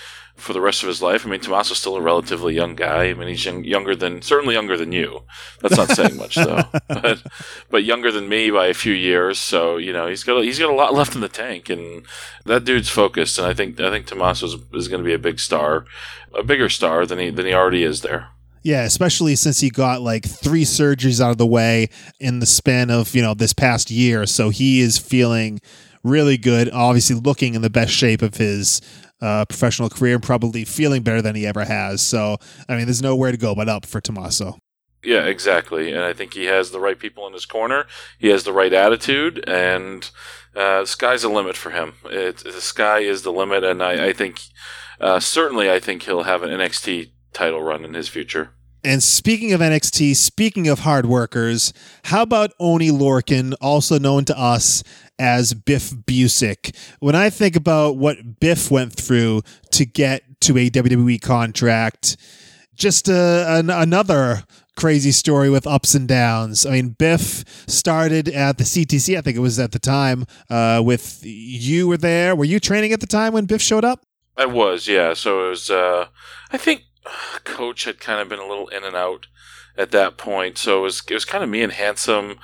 for 0.40 0.53
the 0.53 0.61
rest 0.61 0.83
of 0.83 0.88
his 0.88 1.00
life. 1.00 1.24
I 1.24 1.31
mean, 1.31 1.40
Tommaso's 1.40 1.79
still 1.79 1.96
a 1.96 2.00
relatively 2.00 2.55
young 2.55 2.74
guy. 2.74 3.05
I 3.05 3.14
mean, 3.14 3.29
he's 3.29 3.44
young, 3.44 3.64
younger 3.64 3.94
than 3.94 4.22
certainly 4.22 4.55
younger 4.55 4.76
than 4.76 4.92
you. 4.92 5.22
That's 5.61 5.76
not 5.76 5.90
saying 5.90 6.16
much 6.16 6.35
though, 6.35 6.64
but 6.88 7.22
but 7.70 7.85
younger 7.85 8.11
than 8.11 8.29
me 8.29 8.50
by 8.50 8.66
a 8.66 8.74
few 8.74 8.92
years. 8.94 9.38
So 9.38 9.76
you 9.76 9.92
know, 9.92 10.07
he's 10.07 10.24
got 10.24 10.38
a, 10.38 10.42
he's 10.42 10.59
got 10.59 10.70
a 10.70 10.74
lot 10.74 10.94
left 10.94 11.14
in 11.14 11.20
the 11.20 11.29
tank, 11.29 11.68
and 11.70 12.05
that 12.44 12.64
dude's 12.64 12.88
focused. 12.88 13.38
And 13.38 13.46
I 13.46 13.55
think 13.55 13.79
I 13.81 13.90
think 13.90 14.07
Tommaso's 14.07 14.57
is 14.72 14.88
going 14.88 15.03
to 15.03 15.07
be 15.07 15.14
a 15.14 15.18
big 15.18 15.38
star, 15.38 15.85
a 16.35 16.42
bigger 16.42 16.68
star 16.68 17.07
than 17.07 17.18
he 17.18 17.31
than 17.31 17.46
he 17.46 17.55
already 17.55 17.85
is 17.85 18.03
there. 18.03 18.29
Yeah, 18.62 18.83
especially 18.83 19.37
since 19.37 19.61
he 19.61 19.70
got 19.70 20.03
like 20.03 20.26
three 20.26 20.64
surgeries 20.64 21.20
out 21.20 21.31
of 21.31 21.38
the 21.38 21.46
way 21.46 21.88
in 22.18 22.40
the 22.40 22.46
span 22.46 22.90
of, 22.90 23.14
you 23.14 23.22
know, 23.22 23.33
this 23.33 23.55
past 23.55 23.90
year. 23.90 24.26
So 24.26 24.50
he 24.50 24.81
is 24.81 24.98
feeling 24.98 25.61
really 26.03 26.37
good, 26.37 26.70
obviously 26.70 27.16
looking 27.16 27.55
in 27.55 27.62
the 27.62 27.70
best 27.70 27.92
shape 27.92 28.20
of 28.20 28.37
his 28.37 28.81
uh, 29.20 29.44
professional 29.44 29.88
career 29.88 30.14
and 30.14 30.22
probably 30.22 30.64
feeling 30.64 31.02
better 31.02 31.22
than 31.22 31.35
he 31.35 31.46
ever 31.46 31.64
has. 31.64 32.02
So, 32.02 32.37
I 32.68 32.76
mean, 32.76 32.87
there's 32.87 33.02
nowhere 33.02 33.30
to 33.30 33.37
go 33.37 33.54
but 33.54 33.68
up 33.68 33.87
for 33.87 34.00
Tommaso. 34.00 34.59
Yeah, 35.02 35.24
exactly. 35.24 35.92
And 35.92 36.02
I 36.02 36.12
think 36.12 36.35
he 36.35 36.44
has 36.44 36.70
the 36.70 36.80
right 36.80 36.98
people 36.98 37.26
in 37.26 37.33
his 37.33 37.46
corner. 37.46 37.87
He 38.18 38.28
has 38.28 38.44
the 38.44 38.52
right 38.52 38.72
attitude, 38.72 39.42
and 39.48 40.11
uh, 40.54 40.85
sky's 40.85 41.22
the 41.22 41.28
limit 41.28 41.56
for 41.56 41.70
him. 41.70 41.94
It, 42.04 42.38
the 42.38 42.61
sky 42.61 43.00
is 43.00 43.22
the 43.22 43.33
limit, 43.33 43.64
and 43.64 43.83
I, 43.83 44.09
I 44.09 44.12
think 44.12 44.40
uh, 45.00 45.20
certainly 45.20 45.70
I 45.70 45.80
think 45.80 46.02
he'll 46.02 46.24
have 46.24 46.42
an 46.42 46.50
NXT 46.50 47.12
title 47.33 47.62
run 47.62 47.85
in 47.85 47.94
his 47.94 48.09
future. 48.09 48.52
And 48.82 49.02
speaking 49.02 49.52
of 49.52 49.60
NXT, 49.60 50.16
speaking 50.16 50.68
of 50.68 50.80
hard 50.80 51.06
workers, 51.06 51.72
how 52.04 52.22
about 52.22 52.52
Oni 52.58 52.90
Lorcan, 52.90 53.54
also 53.60 53.98
known 53.98 54.24
to 54.26 54.38
us 54.38 54.82
as 55.18 55.52
Biff 55.52 55.90
Busick? 55.90 56.74
When 56.98 57.14
I 57.14 57.30
think 57.30 57.56
about 57.56 57.96
what 57.96 58.40
Biff 58.40 58.70
went 58.70 58.94
through 58.94 59.42
to 59.72 59.84
get 59.84 60.22
to 60.42 60.56
a 60.56 60.70
WWE 60.70 61.20
contract, 61.20 62.16
just 62.74 63.10
uh, 63.10 63.44
an, 63.48 63.68
another 63.68 64.44
crazy 64.76 65.12
story 65.12 65.50
with 65.50 65.66
ups 65.66 65.94
and 65.94 66.08
downs. 66.08 66.64
I 66.64 66.70
mean, 66.70 66.88
Biff 66.90 67.44
started 67.68 68.28
at 68.28 68.56
the 68.56 68.64
CTC, 68.64 69.18
I 69.18 69.20
think 69.20 69.36
it 69.36 69.40
was 69.40 69.58
at 69.58 69.72
the 69.72 69.78
time, 69.78 70.24
uh, 70.48 70.80
with 70.82 71.20
you 71.22 71.86
were 71.86 71.98
there. 71.98 72.34
Were 72.34 72.46
you 72.46 72.58
training 72.58 72.94
at 72.94 73.00
the 73.00 73.06
time 73.06 73.34
when 73.34 73.44
Biff 73.44 73.60
showed 73.60 73.84
up? 73.84 74.06
I 74.38 74.46
was, 74.46 74.88
yeah. 74.88 75.12
So 75.12 75.46
it 75.46 75.50
was. 75.50 75.70
Uh, 75.70 76.06
I 76.50 76.56
think 76.56 76.84
Coach 77.44 77.84
had 77.84 78.00
kind 78.00 78.20
of 78.20 78.28
been 78.28 78.38
a 78.38 78.46
little 78.46 78.68
in 78.68 78.84
and 78.84 78.96
out 78.96 79.26
at 79.76 79.90
that 79.92 80.16
point. 80.16 80.58
So 80.58 80.80
it 80.80 80.82
was. 80.82 81.02
It 81.08 81.14
was 81.14 81.24
kind 81.24 81.42
of 81.44 81.50
me 81.50 81.62
and 81.62 81.72
Handsome. 81.72 82.38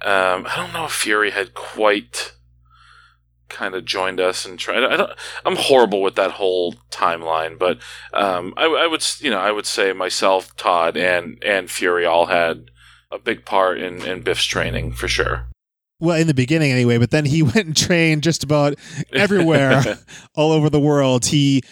Um, 0.00 0.46
I 0.46 0.54
don't 0.56 0.72
know 0.72 0.84
if 0.84 0.92
Fury 0.92 1.30
had 1.32 1.54
quite 1.54 2.32
kind 3.48 3.74
of 3.74 3.84
joined 3.84 4.20
us 4.20 4.44
and 4.44 4.58
tried. 4.58 4.84
I 4.84 4.96
don't. 4.96 5.12
I'm 5.44 5.56
horrible 5.56 6.02
with 6.02 6.14
that 6.16 6.32
whole 6.32 6.74
timeline, 6.90 7.58
but 7.58 7.78
um, 8.12 8.54
I, 8.56 8.66
I 8.66 8.86
would, 8.86 9.04
you 9.20 9.30
know, 9.30 9.40
I 9.40 9.50
would 9.50 9.66
say 9.66 9.92
myself, 9.92 10.56
Todd, 10.56 10.96
and 10.96 11.42
and 11.44 11.70
Fury 11.70 12.04
all 12.04 12.26
had 12.26 12.70
a 13.10 13.18
big 13.18 13.44
part 13.44 13.78
in 13.78 14.02
in 14.02 14.22
Biff's 14.22 14.44
training 14.44 14.92
for 14.92 15.08
sure. 15.08 15.48
Well, 16.00 16.16
in 16.16 16.28
the 16.28 16.34
beginning 16.34 16.70
anyway, 16.70 16.98
but 16.98 17.10
then 17.10 17.24
he 17.24 17.42
went 17.54 17.56
and 17.56 17.76
trained 17.76 18.22
just 18.22 18.44
about 18.44 18.78
everywhere 19.12 19.98
all 20.34 20.52
over 20.52 20.70
the 20.70 20.80
world. 20.80 21.26
He 21.26 21.62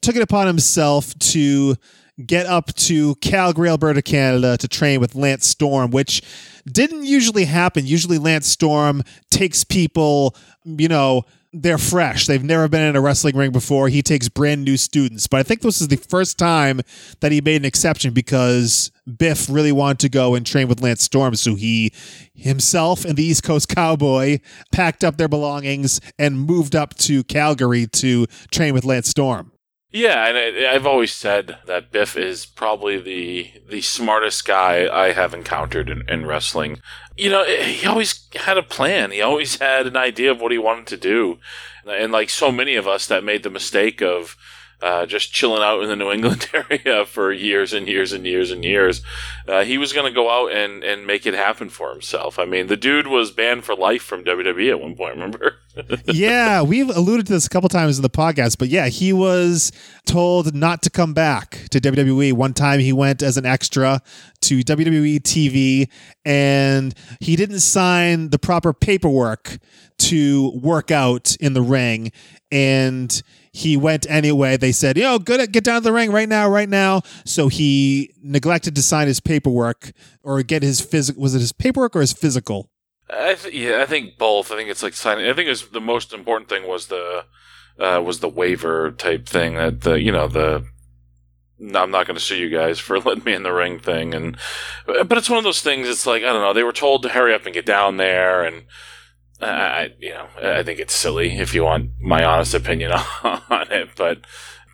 took 0.00 0.16
it 0.16 0.22
upon 0.22 0.46
himself 0.46 1.16
to 1.18 1.76
get 2.24 2.46
up 2.46 2.74
to 2.74 3.14
Calgary, 3.16 3.68
Alberta, 3.68 4.02
Canada 4.02 4.56
to 4.56 4.68
train 4.68 5.00
with 5.00 5.14
Lance 5.14 5.46
Storm, 5.46 5.90
which 5.90 6.22
didn't 6.70 7.04
usually 7.04 7.44
happen. 7.44 7.86
Usually, 7.86 8.18
Lance 8.18 8.46
Storm 8.46 9.02
takes 9.30 9.64
people, 9.64 10.34
you 10.64 10.88
know, 10.88 11.24
they're 11.52 11.78
fresh. 11.78 12.26
They've 12.26 12.42
never 12.42 12.68
been 12.68 12.82
in 12.82 12.96
a 12.96 13.00
wrestling 13.00 13.36
ring 13.36 13.50
before. 13.50 13.88
He 13.88 14.02
takes 14.02 14.28
brand 14.28 14.64
new 14.64 14.76
students. 14.76 15.26
But 15.26 15.40
I 15.40 15.42
think 15.42 15.62
this 15.62 15.80
is 15.80 15.88
the 15.88 15.96
first 15.96 16.38
time 16.38 16.82
that 17.20 17.32
he 17.32 17.40
made 17.40 17.62
an 17.62 17.64
exception 17.64 18.12
because 18.12 18.90
Biff 19.16 19.48
really 19.48 19.72
wanted 19.72 20.00
to 20.00 20.08
go 20.10 20.34
and 20.34 20.44
train 20.44 20.68
with 20.68 20.82
Lance 20.82 21.02
Storm. 21.02 21.34
So 21.34 21.54
he 21.54 21.92
himself 22.34 23.04
and 23.04 23.16
the 23.16 23.24
East 23.24 23.42
Coast 23.42 23.68
Cowboy 23.68 24.40
packed 24.70 25.02
up 25.02 25.16
their 25.16 25.28
belongings 25.28 26.00
and 26.18 26.38
moved 26.38 26.76
up 26.76 26.94
to 26.96 27.24
Calgary 27.24 27.86
to 27.86 28.26
train 28.50 28.74
with 28.74 28.84
Lance 28.84 29.08
Storm. 29.08 29.52
Yeah, 29.96 30.26
and 30.26 30.36
I, 30.36 30.74
I've 30.74 30.86
always 30.86 31.10
said 31.10 31.56
that 31.64 31.90
Biff 31.90 32.18
is 32.18 32.44
probably 32.44 33.00
the 33.00 33.50
the 33.66 33.80
smartest 33.80 34.44
guy 34.44 34.86
I 34.92 35.12
have 35.12 35.32
encountered 35.32 35.88
in, 35.88 36.06
in 36.06 36.26
wrestling. 36.26 36.82
You 37.16 37.30
know, 37.30 37.44
he 37.44 37.86
always 37.86 38.28
had 38.34 38.58
a 38.58 38.62
plan. 38.62 39.10
He 39.10 39.22
always 39.22 39.58
had 39.58 39.86
an 39.86 39.96
idea 39.96 40.30
of 40.30 40.38
what 40.38 40.52
he 40.52 40.58
wanted 40.58 40.86
to 40.88 40.98
do, 40.98 41.38
and 41.86 42.12
like 42.12 42.28
so 42.28 42.52
many 42.52 42.74
of 42.74 42.86
us 42.86 43.06
that 43.06 43.24
made 43.24 43.42
the 43.42 43.48
mistake 43.48 44.02
of 44.02 44.36
uh, 44.82 45.06
just 45.06 45.32
chilling 45.32 45.62
out 45.62 45.82
in 45.82 45.88
the 45.88 45.96
New 45.96 46.10
England 46.10 46.48
area 46.52 47.06
for 47.06 47.32
years 47.32 47.72
and 47.72 47.88
years 47.88 48.12
and 48.12 48.26
years 48.26 48.50
and 48.50 48.64
years. 48.64 49.02
Uh, 49.48 49.64
he 49.64 49.78
was 49.78 49.92
going 49.92 50.06
to 50.06 50.14
go 50.14 50.30
out 50.30 50.52
and, 50.52 50.84
and 50.84 51.06
make 51.06 51.26
it 51.26 51.34
happen 51.34 51.68
for 51.68 51.90
himself. 51.90 52.38
I 52.38 52.44
mean, 52.44 52.66
the 52.66 52.76
dude 52.76 53.06
was 53.06 53.30
banned 53.30 53.64
for 53.64 53.74
life 53.74 54.02
from 54.02 54.24
WWE 54.24 54.70
at 54.70 54.80
one 54.80 54.94
point, 54.94 55.14
remember? 55.14 55.56
yeah, 56.06 56.62
we've 56.62 56.88
alluded 56.90 57.26
to 57.26 57.32
this 57.32 57.46
a 57.46 57.50
couple 57.50 57.68
times 57.68 57.98
in 57.98 58.02
the 58.02 58.10
podcast, 58.10 58.58
but 58.58 58.68
yeah, 58.68 58.88
he 58.88 59.12
was 59.12 59.72
told 60.06 60.54
not 60.54 60.82
to 60.82 60.90
come 60.90 61.14
back 61.14 61.66
to 61.70 61.80
WWE. 61.80 62.32
One 62.32 62.52
time 62.52 62.80
he 62.80 62.92
went 62.92 63.22
as 63.22 63.36
an 63.36 63.46
extra 63.46 64.02
to 64.42 64.60
WWE 64.60 65.20
TV 65.20 65.88
and 66.24 66.94
he 67.20 67.36
didn't 67.36 67.60
sign 67.60 68.30
the 68.30 68.38
proper 68.38 68.72
paperwork 68.72 69.58
to 69.98 70.50
work 70.60 70.90
out 70.90 71.36
in 71.36 71.54
the 71.54 71.62
ring. 71.62 72.12
And 72.52 73.22
he 73.56 73.74
went 73.74 74.08
anyway. 74.10 74.58
They 74.58 74.70
said, 74.70 74.98
"Yo, 74.98 75.18
good, 75.18 75.50
get 75.50 75.64
down 75.64 75.80
to 75.80 75.84
the 75.84 75.92
ring 75.92 76.12
right 76.12 76.28
now, 76.28 76.46
right 76.46 76.68
now." 76.68 77.00
So 77.24 77.48
he 77.48 78.12
neglected 78.22 78.76
to 78.76 78.82
sign 78.82 79.06
his 79.06 79.18
paperwork 79.18 79.92
or 80.22 80.42
get 80.42 80.62
his 80.62 80.82
physical. 80.82 81.22
Was 81.22 81.34
it 81.34 81.40
his 81.40 81.52
paperwork 81.52 81.96
or 81.96 82.02
his 82.02 82.12
physical? 82.12 82.68
I 83.08 83.34
th- 83.34 83.54
yeah, 83.54 83.80
I 83.80 83.86
think 83.86 84.18
both. 84.18 84.52
I 84.52 84.56
think 84.56 84.68
it's 84.68 84.82
like 84.82 84.92
signing. 84.92 85.24
I 85.26 85.32
think 85.32 85.46
it 85.46 85.50
was 85.50 85.68
the 85.70 85.80
most 85.80 86.12
important 86.12 86.50
thing 86.50 86.68
was 86.68 86.88
the 86.88 87.24
uh, 87.78 88.02
was 88.04 88.20
the 88.20 88.28
waiver 88.28 88.90
type 88.90 89.26
thing 89.26 89.54
that 89.54 89.80
the 89.80 89.94
you 89.94 90.12
know 90.12 90.28
the 90.28 90.66
I'm 91.58 91.90
not 91.90 92.06
going 92.06 92.18
to 92.18 92.20
sue 92.20 92.36
you 92.36 92.50
guys 92.50 92.78
for 92.78 92.98
letting 93.00 93.24
me 93.24 93.32
in 93.32 93.42
the 93.42 93.54
ring 93.54 93.78
thing. 93.78 94.12
And 94.12 94.36
but 94.86 95.16
it's 95.16 95.30
one 95.30 95.38
of 95.38 95.44
those 95.44 95.62
things. 95.62 95.88
It's 95.88 96.06
like 96.06 96.22
I 96.22 96.26
don't 96.26 96.42
know. 96.42 96.52
They 96.52 96.62
were 96.62 96.72
told 96.72 97.02
to 97.04 97.08
hurry 97.08 97.32
up 97.32 97.46
and 97.46 97.54
get 97.54 97.64
down 97.64 97.96
there, 97.96 98.44
and 98.44 98.64
I, 99.40 99.90
you 99.98 100.10
know, 100.10 100.28
I 100.42 100.62
think 100.62 100.78
it's 100.80 100.94
silly 100.94 101.38
if 101.38 101.54
you 101.54 101.64
want 101.64 101.90
my 102.00 102.24
honest 102.24 102.54
opinion 102.54 102.92
on 103.22 103.70
it. 103.70 103.90
But 103.96 104.20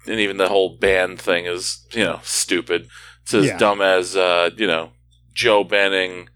and 0.07 0.21
even 0.21 0.37
the 0.37 0.49
whole 0.49 0.77
band 0.77 1.21
thing 1.21 1.47
is, 1.47 1.87
you 1.93 2.05
know, 2.05 2.21
stupid. 2.23 2.89
It's 3.23 3.35
as 3.35 3.47
Yeah. 3.47 3.59
dumb 3.59 3.81
as 3.81 4.17
uh, 4.17 4.51
you 4.57 4.67
know 4.67 4.91
Joe 5.33 5.65
banning 5.65 6.29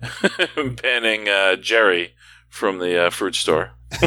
banning 0.82 1.28
uh, 1.28 1.56
Jerry 1.56 2.14
from 2.48 2.78
the 2.78 3.06
uh, 3.06 3.10
fruit 3.10 3.34
store. 3.34 3.72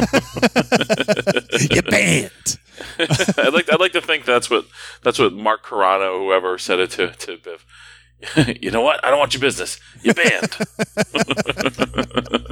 you 1.70 1.82
banned. 1.82 2.58
I'd 2.98 3.52
like 3.52 3.72
I'd 3.72 3.80
like 3.80 3.92
to 3.92 4.00
think 4.00 4.24
that's 4.24 4.50
what 4.50 4.66
that's 5.02 5.18
what 5.18 5.32
Mark 5.32 5.64
Carrano, 5.64 6.18
whoever 6.18 6.58
said 6.58 6.78
it 6.78 6.90
to 6.92 7.08
to 7.12 7.36
Biff. 7.38 7.64
you 8.60 8.70
know 8.70 8.82
what? 8.82 9.04
I 9.04 9.10
don't 9.10 9.18
want 9.18 9.34
your 9.34 9.40
business. 9.40 9.78
You're 10.02 10.14
banned. 10.14 10.56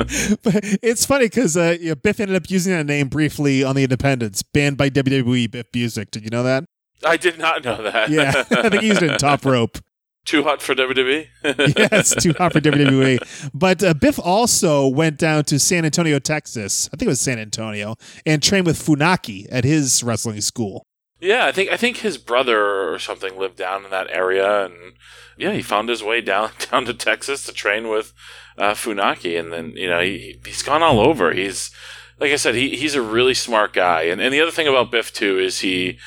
But 0.42 0.60
it's 0.82 1.04
funny 1.04 1.26
because 1.26 1.56
uh, 1.56 1.76
you 1.80 1.88
know, 1.88 1.94
Biff 1.96 2.20
ended 2.20 2.36
up 2.36 2.48
using 2.48 2.72
that 2.72 2.86
name 2.86 3.08
briefly 3.08 3.64
on 3.64 3.74
the 3.74 3.82
Independents, 3.82 4.42
banned 4.42 4.76
by 4.76 4.88
WWE. 4.88 5.50
Biff 5.50 5.70
Busick. 5.72 6.10
Did 6.10 6.22
you 6.22 6.30
know 6.30 6.44
that? 6.44 6.64
I 7.04 7.16
did 7.16 7.38
not 7.38 7.64
know 7.64 7.82
that. 7.82 8.08
Yeah, 8.08 8.44
I 8.50 8.68
think 8.68 8.82
he 8.82 8.88
used 8.88 9.02
it 9.02 9.10
in 9.10 9.18
Top 9.18 9.44
Rope. 9.44 9.78
Too 10.24 10.42
hot 10.42 10.62
for 10.62 10.74
WWE. 10.74 11.26
yes, 11.44 12.14
too 12.22 12.34
hot 12.34 12.52
for 12.52 12.60
WWE. 12.60 13.50
But 13.54 13.82
uh, 13.82 13.94
Biff 13.94 14.18
also 14.18 14.86
went 14.86 15.18
down 15.18 15.44
to 15.44 15.58
San 15.58 15.84
Antonio, 15.84 16.18
Texas. 16.18 16.88
I 16.92 16.96
think 16.96 17.06
it 17.06 17.08
was 17.08 17.20
San 17.20 17.38
Antonio, 17.38 17.96
and 18.24 18.42
trained 18.42 18.66
with 18.66 18.76
Funaki 18.76 19.46
at 19.50 19.64
his 19.64 20.02
wrestling 20.02 20.40
school. 20.40 20.84
Yeah, 21.20 21.46
I 21.46 21.52
think 21.52 21.70
I 21.70 21.76
think 21.76 21.98
his 21.98 22.18
brother 22.18 22.92
or 22.92 22.98
something 22.98 23.38
lived 23.38 23.56
down 23.56 23.84
in 23.84 23.90
that 23.90 24.08
area, 24.10 24.66
and 24.66 24.94
yeah, 25.36 25.52
he 25.52 25.62
found 25.62 25.88
his 25.88 26.02
way 26.02 26.20
down 26.20 26.50
down 26.70 26.84
to 26.86 26.94
Texas 26.94 27.44
to 27.46 27.52
train 27.52 27.88
with 27.88 28.12
uh, 28.58 28.72
Funaki, 28.72 29.38
and 29.38 29.52
then 29.52 29.72
you 29.76 29.88
know 29.88 30.00
he 30.00 30.38
he's 30.44 30.62
gone 30.62 30.82
all 30.82 31.00
over. 31.00 31.32
He's 31.32 31.70
like 32.18 32.32
I 32.32 32.36
said, 32.36 32.54
he 32.54 32.76
he's 32.76 32.94
a 32.94 33.02
really 33.02 33.34
smart 33.34 33.72
guy, 33.72 34.02
and 34.02 34.20
and 34.20 34.32
the 34.32 34.40
other 34.40 34.50
thing 34.50 34.68
about 34.68 34.90
Biff 34.90 35.12
too 35.12 35.38
is 35.38 35.60
he. 35.60 35.98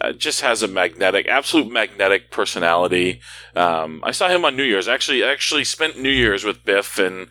Uh, 0.00 0.12
just 0.12 0.42
has 0.42 0.62
a 0.62 0.68
magnetic, 0.68 1.26
absolute 1.26 1.72
magnetic 1.72 2.30
personality. 2.30 3.20
Um, 3.56 4.00
I 4.04 4.12
saw 4.12 4.28
him 4.28 4.44
on 4.44 4.54
New 4.54 4.62
Year's. 4.62 4.86
Actually, 4.86 5.24
actually 5.24 5.64
spent 5.64 5.98
New 5.98 6.10
Year's 6.10 6.44
with 6.44 6.64
Biff 6.64 7.00
and 7.00 7.26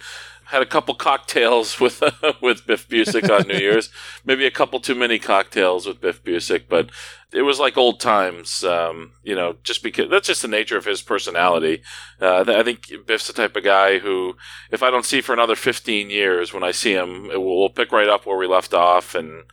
had 0.47 0.62
a 0.62 0.66
couple 0.66 0.95
cocktails 0.95 1.80
with 1.80 2.03
with 2.41 2.66
Biff 2.66 2.88
Busick 2.89 3.30
on 3.30 3.47
New 3.47 3.58
Year's. 3.58 3.89
Maybe 4.26 4.45
a 4.45 4.51
couple 4.51 4.80
too 4.80 4.95
many 4.95 5.20
cocktails 5.20 5.86
with 5.86 6.01
Biff 6.01 6.24
Busick, 6.24 6.64
but 6.68 6.89
it 7.34 7.41
was 7.41 7.59
like 7.59 7.78
old 7.78 7.99
times. 7.99 8.63
Um, 8.63 9.13
you 9.23 9.36
know, 9.36 9.55
just 9.63 9.84
because 9.84 10.09
that's 10.09 10.28
just 10.28 10.41
the 10.41 10.47
nature 10.47 10.78
of 10.78 10.86
his 10.86 11.01
personality. 11.01 11.82
Uh, 12.21 12.45
I 12.47 12.63
think 12.63 12.91
Biff's 13.05 13.28
the 13.28 13.34
type 13.34 13.55
of 13.55 13.63
guy 13.63 13.99
who, 13.99 14.36
if 14.71 14.82
I 14.82 14.89
don't 14.89 15.05
see 15.05 15.21
for 15.21 15.34
another 15.34 15.55
fifteen 15.55 16.09
years, 16.09 16.53
when 16.53 16.63
I 16.63 16.71
see 16.71 16.93
him, 16.93 17.28
will, 17.28 17.59
we'll 17.59 17.69
pick 17.69 17.91
right 17.91 18.09
up 18.09 18.25
where 18.25 18.38
we 18.38 18.47
left 18.47 18.73
off. 18.73 19.13
And 19.15 19.43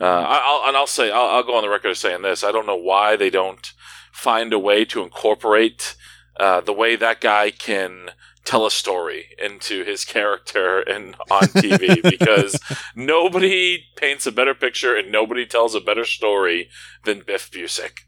uh, 0.00 0.04
I'll 0.28 0.68
and 0.68 0.76
I'll 0.76 0.86
say 0.86 1.10
I'll, 1.10 1.26
I'll 1.26 1.42
go 1.42 1.56
on 1.56 1.62
the 1.62 1.68
record 1.68 1.90
of 1.90 1.98
saying 1.98 2.22
this: 2.22 2.44
I 2.44 2.52
don't 2.52 2.66
know 2.66 2.76
why 2.76 3.16
they 3.16 3.30
don't 3.30 3.72
find 4.12 4.52
a 4.52 4.58
way 4.58 4.84
to 4.84 5.02
incorporate 5.02 5.96
uh, 6.38 6.60
the 6.60 6.72
way 6.72 6.96
that 6.96 7.20
guy 7.20 7.50
can 7.50 8.10
tell 8.44 8.66
a 8.66 8.70
story 8.70 9.28
into 9.42 9.84
his 9.84 10.04
character 10.04 10.80
and 10.80 11.16
on 11.30 11.42
TV 11.44 12.02
because 12.10 12.58
nobody 12.94 13.84
paints 13.96 14.26
a 14.26 14.32
better 14.32 14.54
picture 14.54 14.96
and 14.96 15.10
nobody 15.10 15.46
tells 15.46 15.74
a 15.74 15.80
better 15.80 16.04
story 16.04 16.68
than 17.04 17.22
Biff 17.26 17.50
Busick. 17.50 18.00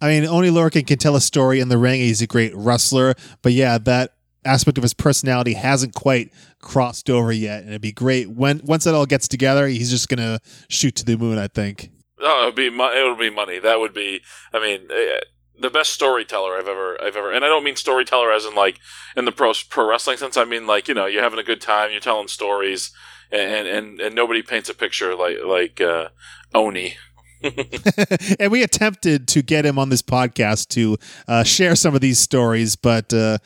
I 0.00 0.08
mean, 0.08 0.26
Oni 0.26 0.48
Lorcan 0.48 0.86
can 0.86 0.98
tell 0.98 1.16
a 1.16 1.20
story 1.20 1.60
in 1.60 1.68
the 1.68 1.76
ring. 1.76 2.00
He's 2.00 2.22
a 2.22 2.26
great 2.26 2.52
wrestler, 2.54 3.14
but 3.42 3.52
yeah, 3.52 3.76
that 3.78 4.14
aspect 4.44 4.78
of 4.78 4.82
his 4.82 4.94
personality 4.94 5.52
hasn't 5.54 5.94
quite 5.94 6.32
crossed 6.60 7.10
over 7.10 7.32
yet, 7.32 7.60
and 7.60 7.70
it'd 7.70 7.82
be 7.82 7.92
great 7.92 8.30
when 8.30 8.60
once 8.64 8.86
it 8.86 8.94
all 8.94 9.06
gets 9.06 9.28
together. 9.28 9.66
He's 9.66 9.90
just 9.90 10.08
gonna 10.08 10.40
shoot 10.68 10.94
to 10.96 11.04
the 11.04 11.16
moon. 11.16 11.38
I 11.38 11.48
think. 11.48 11.90
Oh, 12.18 12.44
it'd 12.44 12.54
be 12.54 12.66
it 12.68 13.08
would 13.08 13.18
be 13.18 13.30
money. 13.30 13.58
That 13.58 13.80
would 13.80 13.92
be. 13.92 14.20
I 14.54 14.60
mean, 14.60 14.88
eh, 14.90 15.20
the 15.60 15.70
best 15.70 15.92
storyteller 15.92 16.56
I've 16.56 16.68
ever 16.68 17.00
I've 17.02 17.16
ever. 17.16 17.30
And 17.30 17.44
I 17.44 17.48
don't 17.48 17.64
mean 17.64 17.76
storyteller 17.76 18.32
as 18.32 18.44
in 18.44 18.54
like 18.54 18.80
in 19.16 19.26
the 19.26 19.32
pro 19.32 19.52
pro 19.68 19.88
wrestling 19.88 20.16
sense. 20.16 20.36
I 20.36 20.44
mean 20.44 20.66
like 20.66 20.88
you 20.88 20.94
know 20.94 21.06
you're 21.06 21.22
having 21.22 21.38
a 21.38 21.44
good 21.44 21.60
time, 21.60 21.90
you're 21.90 22.00
telling 22.00 22.28
stories, 22.28 22.90
and 23.30 23.68
and 23.68 24.00
and 24.00 24.14
nobody 24.14 24.42
paints 24.42 24.68
a 24.68 24.74
picture 24.74 25.14
like 25.14 25.38
like 25.44 25.80
uh, 25.80 26.08
Oni. 26.54 26.96
and 28.38 28.52
we 28.52 28.62
attempted 28.62 29.26
to 29.28 29.40
get 29.40 29.64
him 29.64 29.78
on 29.78 29.88
this 29.88 30.02
podcast 30.02 30.68
to 30.68 30.98
uh, 31.26 31.42
share 31.42 31.74
some 31.74 31.94
of 31.94 32.02
these 32.02 32.18
stories, 32.18 32.76
but 32.76 33.14
uh, 33.14 33.38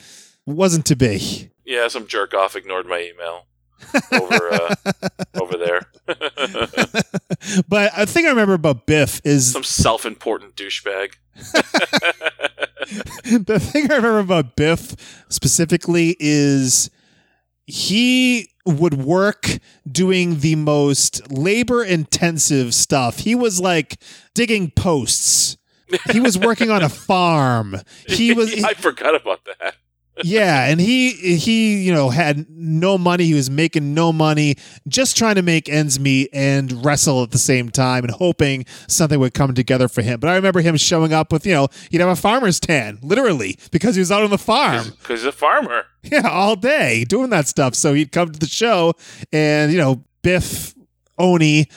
wasn't 0.47 0.85
to 0.87 0.97
be. 0.97 1.51
Yeah, 1.65 1.87
some 1.89 2.07
jerk 2.07 2.35
off 2.35 2.57
ignored 2.57 2.87
my 2.87 3.01
email 3.01 3.47
over 4.13 4.53
uh, 4.53 4.75
over 5.41 5.57
there. 5.57 5.83
but 7.69 7.93
a 7.97 8.07
thing 8.07 8.27
I 8.27 8.31
remember 8.31 8.55
about 8.55 8.87
Biff 8.87 9.21
is 9.25 9.53
some 9.53 9.65
self 9.65 10.05
important 10.05 10.57
douchebag. 10.57 11.15
the 13.47 13.59
thing 13.59 13.91
I 13.91 13.97
remember 13.97 14.19
about 14.19 14.57
Biff 14.57 15.25
specifically 15.29 16.17
is 16.21 16.91
he 17.67 18.51
would 18.67 18.95
work 18.95 19.59
doing 19.91 20.41
the 20.41 20.57
most 20.57 21.31
labor 21.31 21.83
intensive 21.83 22.75
stuff. 22.75 23.21
He 23.21 23.35
was 23.35 23.61
like 23.61 23.97
digging 24.35 24.71
posts. 24.71 25.57
He 26.11 26.21
was 26.21 26.39
working 26.39 26.71
on 26.71 26.83
a 26.83 26.89
farm. 26.89 27.77
He 28.07 28.33
was 28.33 28.65
I 28.65 28.75
forgot 28.75 29.15
about 29.15 29.45
that. 29.45 29.77
Yeah, 30.23 30.67
and 30.67 30.81
he 30.81 31.11
he 31.11 31.83
you 31.83 31.93
know 31.93 32.11
had 32.11 32.47
no 32.49 32.97
money. 32.97 33.25
He 33.25 33.35
was 33.35 33.51
making 33.51 33.95
no 33.95 34.13
money, 34.13 34.57
just 34.87 35.17
trying 35.17 35.35
to 35.35 35.43
make 35.43 35.69
ends 35.69 35.99
meet 35.99 36.31
and 36.33 36.85
wrestle 36.85 37.23
at 37.23 37.33
the 37.33 37.39
same 37.39 37.69
time, 37.71 38.05
and 38.05 38.13
hoping 38.13 38.65
something 38.87 39.19
would 39.19 39.35
come 39.35 39.55
together 39.55 39.89
for 39.89 40.03
him. 40.03 40.21
But 40.21 40.31
I 40.31 40.37
remember 40.37 40.61
him 40.61 40.77
showing 40.77 41.13
up 41.13 41.33
with 41.33 41.47
you 41.47 41.55
know 41.55 41.69
he'd 41.91 42.01
have 42.01 42.11
a 42.11 42.17
farmer's 42.17 42.61
tan, 42.61 42.99
literally, 43.03 43.59
because 43.73 43.97
he 43.97 44.01
was 44.01 44.13
out 44.13 44.23
on 44.23 44.31
the 44.31 44.39
farm. 44.39 44.93
Because 45.05 45.21
he's 45.21 45.27
a 45.29 45.33
farmer. 45.33 45.85
Yeah, 46.03 46.29
all 46.29 46.57
day 46.57 47.05
doing 47.05 47.31
that 47.31 47.47
stuff. 47.47 47.75
So 47.75 47.93
he'd 47.93 48.13
come 48.13 48.31
to 48.31 48.39
the 48.39 48.47
show, 48.47 48.95
and 49.33 49.73
you 49.73 49.79
know 49.79 50.05
Biff 50.23 50.75
Oni 51.19 51.69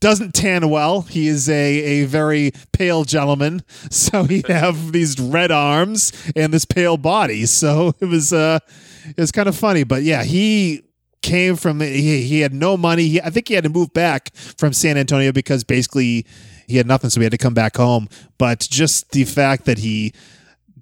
doesn't 0.00 0.34
tan 0.34 0.68
well. 0.68 1.02
He 1.02 1.28
is 1.28 1.48
a, 1.48 1.52
a 1.54 2.04
very 2.04 2.52
pale 2.72 3.04
gentleman, 3.04 3.62
so 3.90 4.24
he'd 4.24 4.48
have 4.48 4.92
these 4.92 5.18
red 5.18 5.50
arms 5.50 6.12
and 6.34 6.52
this 6.52 6.64
pale 6.64 6.96
body. 6.96 7.46
So 7.46 7.94
it 8.00 8.06
was 8.06 8.32
uh, 8.32 8.58
it 9.06 9.20
was 9.20 9.32
kind 9.32 9.48
of 9.48 9.56
funny. 9.56 9.84
But 9.84 10.02
yeah, 10.02 10.24
he 10.24 10.82
came 11.22 11.56
from 11.56 11.80
he, 11.80 12.22
he 12.22 12.40
had 12.40 12.54
no 12.54 12.76
money. 12.76 13.08
He, 13.08 13.20
I 13.20 13.30
think 13.30 13.48
he 13.48 13.54
had 13.54 13.64
to 13.64 13.70
move 13.70 13.92
back 13.92 14.34
from 14.34 14.72
San 14.72 14.96
Antonio 14.96 15.32
because 15.32 15.64
basically 15.64 16.26
he 16.66 16.76
had 16.76 16.86
nothing, 16.86 17.10
so 17.10 17.20
he 17.20 17.24
had 17.24 17.32
to 17.32 17.38
come 17.38 17.54
back 17.54 17.76
home. 17.76 18.08
But 18.38 18.60
just 18.60 19.10
the 19.10 19.24
fact 19.24 19.64
that 19.66 19.78
he 19.78 20.12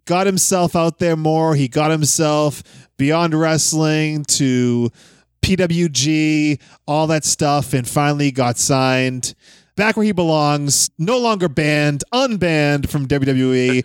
got 0.05 0.27
himself 0.27 0.77
out 0.77 0.99
there 0.99 1.17
more, 1.17 1.55
he 1.55 1.69
got 1.69 1.91
himself 1.91 2.63
beyond 2.97 3.35
wrestling 3.35 4.25
to 4.25 4.91
PWG, 5.45 6.59
all 6.87 7.07
that 7.09 7.23
stuff, 7.23 7.75
and 7.75 7.87
finally 7.87 8.31
got 8.31 8.57
signed 8.57 9.35
back 9.77 9.95
where 9.97 10.07
he 10.07 10.13
belongs. 10.13 10.91
No 10.99 11.19
longer 11.19 11.51
banned, 11.51 12.03
unbanned 12.15 12.89
from 12.89 13.07
WWE. 13.07 13.83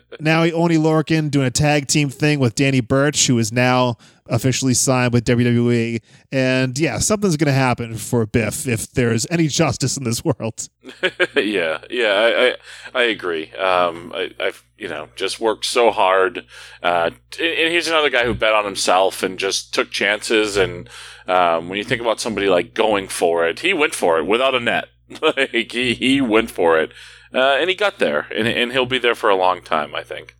now 0.20 0.42
Oni 0.42 0.76
Lorcan 0.76 1.30
doing 1.30 1.46
a 1.46 1.52
tag 1.52 1.86
team 1.86 2.10
thing 2.10 2.40
with 2.40 2.56
Danny 2.56 2.80
Birch, 2.80 3.28
who 3.28 3.38
is 3.38 3.52
now 3.52 3.96
officially 4.26 4.74
signed 4.74 5.12
with 5.12 5.24
WWE. 5.24 6.00
And 6.30 6.78
yeah, 6.78 6.98
something's 6.98 7.36
going 7.36 7.46
to 7.46 7.52
happen 7.52 7.96
for 7.96 8.26
Biff 8.26 8.66
if 8.66 8.90
there's 8.92 9.26
any 9.30 9.48
justice 9.48 9.96
in 9.96 10.04
this 10.04 10.24
world. 10.24 10.68
yeah, 11.36 11.78
yeah, 11.90 12.12
I, 12.14 12.46
I, 12.46 12.54
I 12.94 13.02
agree. 13.04 13.52
Um, 13.52 14.12
I, 14.14 14.30
I've 14.40 14.64
you 14.78 14.88
know 14.88 15.08
just 15.16 15.40
worked 15.40 15.64
so 15.64 15.90
hard, 15.90 16.44
uh, 16.82 17.10
and 17.40 17.72
he's 17.72 17.88
another 17.88 18.10
guy 18.10 18.24
who 18.24 18.34
bet 18.34 18.54
on 18.54 18.64
himself 18.64 19.22
and 19.22 19.38
just 19.38 19.74
took 19.74 19.90
chances. 19.90 20.56
And 20.56 20.88
um, 21.26 21.68
when 21.68 21.78
you 21.78 21.84
think 21.84 22.00
about 22.00 22.20
somebody 22.20 22.48
like 22.48 22.74
going 22.74 23.08
for 23.08 23.46
it, 23.46 23.60
he 23.60 23.72
went 23.72 23.94
for 23.94 24.18
it 24.18 24.24
without 24.24 24.54
a 24.54 24.60
net. 24.60 24.86
like 25.22 25.72
he, 25.72 25.94
he 25.94 26.20
went 26.20 26.50
for 26.50 26.78
it, 26.78 26.90
uh, 27.34 27.56
and 27.60 27.68
he 27.68 27.76
got 27.76 27.98
there, 27.98 28.28
and, 28.34 28.48
and 28.48 28.72
he'll 28.72 28.86
be 28.86 28.98
there 28.98 29.14
for 29.14 29.28
a 29.28 29.36
long 29.36 29.62
time. 29.62 29.94
I 29.94 30.02
think. 30.02 30.36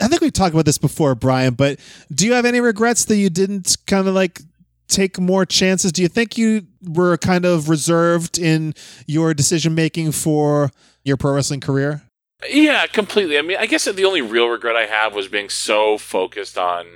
I 0.00 0.08
think 0.08 0.20
we've 0.20 0.32
talked 0.32 0.54
about 0.54 0.64
this 0.64 0.78
before, 0.78 1.14
Brian, 1.14 1.54
but 1.54 1.80
do 2.12 2.26
you 2.26 2.32
have 2.34 2.44
any 2.44 2.60
regrets 2.60 3.04
that 3.06 3.16
you 3.16 3.30
didn't 3.30 3.76
kind 3.86 4.06
of 4.06 4.14
like 4.14 4.40
take 4.88 5.18
more 5.18 5.44
chances? 5.44 5.92
Do 5.92 6.02
you 6.02 6.08
think 6.08 6.38
you 6.38 6.66
were 6.82 7.16
kind 7.16 7.44
of 7.44 7.68
reserved 7.68 8.38
in 8.38 8.74
your 9.06 9.34
decision 9.34 9.74
making 9.74 10.12
for 10.12 10.70
your 11.04 11.16
pro 11.16 11.34
wrestling 11.34 11.60
career? 11.60 12.02
Yeah, 12.48 12.86
completely. 12.86 13.38
I 13.38 13.42
mean, 13.42 13.56
I 13.58 13.66
guess 13.66 13.84
the 13.84 14.04
only 14.04 14.22
real 14.22 14.48
regret 14.48 14.76
I 14.76 14.86
have 14.86 15.14
was 15.14 15.28
being 15.28 15.48
so 15.48 15.98
focused 15.98 16.56
on 16.56 16.86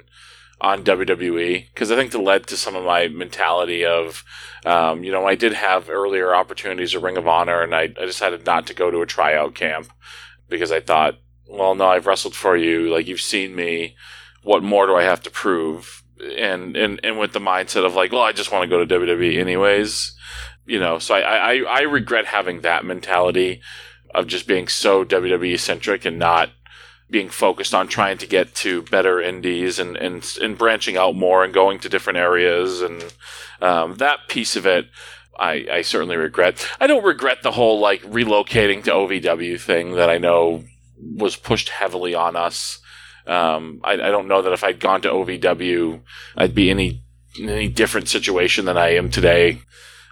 on 0.61 0.85
WWE 0.85 1.67
because 1.75 1.91
I 1.91 1.97
think 1.97 2.13
that 2.13 2.21
led 2.21 2.47
to 2.47 2.57
some 2.57 2.77
of 2.77 2.85
my 2.85 3.09
mentality 3.09 3.85
of, 3.85 4.23
um, 4.65 5.03
you 5.03 5.11
know, 5.11 5.27
I 5.27 5.35
did 5.35 5.53
have 5.53 5.91
earlier 5.91 6.33
opportunities 6.33 6.95
at 6.95 7.03
Ring 7.03 7.17
of 7.17 7.27
Honor, 7.27 7.63
and 7.63 7.75
I, 7.75 7.93
I 8.01 8.07
decided 8.07 8.47
not 8.47 8.69
to 8.69 8.75
go 8.75 8.89
to 8.89 9.03
a 9.03 9.07
tryout 9.07 9.57
camp 9.57 9.89
because 10.49 10.71
I 10.71 10.79
thought 10.79 11.19
well, 11.53 11.75
no, 11.75 11.87
I've 11.87 12.07
wrestled 12.07 12.35
for 12.35 12.57
you. 12.57 12.93
Like 12.93 13.07
you've 13.07 13.21
seen 13.21 13.55
me. 13.55 13.97
What 14.43 14.63
more 14.63 14.87
do 14.87 14.97
I 14.97 15.05
have 15.05 15.23
to 15.23 15.31
prove? 15.31 16.03
And 16.37 16.77
and 16.77 17.01
and 17.05 17.19
with 17.19 17.33
the 17.33 17.41
mindset 17.41 17.85
of 17.85 17.95
like, 17.95 18.13
well, 18.13 18.23
I 18.23 18.33
just 18.33 18.51
want 18.51 18.63
to 18.63 18.69
go 18.69 18.85
to 18.85 19.01
WWE 19.01 19.39
anyways. 19.39 20.17
You 20.67 20.81
know, 20.81 20.99
so 20.99 21.15
I 21.15 21.21
I, 21.21 21.57
I 21.59 21.81
regret 21.83 22.27
having 22.27 22.61
that 22.61 22.85
mentality 22.85 23.61
of 24.15 24.27
just 24.27 24.47
being 24.47 24.69
so 24.69 25.05
WWE 25.05 25.59
centric 25.59 26.05
and 26.05 26.19
not 26.19 26.51
being 27.11 27.29
focused 27.29 27.75
on 27.75 27.89
trying 27.89 28.17
to 28.19 28.27
get 28.27 28.55
to 28.55 28.83
better 28.85 29.21
indies 29.21 29.79
and, 29.79 29.97
and, 29.99 30.27
and 30.41 30.57
branching 30.57 30.97
out 30.97 31.15
more 31.15 31.45
and 31.45 31.53
going 31.53 31.79
to 31.79 31.89
different 31.89 32.19
areas 32.19 32.81
and 32.81 33.15
um, 33.61 33.97
that 33.97 34.19
piece 34.29 34.57
of 34.57 34.67
it 34.67 34.87
I, 35.39 35.67
I 35.71 35.83
certainly 35.83 36.17
regret. 36.17 36.67
I 36.81 36.87
don't 36.87 37.05
regret 37.05 37.43
the 37.43 37.53
whole 37.53 37.81
like 37.81 38.03
relocating 38.03 38.85
to 38.85 38.93
OVW 38.93 39.61
thing 39.61 39.93
that 39.93 40.11
I 40.11 40.19
know 40.19 40.65
was 41.03 41.37
pushed 41.37 41.69
heavily 41.69 42.15
on 42.15 42.37
us. 42.37 42.81
Um, 43.27 43.81
I, 43.85 43.93
I, 43.93 44.11
don't 44.11 44.27
know 44.27 44.43
that 44.43 44.53
if 44.53 44.65
I'd 44.65 44.81
gone 44.81 45.01
to 45.03 45.09
OVW, 45.09 46.01
I'd 46.37 46.55
be 46.55 46.71
any 46.71 47.05
any 47.39 47.69
different 47.69 48.09
situation 48.09 48.65
than 48.65 48.77
I 48.77 48.95
am 48.95 49.11
today. 49.11 49.61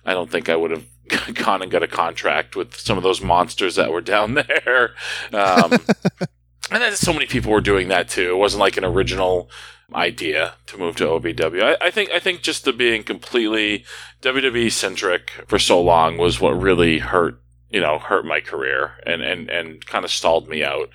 I 0.04 0.14
don't 0.14 0.30
think 0.30 0.48
I 0.48 0.56
would 0.56 0.70
have 0.70 0.86
gone 1.34 1.62
and 1.62 1.70
got 1.70 1.82
a 1.82 1.88
contract 1.88 2.56
with 2.56 2.76
some 2.76 2.96
of 2.96 3.02
those 3.02 3.20
monsters 3.20 3.74
that 3.76 3.90
were 3.92 4.00
down 4.00 4.34
there. 4.64 4.94
Um, 5.32 5.72
and 6.70 6.82
then 6.82 6.94
so 6.94 7.12
many 7.12 7.26
people 7.26 7.50
were 7.50 7.60
doing 7.60 7.88
that 7.88 8.08
too. 8.08 8.30
It 8.30 8.38
wasn't 8.38 8.60
like 8.60 8.76
an 8.76 8.84
original 8.84 9.50
idea 9.92 10.54
to 10.66 10.78
move 10.78 10.96
to 10.96 11.04
OVW. 11.06 11.62
I, 11.62 11.86
I 11.86 11.90
think 11.90 12.10
I 12.10 12.20
think 12.20 12.42
just 12.42 12.64
the 12.64 12.72
being 12.72 13.02
completely 13.02 13.84
WWE 14.22 14.70
centric 14.70 15.30
for 15.46 15.58
so 15.58 15.80
long 15.80 16.16
was 16.16 16.40
what 16.40 16.60
really 16.60 16.98
hurt 16.98 17.39
you 17.70 17.80
know, 17.80 17.98
hurt 17.98 18.24
my 18.24 18.40
career 18.40 18.92
and, 19.06 19.22
and, 19.22 19.48
and 19.48 19.86
kind 19.86 20.04
of 20.04 20.10
stalled 20.10 20.48
me 20.48 20.62
out. 20.64 20.90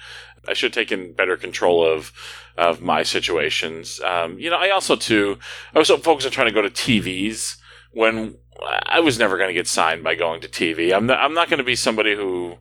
I 0.47 0.53
should 0.53 0.75
have 0.75 0.87
taken 0.87 1.13
better 1.13 1.37
control 1.37 1.85
of 1.85 2.11
of 2.57 2.81
my 2.81 3.03
situations. 3.03 3.99
Um, 3.99 4.39
you 4.39 4.49
know, 4.49 4.57
I 4.57 4.69
also 4.69 4.95
too 4.95 5.37
I 5.73 5.79
was 5.79 5.87
so 5.87 5.97
focused 5.97 6.25
on 6.25 6.31
trying 6.31 6.47
to 6.47 6.53
go 6.53 6.61
to 6.61 6.69
TVs 6.69 7.57
when 7.91 8.35
I 8.61 8.99
was 8.99 9.19
never 9.19 9.37
going 9.37 9.49
to 9.49 9.53
get 9.53 9.67
signed 9.67 10.03
by 10.03 10.15
going 10.15 10.41
to 10.41 10.47
TV. 10.47 10.95
I'm 10.95 11.05
not, 11.05 11.19
I'm 11.19 11.33
not 11.33 11.49
going 11.49 11.57
to 11.57 11.65
be 11.65 11.75
somebody 11.75 12.15
who 12.15 12.57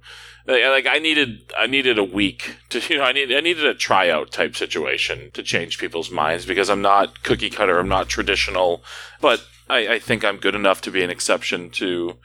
like 0.46 0.86
I 0.86 0.98
needed 0.98 1.52
I 1.56 1.66
needed 1.66 1.98
a 1.98 2.04
week 2.04 2.56
to 2.70 2.80
you 2.88 2.98
know 2.98 3.04
I 3.04 3.12
need 3.12 3.32
I 3.32 3.40
needed 3.40 3.64
a 3.64 3.74
tryout 3.74 4.30
type 4.30 4.56
situation 4.56 5.30
to 5.32 5.42
change 5.42 5.78
people's 5.78 6.10
minds 6.10 6.46
because 6.46 6.68
I'm 6.68 6.82
not 6.82 7.22
cookie 7.22 7.50
cutter. 7.50 7.78
I'm 7.78 7.88
not 7.88 8.08
traditional, 8.08 8.82
but 9.20 9.46
I, 9.68 9.94
I 9.94 9.98
think 9.98 10.24
I'm 10.24 10.36
good 10.36 10.54
enough 10.54 10.80
to 10.82 10.90
be 10.90 11.02
an 11.02 11.10
exception 11.10 11.70
to 11.70 12.16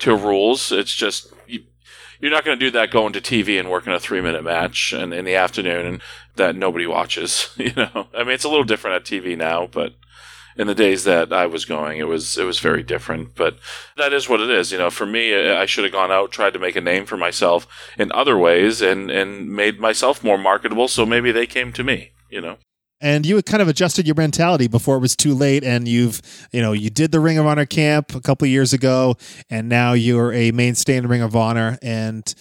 to 0.00 0.16
rules. 0.16 0.72
It's 0.72 0.94
just 0.94 1.32
you, 1.46 1.64
you're 2.20 2.30
not 2.30 2.44
going 2.44 2.58
to 2.58 2.64
do 2.64 2.70
that 2.72 2.90
going 2.90 3.12
to 3.12 3.20
TV 3.20 3.58
and 3.58 3.70
working 3.70 3.92
a 3.92 4.00
three 4.00 4.20
minute 4.20 4.44
match 4.44 4.92
and 4.92 5.12
in 5.12 5.24
the 5.24 5.34
afternoon 5.34 5.86
and 5.86 6.02
that 6.36 6.56
nobody 6.56 6.86
watches. 6.86 7.50
You 7.58 7.72
know, 7.74 8.08
I 8.16 8.24
mean, 8.24 8.32
it's 8.32 8.44
a 8.44 8.48
little 8.48 8.64
different 8.64 8.96
at 8.96 9.04
TV 9.04 9.36
now, 9.36 9.66
but 9.66 9.94
in 10.56 10.66
the 10.66 10.74
days 10.74 11.04
that 11.04 11.32
I 11.32 11.46
was 11.46 11.64
going, 11.64 11.98
it 11.98 12.08
was 12.08 12.36
it 12.36 12.44
was 12.44 12.58
very 12.58 12.82
different. 12.82 13.34
But 13.34 13.58
that 13.96 14.12
is 14.12 14.28
what 14.28 14.40
it 14.40 14.50
is. 14.50 14.72
You 14.72 14.78
know, 14.78 14.90
for 14.90 15.06
me, 15.06 15.34
I 15.34 15.66
should 15.66 15.84
have 15.84 15.92
gone 15.92 16.10
out, 16.10 16.32
tried 16.32 16.52
to 16.54 16.58
make 16.58 16.76
a 16.76 16.80
name 16.80 17.06
for 17.06 17.16
myself 17.16 17.66
in 17.98 18.12
other 18.12 18.36
ways, 18.36 18.82
and 18.82 19.10
and 19.10 19.48
made 19.48 19.80
myself 19.80 20.22
more 20.22 20.38
marketable. 20.38 20.88
So 20.88 21.06
maybe 21.06 21.32
they 21.32 21.46
came 21.46 21.72
to 21.72 21.84
me. 21.84 22.12
You 22.28 22.40
know 22.40 22.56
and 23.02 23.26
you 23.26 23.36
had 23.36 23.44
kind 23.44 23.60
of 23.60 23.68
adjusted 23.68 24.06
your 24.06 24.14
mentality 24.14 24.68
before 24.68 24.96
it 24.96 25.00
was 25.00 25.14
too 25.16 25.34
late 25.34 25.64
and 25.64 25.86
you've 25.86 26.22
you 26.52 26.62
know 26.62 26.72
you 26.72 26.88
did 26.88 27.12
the 27.12 27.20
ring 27.20 27.36
of 27.36 27.44
honor 27.44 27.66
camp 27.66 28.14
a 28.14 28.20
couple 28.20 28.46
years 28.46 28.72
ago 28.72 29.16
and 29.50 29.68
now 29.68 29.92
you're 29.92 30.32
a 30.32 30.52
mainstay 30.52 30.96
in 30.96 31.06
ring 31.06 31.20
of 31.20 31.36
honor. 31.36 31.78
And 31.82 32.34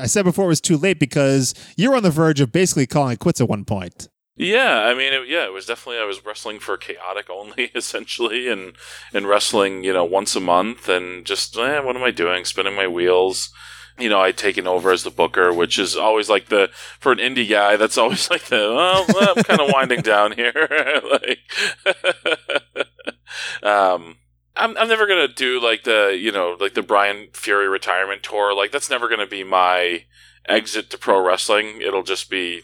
i 0.00 0.06
said 0.06 0.24
before 0.24 0.44
it 0.44 0.48
was 0.48 0.60
too 0.60 0.76
late 0.76 1.00
because 1.00 1.54
you're 1.76 1.96
on 1.96 2.02
the 2.02 2.10
verge 2.10 2.40
of 2.40 2.52
basically 2.52 2.86
calling 2.86 3.14
it 3.14 3.18
quits 3.18 3.40
at 3.40 3.48
one 3.48 3.64
point. 3.64 4.08
Yeah, 4.38 4.80
I 4.80 4.92
mean, 4.92 5.14
it, 5.14 5.28
yeah, 5.28 5.46
it 5.46 5.52
was 5.52 5.64
definitely 5.64 5.98
I 5.98 6.04
was 6.04 6.24
wrestling 6.24 6.60
for 6.60 6.76
chaotic 6.76 7.30
only 7.30 7.64
essentially, 7.74 8.48
and 8.48 8.74
and 9.14 9.26
wrestling, 9.26 9.82
you 9.82 9.94
know, 9.94 10.04
once 10.04 10.36
a 10.36 10.40
month, 10.40 10.90
and 10.90 11.24
just 11.24 11.56
eh, 11.56 11.80
what 11.80 11.96
am 11.96 12.02
I 12.02 12.10
doing? 12.10 12.44
Spinning 12.44 12.76
my 12.76 12.86
wheels 12.86 13.50
you 13.98 14.08
know, 14.08 14.20
I'd 14.20 14.36
taken 14.36 14.66
over 14.66 14.90
as 14.90 15.02
the 15.02 15.10
booker, 15.10 15.52
which 15.52 15.78
is 15.78 15.96
always 15.96 16.28
like 16.28 16.46
the 16.46 16.70
for 17.00 17.12
an 17.12 17.18
indie 17.18 17.48
guy. 17.48 17.76
That's 17.76 17.98
always 17.98 18.30
like 18.30 18.44
the 18.44 18.56
well, 18.56 19.34
I'm 19.36 19.42
kind 19.42 19.60
of 19.60 19.70
winding 19.72 20.02
down 20.02 20.32
here. 20.32 20.52
like, 21.10 21.38
um, 23.62 24.16
I'm 24.54 24.76
I'm 24.76 24.88
never 24.88 25.06
gonna 25.06 25.28
do 25.28 25.60
like 25.60 25.84
the 25.84 26.16
you 26.18 26.32
know 26.32 26.56
like 26.60 26.74
the 26.74 26.82
Brian 26.82 27.28
Fury 27.32 27.68
retirement 27.68 28.22
tour. 28.22 28.54
Like 28.54 28.70
that's 28.70 28.90
never 28.90 29.08
gonna 29.08 29.26
be 29.26 29.44
my 29.44 30.04
exit 30.48 30.90
to 30.90 30.98
pro 30.98 31.20
wrestling. 31.20 31.80
It'll 31.80 32.02
just 32.02 32.30
be 32.30 32.62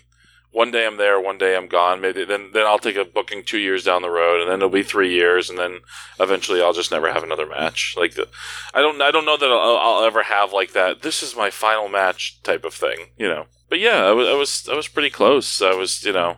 one 0.53 0.71
day 0.71 0.87
I'm 0.87 0.99
there, 0.99 1.19
one 1.19 1.39
day 1.39 1.57
I'm 1.57 1.67
gone. 1.67 2.01
Maybe 2.01 2.25
then 2.25 2.51
then 2.53 2.67
I'll 2.67 2.79
take 2.79 2.97
a 2.97 3.05
booking 3.05 3.43
two 3.43 3.59
years 3.59 3.85
down 3.85 4.03
the 4.03 4.11
road, 4.11 4.41
and 4.41 4.51
then 4.51 4.59
it'll 4.59 4.69
be 4.69 4.83
three 4.83 5.13
years, 5.13 5.49
and 5.49 5.59
then 5.59 5.81
eventually 6.21 6.63
I'll 6.63 6.75
just 6.75 6.91
never 6.91 7.11
have 7.11 7.25
another 7.25 7.47
match. 7.47 7.95
Like 7.97 8.15
the, 8.15 8.29
I 8.75 8.81
don't 8.81 9.01
I 9.01 9.11
don't 9.11 9.25
know 9.25 9.39
that 9.39 9.51
I'll, 9.51 9.79
I'll, 9.79 10.05
ever 10.05 10.25
have 10.25 10.53
like 10.53 10.73
that. 10.73 11.01
This 11.01 11.23
is 11.23 11.35
my 11.35 11.51
final 11.51 11.89
match 11.89 12.43
type 12.43 12.65
of 12.65 12.75
thing, 12.75 13.07
you 13.17 13.29
know. 13.29 13.47
But 13.71 13.81
yeah, 13.81 14.05
I 14.05 14.13
was 14.13 14.29
I 14.29 14.35
was 14.35 14.69
I 14.71 14.77
was 14.77 14.89
pretty 14.89 15.11
close. 15.11 15.63
I 15.63 15.75
was 15.75 16.05
you 16.05 16.13
know 16.13 16.37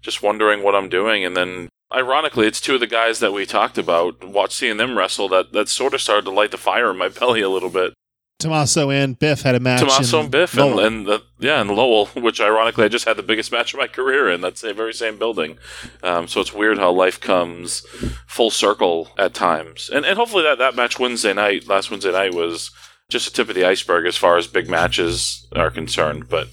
just 0.00 0.22
wondering 0.22 0.62
what 0.62 0.76
I'm 0.76 0.88
doing, 0.88 1.24
and 1.24 1.36
then 1.36 1.68
ironically, 1.92 2.46
it's 2.46 2.60
two 2.60 2.74
of 2.74 2.80
the 2.80 2.86
guys 2.86 3.18
that 3.18 3.32
we 3.32 3.46
talked 3.46 3.78
about. 3.78 4.22
Watch 4.22 4.54
seeing 4.54 4.76
them 4.76 4.96
wrestle 4.96 5.28
that 5.30 5.52
that 5.52 5.68
sort 5.68 5.92
of 5.92 6.00
started 6.00 6.26
to 6.26 6.30
light 6.30 6.52
the 6.52 6.58
fire 6.58 6.90
in 6.90 6.98
my 6.98 7.08
belly 7.08 7.40
a 7.40 7.50
little 7.50 7.70
bit. 7.70 7.94
Tommaso 8.38 8.90
and 8.90 9.18
Biff 9.18 9.42
had 9.42 9.54
a 9.54 9.60
match. 9.60 9.80
Tommaso 9.80 10.20
and 10.20 10.30
Biff, 10.30 10.56
and, 10.58 10.78
and 10.78 11.06
the, 11.06 11.22
yeah, 11.38 11.60
and 11.60 11.70
Lowell, 11.70 12.06
which 12.06 12.40
ironically 12.40 12.84
I 12.84 12.88
just 12.88 13.06
had 13.06 13.16
the 13.16 13.22
biggest 13.22 13.50
match 13.50 13.72
of 13.72 13.80
my 13.80 13.86
career 13.86 14.30
in. 14.30 14.42
that 14.42 14.56
the 14.56 14.74
very 14.74 14.92
same 14.92 15.18
building. 15.18 15.58
Um, 16.02 16.28
so 16.28 16.40
it's 16.40 16.52
weird 16.52 16.78
how 16.78 16.90
life 16.92 17.18
comes 17.20 17.80
full 18.26 18.50
circle 18.50 19.08
at 19.18 19.32
times. 19.32 19.88
And 19.92 20.04
and 20.04 20.18
hopefully 20.18 20.42
that 20.42 20.58
that 20.58 20.76
match 20.76 20.98
Wednesday 20.98 21.32
night, 21.32 21.66
last 21.66 21.90
Wednesday 21.90 22.12
night, 22.12 22.34
was 22.34 22.70
just 23.08 23.28
a 23.28 23.32
tip 23.32 23.48
of 23.48 23.54
the 23.54 23.64
iceberg 23.64 24.04
as 24.06 24.16
far 24.16 24.36
as 24.36 24.46
big 24.46 24.68
matches 24.68 25.46
are 25.54 25.70
concerned. 25.70 26.28
But 26.28 26.48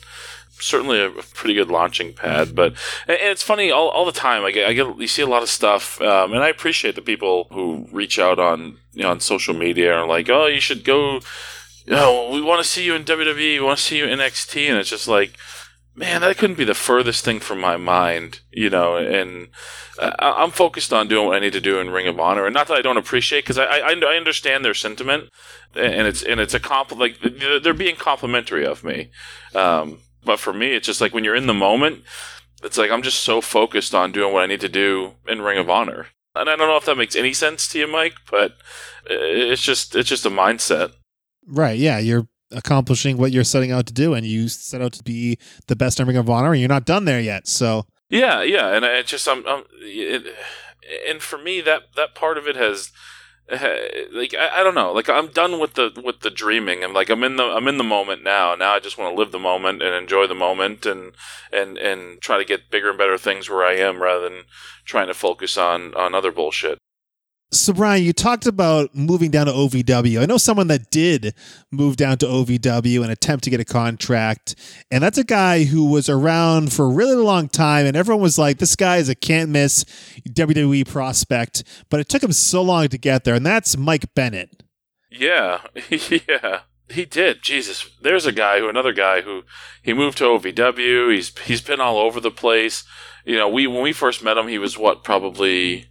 certainly 0.60 1.04
a 1.04 1.10
pretty 1.10 1.54
good 1.54 1.70
launching 1.70 2.14
pad. 2.14 2.56
But 2.56 2.74
and 3.08 3.18
it's 3.20 3.44
funny 3.44 3.72
all, 3.72 3.90
all 3.90 4.06
the 4.06 4.14
time. 4.14 4.46
I 4.46 4.52
get, 4.52 4.70
I 4.70 4.74
get 4.74 4.98
you 4.98 5.08
see 5.08 5.22
a 5.22 5.28
lot 5.28 5.44
of 5.44 5.50
stuff, 5.50 6.00
um, 6.02 6.32
and 6.32 6.44
I 6.44 6.48
appreciate 6.48 6.96
the 6.96 7.02
people 7.02 7.48
who 7.52 7.88
reach 7.92 8.20
out 8.20 8.40
on 8.40 8.78
you 8.94 9.04
know, 9.04 9.10
on 9.10 9.20
social 9.20 9.54
media 9.54 9.92
and 9.92 10.02
are 10.02 10.08
like, 10.08 10.30
oh, 10.30 10.46
you 10.46 10.62
should 10.62 10.84
go 10.84 11.20
oh, 11.90 12.32
we 12.34 12.42
want 12.42 12.64
to 12.64 12.70
see 12.70 12.86
you 12.86 12.96
in 12.96 13.04
WWE, 13.04 13.36
we 13.36 13.60
want 13.60 13.78
to 13.78 13.84
see 13.84 13.98
you 13.98 14.06
in 14.06 14.20
NXT, 14.20 14.70
and 14.70 14.78
it's 14.78 14.90
just 14.90 15.08
like, 15.08 15.38
man, 15.96 16.22
that 16.22 16.38
couldn't 16.38 16.58
be 16.58 16.64
the 16.64 16.74
furthest 16.74 17.24
thing 17.24 17.40
from 17.40 17.60
my 17.60 17.78
mind, 17.78 18.40
you 18.52 18.70
know. 18.70 18.98
And 18.98 19.50
uh, 20.00 20.12
I'm 20.20 20.52
focused 20.52 20.94
on 20.94 21.08
doing 21.08 21.28
what 21.28 21.38
I 21.38 21.40
need 21.40 21.54
to 21.54 21.62
do 21.62 21.80
in 21.80 21.90
Ring 21.90 22.08
of 22.08 22.20
Honor, 22.20 22.46
and 22.46 22.54
not 22.54 22.68
that 22.68 22.78
I 22.78 22.82
don't 22.82 22.98
appreciate, 22.98 23.42
because 23.42 23.58
I, 23.58 23.66
I, 23.66 23.94
I 23.94 24.16
understand 24.16 24.64
their 24.64 24.74
sentiment, 24.74 25.30
and 25.76 26.08
it's 26.08 26.24
and 26.24 26.40
it's 26.40 26.54
a 26.54 26.60
comp 26.60 26.92
like 26.98 27.20
they're 27.22 27.74
being 27.74 27.96
complimentary 27.96 28.66
of 28.66 28.84
me. 28.84 29.12
Um, 29.54 30.00
but 30.24 30.40
for 30.40 30.54
me, 30.54 30.74
it's 30.74 30.88
just 30.88 31.02
like 31.02 31.14
when 31.14 31.24
you're 31.24 31.36
in 31.36 31.48
the 31.48 31.54
moment, 31.54 32.04
it's 32.64 32.78
like 32.78 32.92
I'm 32.92 33.02
just 33.02 33.20
so 33.20 33.42
focused 33.42 33.94
on 33.94 34.12
doing 34.12 34.34
what 34.34 34.44
I 34.44 34.48
need 34.48 34.62
to 34.62 34.70
do 34.70 35.14
in 35.28 35.42
Ring 35.42 35.60
of 35.60 35.70
Honor. 35.70 36.08
And 36.36 36.50
I 36.50 36.56
don't 36.56 36.68
know 36.68 36.78
if 36.78 36.86
that 36.86 36.98
makes 36.98 37.16
any 37.16 37.34
sense 37.34 37.68
to 37.70 37.80
you, 37.80 37.88
Mike, 37.88 38.16
but 38.32 38.54
it's 39.06 39.62
just 39.62 39.96
it's 39.96 40.10
just 40.10 40.26
a 40.26 40.32
mindset. 40.32 40.94
Right. 41.48 41.78
Yeah. 41.78 42.00
You're 42.00 42.28
accomplishing 42.52 43.18
what 43.18 43.32
you're 43.32 43.44
setting 43.44 43.72
out 43.72 43.88
to 43.88 43.94
do, 43.94 44.14
and 44.14 44.26
you 44.26 44.48
set 44.48 44.82
out 44.82 44.94
to 44.94 45.04
be 45.04 45.38
the 45.68 45.76
best 45.76 46.00
in 46.00 46.08
Ring 46.08 46.18
of 46.18 46.30
Honor, 46.30 46.52
and 46.52 46.60
you're 46.60 46.70
not 46.70 46.86
done 46.86 47.06
there 47.06 47.20
yet. 47.20 47.48
So. 47.48 47.86
Yeah, 48.10 48.44
yeah, 48.44 48.76
and 48.76 48.86
it 48.86 49.08
just 49.08 49.28
I'm, 49.28 49.44
I'm 49.48 49.64
it, 49.82 50.36
and 51.08 51.22
for 51.22 51.38
me 51.38 51.62
that 51.62 51.84
that 51.96 52.16
part 52.16 52.38
of 52.38 52.48
it 52.48 52.56
has 52.56 52.92
like 53.50 54.34
I, 54.34 54.62
I, 54.62 54.64
don't 54.64 54.76
know 54.76 54.94
like 54.94 55.10
i'm 55.10 55.28
done 55.28 55.60
with 55.60 55.74
the 55.74 55.92
with 56.04 56.22
the 56.22 56.30
dreaming 56.30 56.82
i'm 56.82 56.94
like 56.94 57.10
i'm 57.10 57.24
in 57.26 57.36
the 57.36 57.44
i'm 57.44 57.68
in 57.68 57.78
the 57.78 57.84
moment 57.84 58.24
now 58.24 58.56
now 58.56 58.74
i 58.74 58.80
just 58.80 58.98
want 58.98 59.14
to 59.14 59.20
live 59.20 59.34
the 59.34 59.40
moment 59.40 59.82
and 59.82 59.94
enjoy 59.94 60.28
the 60.28 60.34
moment 60.34 60.86
and 60.86 61.14
and 61.52 61.78
and 61.78 62.22
try 62.22 62.38
to 62.38 62.46
get 62.46 62.72
bigger 62.72 62.90
and 62.90 62.98
better 62.98 63.18
things 63.18 63.50
where 63.50 63.66
i 63.66 63.74
am 63.74 64.02
rather 64.02 64.30
than 64.30 64.44
trying 64.86 65.08
to 65.08 65.14
focus 65.14 65.58
on 65.58 65.94
on 65.96 66.16
other 66.16 66.32
bullshit 66.32 66.78
so, 67.54 67.74
Brian, 67.74 68.04
you 68.04 68.14
talked 68.14 68.46
about 68.46 68.94
moving 68.96 69.32
down 69.32 69.46
to 69.46 69.52
OVW. 69.52 70.22
I 70.22 70.26
know 70.26 70.38
someone 70.38 70.68
that 70.68 70.90
did 70.90 71.34
move 71.72 71.96
down 71.96 72.18
to 72.20 72.26
OVW 72.26 73.02
and 73.02 73.12
attempt 73.12 73.44
to 73.44 73.50
get 73.50 73.60
a 73.60 73.66
contract. 73.66 74.56
And 74.92 75.04
that's 75.04 75.18
a 75.18 75.24
guy 75.24 75.64
who 75.64 75.86
was 75.86 76.10
around 76.10 76.74
for 76.74 76.86
a 76.86 76.90
really 76.90 77.16
long 77.16 77.50
time. 77.50 77.86
And 77.86 77.96
everyone 77.96 78.22
was 78.22 78.38
like, 78.38 78.58
this 78.58 78.76
guy 78.76 78.98
is 78.98 79.10
a 79.10 79.16
can't 79.16 79.50
miss 79.50 79.84
WWE 80.28 80.88
prospect. 80.88 81.64
But 81.90 82.00
it 82.00 82.10
took 82.10 82.24
him 82.24 82.34
so 82.34 82.62
long 82.62 82.88
to 82.90 82.98
get 82.98 83.24
there. 83.24 83.36
And 83.36 83.46
that's 83.46 83.78
Mike 83.78 84.14
Bennett. 84.14 84.64
Yeah. 85.12 85.62
yeah. 85.90 86.62
He 86.90 87.06
did. 87.06 87.42
Jesus. 87.42 87.90
There's 88.02 88.26
a 88.26 88.32
guy 88.32 88.60
who, 88.60 88.68
another 88.68 88.94
guy 88.94 89.22
who 89.22 89.44
he 89.82 89.94
moved 89.94 90.18
to 90.18 90.26
OVW. 90.26 91.14
He's, 91.14 91.38
he's 91.40 91.62
been 91.62 91.80
all 91.80 91.98
over 91.98 92.20
the 92.20 92.32
place. 92.32 92.84
You 93.26 93.38
know, 93.38 93.48
we, 93.48 93.68
when 93.68 93.84
we 93.84 93.94
first 93.94 94.24
met 94.24 94.38
him, 94.38 94.48
he 94.48 94.58
was 94.58 94.78
what, 94.78 95.04
probably 95.04 95.88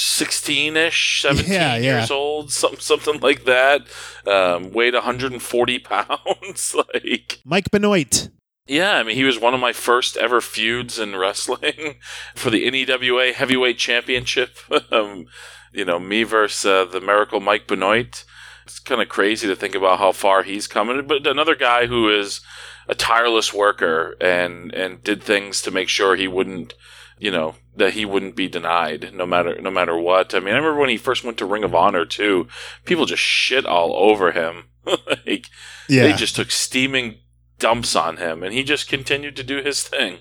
16ish 0.00 1.20
17 1.20 1.52
yeah, 1.52 1.76
yeah. 1.76 1.98
years 1.98 2.10
old 2.10 2.50
something 2.50 2.80
something 2.80 3.20
like 3.20 3.44
that. 3.44 3.82
Um, 4.26 4.72
weighed 4.72 4.94
140 4.94 5.78
pounds 5.80 6.74
like. 6.94 7.40
Mike 7.44 7.70
Bennett. 7.70 8.30
Yeah 8.66 8.96
i 8.96 9.02
mean 9.02 9.16
he 9.16 9.24
was 9.24 9.38
one 9.38 9.54
of 9.54 9.60
my 9.60 9.72
first 9.72 10.16
ever 10.16 10.40
feuds 10.40 10.98
in 10.98 11.16
wrestling 11.16 11.96
for 12.34 12.50
the 12.50 12.64
newa 12.70 13.32
heavyweight 13.32 13.78
championship. 13.78 14.56
Um, 14.92 15.26
you 15.72 15.84
know 15.84 15.98
me 15.98 16.22
versus 16.22 16.64
uh, 16.64 16.84
the 16.84 17.00
miracle 17.00 17.40
mike 17.40 17.66
Bennett. 17.66 18.24
It's 18.64 18.78
kind 18.78 19.02
of 19.02 19.08
crazy 19.08 19.48
to 19.48 19.56
think 19.56 19.74
about 19.74 19.98
how 19.98 20.12
far 20.12 20.42
he's 20.44 20.66
coming 20.66 21.06
but 21.06 21.26
another 21.26 21.56
guy 21.56 21.86
who 21.86 22.08
is 22.08 22.40
a 22.88 22.94
tireless 22.94 23.52
worker 23.52 24.16
and 24.20 24.72
and 24.72 25.02
did 25.02 25.22
things 25.22 25.62
to 25.62 25.70
make 25.70 25.88
sure 25.88 26.16
he 26.16 26.28
wouldn't 26.28 26.74
you 27.20 27.30
know 27.30 27.54
that 27.76 27.92
he 27.92 28.04
wouldn't 28.04 28.34
be 28.34 28.48
denied 28.48 29.12
no 29.14 29.26
matter 29.26 29.60
no 29.60 29.70
matter 29.70 29.96
what. 29.96 30.34
I 30.34 30.40
mean, 30.40 30.54
I 30.54 30.56
remember 30.56 30.80
when 30.80 30.88
he 30.88 30.96
first 30.96 31.22
went 31.22 31.38
to 31.38 31.44
Ring 31.44 31.64
of 31.64 31.74
Honor 31.74 32.04
too. 32.04 32.48
People 32.84 33.06
just 33.06 33.22
shit 33.22 33.66
all 33.66 33.94
over 33.94 34.32
him. 34.32 34.64
like, 35.26 35.46
yeah. 35.88 36.04
they 36.04 36.12
just 36.14 36.36
took 36.36 36.50
steaming 36.50 37.18
dumps 37.58 37.94
on 37.94 38.16
him, 38.16 38.42
and 38.42 38.54
he 38.54 38.64
just 38.64 38.88
continued 38.88 39.36
to 39.36 39.44
do 39.44 39.62
his 39.62 39.82
thing. 39.82 40.20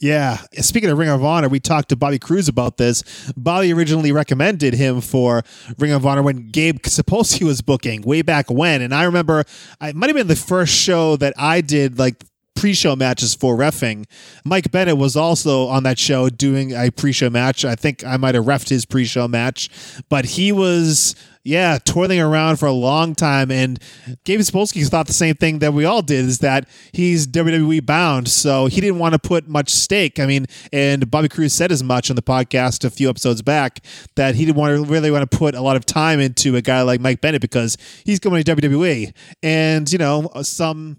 Yeah. 0.00 0.38
Speaking 0.54 0.88
of 0.88 0.96
Ring 0.96 1.10
of 1.10 1.22
Honor, 1.22 1.48
we 1.48 1.60
talked 1.60 1.90
to 1.90 1.96
Bobby 1.96 2.18
Cruise 2.18 2.48
about 2.48 2.78
this. 2.78 3.04
Bobby 3.36 3.70
originally 3.70 4.12
recommended 4.12 4.72
him 4.72 5.02
for 5.02 5.42
Ring 5.78 5.92
of 5.92 6.06
Honor 6.06 6.22
when 6.22 6.48
Gabe 6.48 6.78
Sapolsky 6.78 7.42
was 7.44 7.60
booking 7.60 8.00
way 8.00 8.22
back 8.22 8.50
when. 8.50 8.80
And 8.80 8.94
I 8.94 9.04
remember 9.04 9.44
it 9.82 9.94
might 9.94 10.08
have 10.08 10.16
been 10.16 10.26
the 10.26 10.36
first 10.36 10.74
show 10.74 11.16
that 11.16 11.34
I 11.36 11.60
did, 11.60 11.98
like 11.98 12.24
pre-show 12.60 12.94
matches 12.94 13.34
for 13.34 13.56
refing. 13.56 14.04
Mike 14.44 14.70
Bennett 14.70 14.98
was 14.98 15.16
also 15.16 15.66
on 15.68 15.82
that 15.84 15.98
show 15.98 16.28
doing 16.28 16.72
a 16.72 16.90
pre-show 16.90 17.30
match. 17.30 17.64
I 17.64 17.74
think 17.74 18.04
I 18.04 18.18
might 18.18 18.34
have 18.34 18.44
refed 18.44 18.68
his 18.68 18.84
pre-show 18.84 19.26
match, 19.26 19.70
but 20.10 20.26
he 20.26 20.52
was 20.52 21.14
yeah, 21.42 21.78
toiling 21.82 22.20
around 22.20 22.58
for 22.58 22.66
a 22.66 22.72
long 22.72 23.14
time. 23.14 23.50
And 23.50 23.78
Gabe 24.24 24.40
Sapolsky 24.40 24.86
thought 24.86 25.06
the 25.06 25.14
same 25.14 25.36
thing 25.36 25.60
that 25.60 25.72
we 25.72 25.86
all 25.86 26.02
did 26.02 26.26
is 26.26 26.40
that 26.40 26.68
he's 26.92 27.26
WWE 27.26 27.86
bound. 27.86 28.28
So 28.28 28.66
he 28.66 28.82
didn't 28.82 28.98
want 28.98 29.14
to 29.14 29.18
put 29.18 29.48
much 29.48 29.70
stake. 29.70 30.20
I 30.20 30.26
mean, 30.26 30.44
and 30.70 31.10
Bobby 31.10 31.30
Cruise 31.30 31.54
said 31.54 31.72
as 31.72 31.82
much 31.82 32.10
on 32.10 32.16
the 32.16 32.22
podcast 32.22 32.84
a 32.84 32.90
few 32.90 33.08
episodes 33.08 33.40
back 33.40 33.82
that 34.16 34.34
he 34.34 34.44
didn't 34.44 34.58
want 34.58 34.76
to 34.76 34.92
really 34.92 35.10
want 35.10 35.30
to 35.30 35.38
put 35.38 35.54
a 35.54 35.62
lot 35.62 35.76
of 35.76 35.86
time 35.86 36.20
into 36.20 36.56
a 36.56 36.60
guy 36.60 36.82
like 36.82 37.00
Mike 37.00 37.22
Bennett 37.22 37.40
because 37.40 37.78
he's 38.04 38.20
going 38.20 38.44
to 38.44 38.56
WWE. 38.56 39.14
And, 39.42 39.90
you 39.90 39.98
know, 39.98 40.30
some 40.42 40.98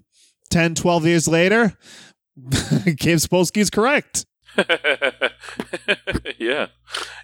10, 0.52 0.74
12 0.74 1.06
years 1.06 1.26
later, 1.26 1.76
Gabe 2.86 3.18
Sapolsky 3.18 3.58
is 3.58 3.70
correct. 3.70 4.26
yeah, 6.38 6.66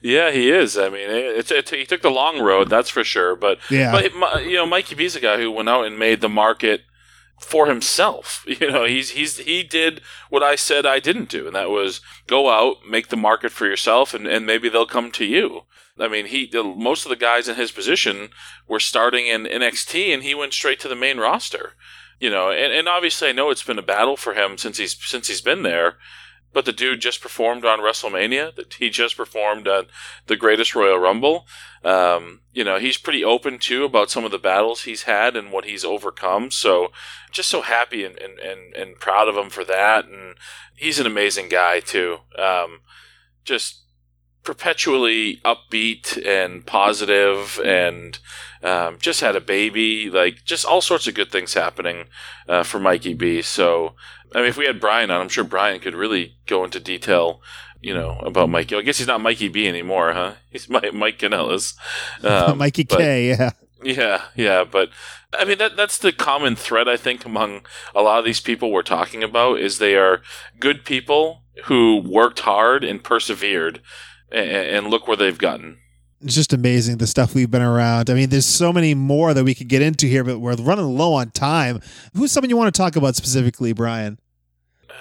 yeah, 0.01 0.31
he 0.31 0.51
is. 0.51 0.79
I 0.79 0.89
mean, 0.89 1.09
it's, 1.11 1.51
it, 1.51 1.69
he 1.69 1.85
took 1.85 2.01
the 2.01 2.11
long 2.11 2.41
road, 2.41 2.71
that's 2.71 2.89
for 2.89 3.05
sure. 3.05 3.37
But 3.37 3.59
yeah, 3.71 3.93
but 3.93 4.47
you 4.47 4.55
know, 4.55 4.65
Mikey 4.65 4.95
B's 4.95 5.15
a 5.15 5.21
guy 5.21 5.37
who 5.37 5.51
went 5.51 5.69
out 5.69 5.85
and 5.85 5.99
made 5.99 6.23
the 6.23 6.29
market 6.31 6.83
for 7.39 7.67
himself. 7.67 8.47
You 8.61 8.71
know, 8.71 8.87
he's 8.87 9.11
he's 9.11 9.37
he 9.39 9.63
did 9.63 10.01
what 10.31 10.43
I 10.43 10.57
said 10.57 10.87
I 10.87 11.01
didn't 11.01 11.29
do, 11.29 11.47
and 11.47 11.55
that 11.55 11.69
was 11.69 12.01
go 12.27 12.49
out, 12.49 12.79
make 12.89 13.09
the 13.09 13.17
market 13.17 13.53
for 13.53 13.67
yourself, 13.67 14.15
and, 14.15 14.27
and 14.27 14.47
maybe 14.47 14.71
they'll 14.71 14.87
come 14.87 15.11
to 15.13 15.27
you. 15.27 15.63
I 15.99 16.09
mean, 16.09 16.27
he 16.27 16.51
most 16.55 17.05
of 17.05 17.11
the 17.11 17.17
guys 17.17 17.47
in 17.47 17.57
his 17.57 17.73
position 17.73 18.31
were 18.67 18.81
starting 18.81 19.27
in 19.27 19.45
NXT, 19.45 20.15
and 20.15 20.23
he 20.23 20.35
went 20.35 20.55
straight 20.55 20.81
to 20.81 20.89
the 20.89 20.97
main 20.97 21.19
roster 21.19 21.75
you 22.21 22.31
know, 22.31 22.51
and, 22.51 22.73
and 22.73 22.89
obviously 22.89 23.29
I 23.29 23.33
know 23.33 23.51
it's 23.51 23.63
been 23.63 23.79
a 23.79 23.83
battle 23.83 24.17
for 24.17 24.35
him 24.35 24.59
since 24.59 24.79
he's 24.79 24.97
since 25.07 25.29
he's 25.29 25.41
been 25.41 25.63
there. 25.63 25.97
But 26.51 26.65
the 26.65 26.73
dude 26.73 27.01
just 27.01 27.21
performed 27.21 27.67
on 27.67 27.81
WrestleMania. 27.81 28.73
He 28.73 28.89
just 28.89 29.19
performed 29.19 29.69
on 29.69 29.87
the 30.29 30.37
Greatest 30.37 30.75
Royal 30.75 30.99
Rumble. 30.99 31.47
Um, 31.85 32.41
you 32.53 32.65
know, 32.65 32.79
he's 32.79 32.97
pretty 32.97 33.23
open 33.23 33.59
too 33.59 33.85
about 33.85 34.11
some 34.11 34.25
of 34.25 34.31
the 34.31 34.39
battles 34.39 34.83
he's 34.83 35.03
had 35.03 35.37
and 35.37 35.53
what 35.53 35.67
he's 35.67 35.85
overcome. 35.85 36.51
So, 36.51 36.89
just 37.31 37.51
so 37.51 37.61
happy 37.61 38.03
and 38.03 38.19
and, 38.19 38.39
and, 38.39 38.75
and 38.75 38.99
proud 38.99 39.29
of 39.29 39.37
him 39.37 39.51
for 39.51 39.63
that. 39.65 40.07
And 40.07 40.37
he's 40.75 40.99
an 40.99 41.07
amazing 41.07 41.51
guy 41.51 41.81
too. 41.81 42.21
Um, 42.39 42.81
just 43.45 43.83
perpetually 44.49 45.37
upbeat 45.45 46.17
and 46.27 46.65
positive 46.65 47.61
and 47.67 48.19
um, 48.63 48.97
just 48.99 49.21
had 49.21 49.37
a 49.37 49.43
baby 49.43 50.09
like 50.09 50.43
just 50.47 50.65
all 50.65 50.81
sorts 50.81 51.07
of 51.07 51.13
good 51.13 51.31
things 51.31 51.53
happening 51.53 52.07
uh, 52.49 52.63
for 52.63 52.81
mikey 52.81 53.13
b. 53.13 53.43
So 53.43 53.95
i 54.35 54.39
mean 54.39 54.47
if 54.47 54.57
we 54.57 54.65
had 54.65 54.81
brian 54.81 55.11
on 55.11 55.21
i'm 55.21 55.29
sure 55.29 55.45
brian 55.45 55.81
could 55.81 55.95
really 55.95 56.39
go 56.47 56.65
into 56.65 56.81
detail 56.81 57.43
you 57.83 57.93
know 57.93 58.21
about 58.21 58.49
mikey. 58.49 58.75
I 58.75 58.81
guess 58.81 58.97
he's 58.97 59.07
not 59.07 59.21
mikey 59.21 59.53
b 59.53 59.69
anymore 59.69 60.15
huh? 60.15 60.37
He's 60.51 60.67
mike, 60.67 60.95
mike. 60.95 61.23
Um, 61.23 61.43
mikey 62.57 62.85
but, 62.85 62.99
k 62.99 63.29
yeah. 63.29 63.51
Yeah 63.83 64.23
yeah 64.35 64.65
but 64.65 64.89
i 65.39 65.45
mean 65.45 65.59
that 65.59 65.77
that's 65.77 65.99
the 65.99 66.11
common 66.11 66.57
thread 66.57 66.89
i 66.89 66.97
think 66.97 67.27
among 67.27 67.67
a 67.95 68.01
lot 68.01 68.19
of 68.19 68.25
these 68.25 68.41
people 68.41 68.73
we're 68.73 68.83
talking 68.83 69.23
about 69.23 69.61
is 69.61 69.77
they 69.77 69.95
are 69.95 70.23
good 70.59 70.87
people 70.87 71.43
who 71.65 72.01
worked 72.01 72.41
hard 72.41 72.85
and 72.85 73.05
persevered 73.05 73.81
and, 74.31 74.51
and 74.51 74.87
look 74.89 75.09
where 75.09 75.17
they've 75.17 75.39
gotten. 75.39 75.79
It's 76.21 76.35
just 76.35 76.53
amazing 76.53 76.99
the 76.99 77.07
stuff 77.07 77.35
we've 77.35 77.51
been 77.51 77.63
around. 77.63 78.11
I 78.11 78.15
mean, 78.15 78.31
there's 78.31 78.47
so 78.47 78.73
many 78.73 78.93
more 78.93 79.33
that 79.35 79.45
we 79.45 79.55
could 79.55 79.69
get 79.69 79.83
into 79.83 80.07
here, 80.07 80.25
but 80.25 80.41
we're 80.41 80.57
running 80.57 80.97
low 80.97 81.15
on 81.15 81.31
time. 81.31 81.81
Who's 82.15 82.33
someone 82.33 82.51
you 82.51 82.57
want 82.57 82.75
to 82.75 82.79
talk 82.79 82.97
about 82.97 83.15
specifically, 83.15 83.73
Brian? 83.73 84.19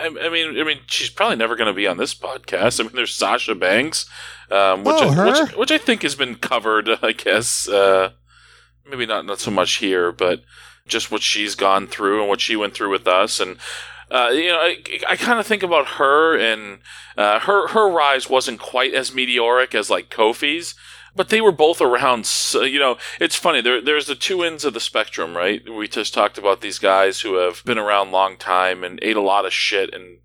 I, 0.00 0.08
mean, 0.30 0.58
I 0.58 0.64
mean, 0.64 0.78
she's 0.86 1.10
probably 1.10 1.36
never 1.36 1.54
going 1.54 1.66
to 1.66 1.74
be 1.74 1.86
on 1.86 1.98
this 1.98 2.14
podcast. 2.14 2.80
I 2.80 2.84
mean, 2.84 2.92
there's 2.94 3.12
Sasha 3.12 3.54
Banks, 3.54 4.08
um, 4.50 4.84
which, 4.84 4.96
oh, 4.98 5.10
I, 5.10 5.26
which, 5.26 5.56
which, 5.56 5.70
I 5.72 5.78
think 5.78 6.02
has 6.02 6.14
been 6.14 6.36
covered. 6.36 6.88
I 7.02 7.12
guess 7.12 7.68
uh, 7.68 8.12
maybe 8.88 9.04
not 9.04 9.26
not 9.26 9.38
so 9.38 9.50
much 9.50 9.76
here, 9.76 10.12
but 10.12 10.42
just 10.86 11.10
what 11.10 11.20
she's 11.20 11.54
gone 11.54 11.86
through 11.86 12.20
and 12.20 12.28
what 12.28 12.40
she 12.40 12.56
went 12.56 12.72
through 12.74 12.90
with 12.90 13.06
us, 13.06 13.38
and 13.40 13.58
uh, 14.10 14.30
you 14.32 14.48
know, 14.48 14.58
I, 14.58 14.82
I 15.08 15.16
kind 15.16 15.38
of 15.38 15.46
think 15.46 15.62
about 15.62 15.86
her 15.98 16.36
and 16.36 16.78
uh, 17.16 17.40
her 17.40 17.68
her 17.68 17.90
rise 17.90 18.28
wasn't 18.28 18.60
quite 18.60 18.94
as 18.94 19.14
meteoric 19.14 19.74
as 19.74 19.90
like 19.90 20.08
Kofi's, 20.08 20.74
but 21.14 21.28
they 21.28 21.40
were 21.40 21.52
both 21.52 21.80
around. 21.80 22.26
So, 22.26 22.62
you 22.62 22.78
know, 22.78 22.96
it's 23.20 23.36
funny. 23.36 23.60
There, 23.60 23.80
there's 23.80 24.06
the 24.06 24.14
two 24.14 24.42
ends 24.42 24.64
of 24.64 24.72
the 24.72 24.80
spectrum, 24.80 25.36
right? 25.36 25.62
We 25.68 25.88
just 25.88 26.14
talked 26.14 26.38
about 26.38 26.60
these 26.60 26.78
guys 26.78 27.20
who 27.20 27.34
have 27.34 27.62
been 27.64 27.78
around 27.78 28.08
a 28.08 28.12
long 28.12 28.36
time 28.36 28.84
and 28.84 28.98
ate 29.02 29.16
a 29.16 29.20
lot 29.20 29.44
of 29.44 29.52
shit 29.52 29.92
and 29.92 30.18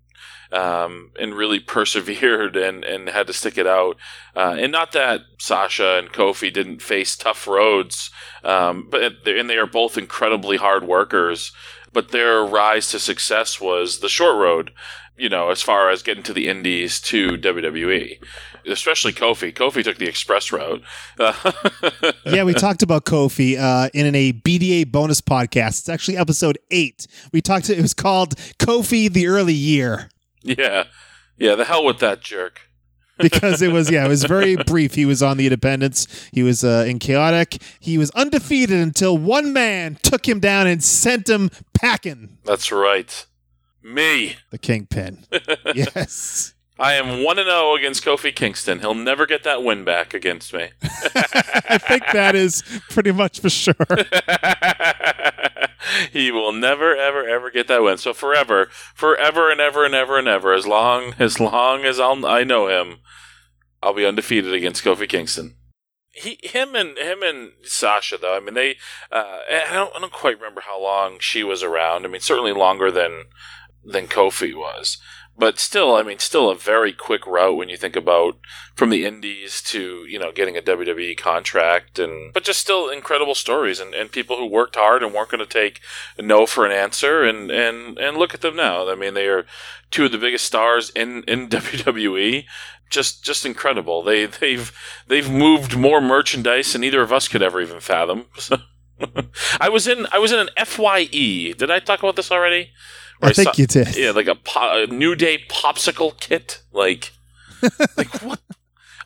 um, 0.52 1.10
and 1.20 1.34
really 1.34 1.60
persevered 1.76 2.56
and, 2.56 2.84
and 2.84 3.08
had 3.08 3.26
to 3.26 3.32
stick 3.32 3.58
it 3.58 3.66
out. 3.66 3.96
Uh, 4.34 4.56
and 4.58 4.72
not 4.72 4.92
that 4.92 5.22
Sasha 5.38 5.98
and 5.98 6.12
Kofi 6.12 6.52
didn't 6.52 6.80
face 6.80 7.16
tough 7.16 7.46
roads, 7.46 8.10
um, 8.42 8.88
but 8.90 9.26
and 9.26 9.50
they 9.50 9.58
are 9.58 9.66
both 9.66 9.98
incredibly 9.98 10.56
hard 10.56 10.84
workers 10.84 11.52
but 11.94 12.10
their 12.10 12.44
rise 12.44 12.90
to 12.90 12.98
success 12.98 13.60
was 13.60 14.00
the 14.00 14.08
short 14.08 14.36
road, 14.36 14.72
you 15.16 15.28
know, 15.30 15.50
as 15.50 15.62
far 15.62 15.88
as 15.88 16.02
getting 16.02 16.24
to 16.24 16.34
the 16.34 16.48
indies 16.48 17.00
to 17.00 17.38
WWE. 17.38 18.18
Especially 18.66 19.12
Kofi. 19.12 19.54
Kofi 19.54 19.84
took 19.84 19.98
the 19.98 20.08
express 20.08 20.50
route. 20.50 20.82
yeah, 22.26 22.44
we 22.44 22.54
talked 22.54 22.82
about 22.82 23.04
Kofi 23.04 23.58
uh, 23.58 23.90
in 23.94 24.14
a 24.14 24.32
BDA 24.32 24.90
bonus 24.90 25.20
podcast. 25.20 25.80
It's 25.80 25.88
actually 25.88 26.16
episode 26.16 26.58
eight. 26.70 27.06
We 27.32 27.40
talked. 27.40 27.66
To, 27.66 27.76
it 27.76 27.82
was 27.82 27.94
called 27.94 28.36
Kofi 28.58 29.12
the 29.12 29.26
Early 29.26 29.54
Year. 29.54 30.08
Yeah, 30.42 30.84
yeah. 31.36 31.54
The 31.54 31.66
hell 31.66 31.84
with 31.84 31.98
that 31.98 32.22
jerk. 32.22 32.62
Because 33.18 33.62
it 33.62 33.72
was 33.72 33.90
yeah 33.90 34.04
it 34.04 34.08
was 34.08 34.24
very 34.24 34.56
brief. 34.56 34.94
He 34.94 35.04
was 35.04 35.22
on 35.22 35.36
the 35.36 35.46
independents. 35.46 36.28
He 36.32 36.42
was 36.42 36.64
uh, 36.64 36.84
in 36.86 36.98
chaotic. 36.98 37.60
He 37.80 37.98
was 37.98 38.10
undefeated 38.12 38.78
until 38.78 39.16
one 39.18 39.52
man 39.52 39.98
took 40.02 40.28
him 40.28 40.40
down 40.40 40.66
and 40.66 40.82
sent 40.82 41.28
him 41.28 41.50
packing. 41.72 42.38
That's 42.44 42.70
right. 42.72 43.26
Me. 43.82 44.36
The 44.50 44.58
kingpin. 44.58 45.26
Yes. 45.74 46.54
I 46.78 46.94
am 46.94 47.22
1 47.22 47.38
and 47.38 47.46
0 47.46 47.76
against 47.76 48.04
Kofi 48.04 48.34
Kingston. 48.34 48.80
He'll 48.80 48.94
never 48.94 49.26
get 49.26 49.44
that 49.44 49.62
win 49.62 49.84
back 49.84 50.12
against 50.12 50.52
me. 50.52 50.70
I 50.82 51.78
think 51.78 52.02
that 52.12 52.34
is 52.34 52.64
pretty 52.90 53.12
much 53.12 53.38
for 53.38 53.48
sure. 53.48 53.74
he 56.12 56.30
will 56.30 56.52
never 56.52 56.96
ever 56.96 57.26
ever 57.28 57.50
get 57.50 57.68
that 57.68 57.82
win. 57.82 57.98
So 57.98 58.12
forever, 58.12 58.68
forever 58.94 59.50
and 59.50 59.60
ever 59.60 59.84
and 59.84 59.94
ever 59.94 60.18
and 60.18 60.28
ever 60.28 60.52
as 60.52 60.66
long 60.66 61.14
as 61.18 61.40
long 61.40 61.84
as 61.84 62.00
I'll, 62.00 62.24
I 62.26 62.44
know 62.44 62.68
him, 62.68 62.98
I'll 63.82 63.94
be 63.94 64.06
undefeated 64.06 64.54
against 64.54 64.84
Kofi 64.84 65.08
Kingston. 65.08 65.56
He, 66.10 66.38
him, 66.42 66.76
and 66.76 66.96
him 66.96 67.22
and 67.24 67.50
Sasha 67.62 68.16
though. 68.16 68.36
I 68.36 68.40
mean, 68.40 68.54
they. 68.54 68.76
Uh, 69.10 69.40
I 69.50 69.72
don't. 69.72 69.94
I 69.96 69.98
don't 69.98 70.12
quite 70.12 70.38
remember 70.38 70.62
how 70.64 70.80
long 70.80 71.16
she 71.18 71.42
was 71.42 71.62
around. 71.62 72.04
I 72.04 72.08
mean, 72.08 72.20
certainly 72.20 72.52
longer 72.52 72.90
than 72.90 73.24
than 73.84 74.06
Kofi 74.06 74.54
was 74.54 74.98
but 75.36 75.58
still, 75.58 75.96
I 75.96 76.02
mean, 76.02 76.20
still 76.20 76.48
a 76.48 76.54
very 76.54 76.92
quick 76.92 77.26
route 77.26 77.56
when 77.56 77.68
you 77.68 77.76
think 77.76 77.96
about 77.96 78.38
from 78.74 78.90
the 78.90 79.04
indies 79.04 79.60
to 79.62 80.04
you 80.08 80.18
know 80.18 80.30
getting 80.30 80.56
a 80.56 80.62
WWE 80.62 81.16
contract, 81.16 81.98
and 81.98 82.32
but 82.32 82.44
just 82.44 82.60
still 82.60 82.88
incredible 82.88 83.34
stories 83.34 83.80
and, 83.80 83.94
and 83.94 84.12
people 84.12 84.36
who 84.36 84.46
worked 84.46 84.76
hard 84.76 85.02
and 85.02 85.12
weren't 85.12 85.30
going 85.30 85.40
to 85.40 85.46
take 85.46 85.80
no 86.18 86.46
for 86.46 86.64
an 86.64 86.72
answer, 86.72 87.24
and 87.24 87.50
and 87.50 87.98
and 87.98 88.16
look 88.16 88.32
at 88.32 88.42
them 88.42 88.56
now. 88.56 88.88
I 88.88 88.94
mean, 88.94 89.14
they 89.14 89.26
are 89.26 89.44
two 89.90 90.04
of 90.04 90.12
the 90.12 90.18
biggest 90.18 90.44
stars 90.44 90.90
in 90.90 91.24
in 91.24 91.48
WWE. 91.50 92.44
Just 92.88 93.24
just 93.24 93.44
incredible. 93.44 94.02
They 94.02 94.26
they've 94.26 94.72
they've 95.08 95.30
moved 95.30 95.76
more 95.76 96.00
merchandise 96.00 96.72
than 96.72 96.84
either 96.84 97.02
of 97.02 97.12
us 97.12 97.26
could 97.26 97.42
ever 97.42 97.60
even 97.60 97.80
fathom. 97.80 98.26
I 99.60 99.68
was 99.68 99.88
in 99.88 100.06
I 100.12 100.18
was 100.18 100.30
in 100.30 100.38
an 100.38 100.48
Fye. 100.64 101.06
Did 101.06 101.70
I 101.72 101.80
talk 101.80 101.98
about 102.00 102.14
this 102.14 102.30
already? 102.30 102.70
I 103.24 103.32
think 103.32 103.54
saw, 103.54 103.60
you 103.60 103.66
did. 103.66 103.96
Yeah, 103.96 104.10
like 104.10 104.26
a, 104.26 104.34
po- 104.34 104.84
a 104.84 104.86
New 104.86 105.14
Day 105.14 105.44
popsicle 105.48 106.18
kit. 106.18 106.62
Like, 106.72 107.12
like 107.96 108.22
what? 108.22 108.40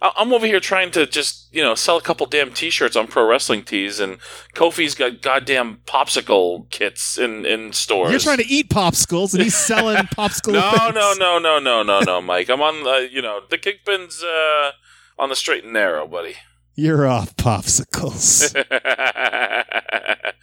I'm 0.01 0.33
over 0.33 0.47
here 0.47 0.61
trying 0.61 0.93
to 0.93 1.07
just 1.07 1.53
you 1.53 1.61
know 1.61 1.75
sell 1.75 1.97
a 1.97 2.01
couple 2.01 2.25
damn 2.27 2.53
T-shirts 2.53 2.95
on 2.95 3.09
pro 3.09 3.29
wrestling 3.29 3.65
tees, 3.65 3.99
and 3.99 4.19
Kofi's 4.55 4.95
got 4.95 5.23
goddamn 5.23 5.81
popsicle 5.87 6.71
kits 6.71 7.19
in 7.19 7.45
in 7.45 7.73
stores. 7.73 8.11
You're 8.11 8.21
trying 8.21 8.39
to 8.39 8.47
eat 8.47 8.71
popsicles, 8.71 9.35
and 9.35 9.43
he's 9.43 9.57
selling 9.67 9.97
popsicle. 10.07 10.53
no, 10.53 10.91
no, 10.91 11.15
no, 11.19 11.39
no, 11.39 11.59
no, 11.59 11.83
no, 11.83 12.01
no, 12.01 12.21
Mike. 12.21 12.49
I'm 12.49 12.63
on 12.63 12.85
the 12.85 13.09
you 13.11 13.21
know 13.21 13.41
the 13.49 13.59
kickpins 13.59 14.23
uh, 14.23 14.73
on 15.19 15.31
the 15.31 15.37
straight 15.37 15.65
and 15.65 15.73
narrow, 15.73 16.07
buddy. 16.07 16.37
You're 16.77 17.09
off 17.09 17.35
popsicles. 17.35 18.55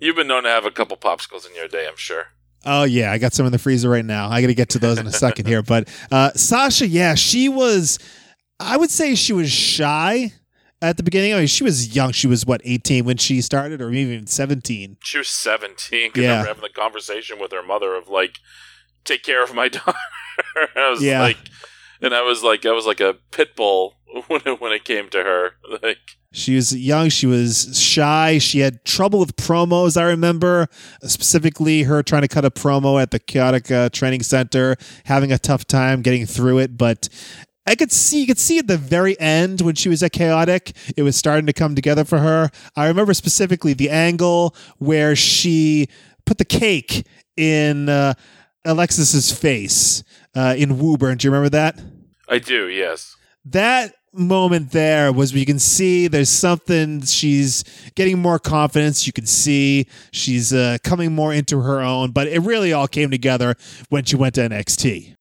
You've 0.00 0.16
been 0.16 0.26
known 0.26 0.42
to 0.42 0.48
have 0.48 0.64
a 0.64 0.70
couple 0.72 0.96
popsicles 0.96 1.48
in 1.48 1.54
your 1.54 1.68
day, 1.68 1.86
I'm 1.86 1.96
sure. 1.96 2.28
Oh 2.64 2.84
yeah, 2.84 3.10
I 3.12 3.18
got 3.18 3.32
some 3.32 3.46
in 3.46 3.52
the 3.52 3.58
freezer 3.58 3.88
right 3.88 4.04
now. 4.04 4.28
I 4.28 4.40
got 4.40 4.48
to 4.48 4.54
get 4.54 4.68
to 4.70 4.78
those 4.78 4.98
in 4.98 5.06
a 5.06 5.12
second 5.12 5.46
here. 5.46 5.62
But 5.62 5.88
uh, 6.10 6.30
Sasha, 6.34 6.86
yeah, 6.86 7.14
she 7.14 7.48
was. 7.48 7.98
I 8.58 8.76
would 8.76 8.90
say 8.90 9.14
she 9.14 9.32
was 9.32 9.50
shy 9.50 10.32
at 10.82 10.96
the 10.98 11.02
beginning. 11.02 11.32
I 11.32 11.38
mean, 11.38 11.46
she 11.46 11.64
was 11.64 11.94
young. 11.96 12.12
She 12.12 12.26
was 12.26 12.44
what 12.44 12.60
eighteen 12.64 13.04
when 13.06 13.16
she 13.16 13.40
started, 13.40 13.80
or 13.80 13.90
even 13.92 14.26
seventeen. 14.26 14.98
She 15.02 15.18
was 15.18 15.28
seventeen. 15.28 16.10
Because 16.10 16.22
Yeah. 16.24 16.28
I 16.28 16.32
remember 16.40 16.48
having 16.48 16.62
the 16.74 16.80
conversation 16.80 17.38
with 17.38 17.52
her 17.52 17.62
mother 17.62 17.94
of 17.94 18.08
like, 18.08 18.38
take 19.04 19.22
care 19.22 19.42
of 19.42 19.54
my 19.54 19.68
daughter. 19.68 19.94
I 20.76 20.90
was 20.90 21.02
Yeah. 21.02 21.20
like, 21.22 21.38
and 22.02 22.14
I 22.14 22.20
was 22.22 22.42
like, 22.42 22.66
I 22.66 22.72
was 22.72 22.84
like 22.86 23.00
a 23.00 23.14
pit 23.30 23.56
bull 23.56 23.96
when 24.28 24.42
it, 24.44 24.60
when 24.60 24.72
it 24.72 24.84
came 24.84 25.08
to 25.10 25.22
her. 25.22 25.52
Like, 25.82 25.98
She 26.32 26.54
was 26.54 26.76
young. 26.76 27.08
She 27.08 27.26
was 27.26 27.76
shy. 27.80 28.38
She 28.38 28.60
had 28.60 28.84
trouble 28.84 29.18
with 29.18 29.34
promos. 29.34 30.00
I 30.00 30.04
remember 30.04 30.68
specifically 31.02 31.82
her 31.82 32.02
trying 32.02 32.22
to 32.22 32.28
cut 32.28 32.44
a 32.44 32.50
promo 32.50 33.02
at 33.02 33.10
the 33.10 33.18
Chaotic 33.18 33.92
Training 33.92 34.22
Center, 34.22 34.76
having 35.06 35.32
a 35.32 35.38
tough 35.38 35.66
time 35.66 36.02
getting 36.02 36.26
through 36.26 36.58
it. 36.58 36.78
But 36.78 37.08
I 37.66 37.74
could 37.74 37.90
see, 37.90 38.20
you 38.20 38.26
could 38.26 38.38
see 38.38 38.58
at 38.58 38.68
the 38.68 38.76
very 38.78 39.18
end 39.18 39.60
when 39.60 39.74
she 39.74 39.88
was 39.88 40.02
at 40.02 40.12
Chaotic, 40.12 40.72
it 40.96 41.02
was 41.02 41.16
starting 41.16 41.46
to 41.46 41.52
come 41.52 41.74
together 41.74 42.04
for 42.04 42.18
her. 42.18 42.50
I 42.76 42.86
remember 42.86 43.12
specifically 43.14 43.74
the 43.74 43.90
angle 43.90 44.54
where 44.78 45.16
she 45.16 45.88
put 46.26 46.38
the 46.38 46.44
cake 46.44 47.06
in 47.36 47.88
uh, 47.88 48.14
Alexis's 48.64 49.32
face 49.32 50.04
uh, 50.34 50.54
in 50.56 50.78
Woburn. 50.78 51.18
Do 51.18 51.26
you 51.26 51.32
remember 51.32 51.50
that? 51.50 51.80
I 52.28 52.38
do, 52.38 52.68
yes. 52.68 53.16
that 53.46 53.94
moment 54.12 54.72
there 54.72 55.12
was 55.12 55.32
you 55.32 55.46
can 55.46 55.58
see 55.58 56.08
there's 56.08 56.28
something 56.28 57.00
she's 57.02 57.62
getting 57.94 58.18
more 58.18 58.40
confidence 58.40 59.06
you 59.06 59.12
can 59.12 59.24
see 59.24 59.86
she's 60.10 60.52
uh, 60.52 60.76
coming 60.82 61.14
more 61.14 61.32
into 61.32 61.60
her 61.60 61.80
own 61.80 62.10
but 62.10 62.26
it 62.26 62.40
really 62.40 62.72
all 62.72 62.88
came 62.88 63.08
together 63.08 63.54
when 63.88 64.04
she 64.04 64.16
went 64.16 64.34
to 64.34 64.40
nxt 64.40 65.14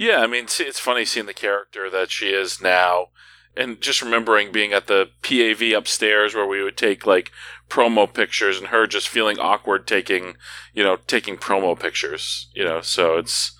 Yeah, 0.00 0.20
I 0.20 0.26
mean, 0.26 0.44
it's 0.44 0.78
funny 0.78 1.04
seeing 1.04 1.26
the 1.26 1.34
character 1.34 1.90
that 1.90 2.10
she 2.10 2.30
is 2.30 2.62
now, 2.62 3.08
and 3.56 3.80
just 3.80 4.00
remembering 4.00 4.52
being 4.52 4.72
at 4.72 4.86
the 4.86 5.10
PAV 5.22 5.76
upstairs 5.76 6.34
where 6.34 6.46
we 6.46 6.62
would 6.62 6.76
take 6.76 7.06
like 7.06 7.30
promo 7.68 8.12
pictures, 8.12 8.56
and 8.56 8.68
her 8.68 8.86
just 8.86 9.08
feeling 9.08 9.38
awkward 9.38 9.86
taking, 9.86 10.36
you 10.72 10.82
know, 10.82 10.96
taking 11.06 11.36
promo 11.36 11.78
pictures. 11.78 12.48
You 12.54 12.64
know, 12.64 12.80
so 12.80 13.18
it's, 13.18 13.52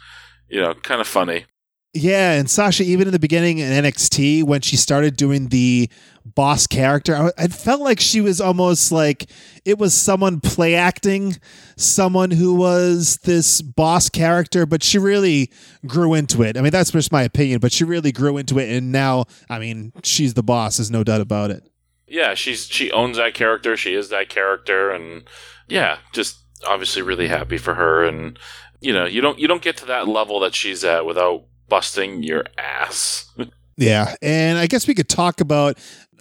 you 0.48 0.60
know, 0.60 0.72
kind 0.74 1.00
of 1.00 1.06
funny. 1.06 1.44
Yeah 1.92 2.32
and 2.32 2.48
sasha 2.48 2.84
even 2.84 3.08
in 3.08 3.12
the 3.12 3.18
beginning 3.18 3.58
in 3.58 3.84
nxt 3.84 4.44
when 4.44 4.60
she 4.60 4.76
started 4.76 5.16
doing 5.16 5.48
the 5.48 5.90
boss 6.24 6.66
character 6.66 7.32
I, 7.36 7.48
felt 7.48 7.80
like 7.80 7.98
she 7.98 8.20
was 8.20 8.40
almost 8.40 8.92
like 8.92 9.28
it 9.64 9.78
was 9.78 9.92
someone 9.94 10.40
play 10.40 10.76
acting 10.76 11.36
someone 11.76 12.30
who 12.30 12.54
was 12.54 13.18
this 13.24 13.60
boss 13.60 14.08
character 14.08 14.66
but 14.66 14.82
she 14.84 14.98
really 14.98 15.50
grew 15.86 16.14
into 16.14 16.42
it 16.42 16.56
i 16.56 16.60
mean 16.60 16.70
that's 16.70 16.92
just 16.92 17.10
my 17.10 17.22
opinion 17.22 17.58
but 17.58 17.72
she 17.72 17.82
really 17.82 18.12
grew 18.12 18.36
into 18.36 18.58
it 18.60 18.70
and 18.70 18.92
now 18.92 19.24
i 19.48 19.58
mean 19.58 19.92
she's 20.04 20.34
the 20.34 20.42
boss 20.42 20.76
there's 20.76 20.90
no 20.90 21.02
doubt 21.02 21.20
about 21.20 21.50
it 21.50 21.64
Yeah, 22.06 22.34
she's 22.34 22.66
she 22.66 22.90
owns 22.90 23.16
that 23.18 23.34
character. 23.34 23.76
She 23.76 23.94
is 23.94 24.08
that 24.08 24.28
character, 24.28 24.90
and 24.90 25.22
yeah, 25.68 25.98
just 26.12 26.38
obviously 26.66 27.02
really 27.02 27.28
happy 27.28 27.56
for 27.56 27.74
her. 27.74 28.02
And 28.04 28.36
you 28.80 28.92
know, 28.92 29.04
you 29.06 29.20
don't 29.20 29.38
you 29.38 29.46
don't 29.46 29.62
get 29.62 29.76
to 29.76 29.86
that 29.86 30.08
level 30.08 30.40
that 30.40 30.52
she's 30.52 30.82
at 30.82 31.06
without 31.06 31.44
busting 31.70 32.22
your 32.22 32.44
ass. 32.58 33.30
Yeah, 33.78 34.14
and 34.20 34.58
I 34.58 34.66
guess 34.66 34.86
we 34.86 34.94
could 34.94 35.08
talk 35.08 35.40
about 35.40 35.78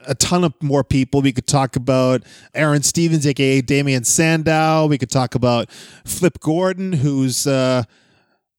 a 0.08 0.16
ton 0.16 0.46
of 0.46 0.54
more 0.64 0.86
people. 0.86 1.22
We 1.22 1.34
could 1.34 1.48
talk 1.48 1.76
about 1.76 2.24
Aaron 2.54 2.84
Stevens, 2.84 3.28
aka 3.28 3.60
Damien 3.60 4.06
Sandow. 4.06 4.86
We 4.86 4.98
could 4.98 5.10
talk 5.10 5.36
about 5.36 5.70
Flip 6.06 6.40
Gordon, 6.40 6.94
who's 6.94 7.46
uh, 7.46 7.84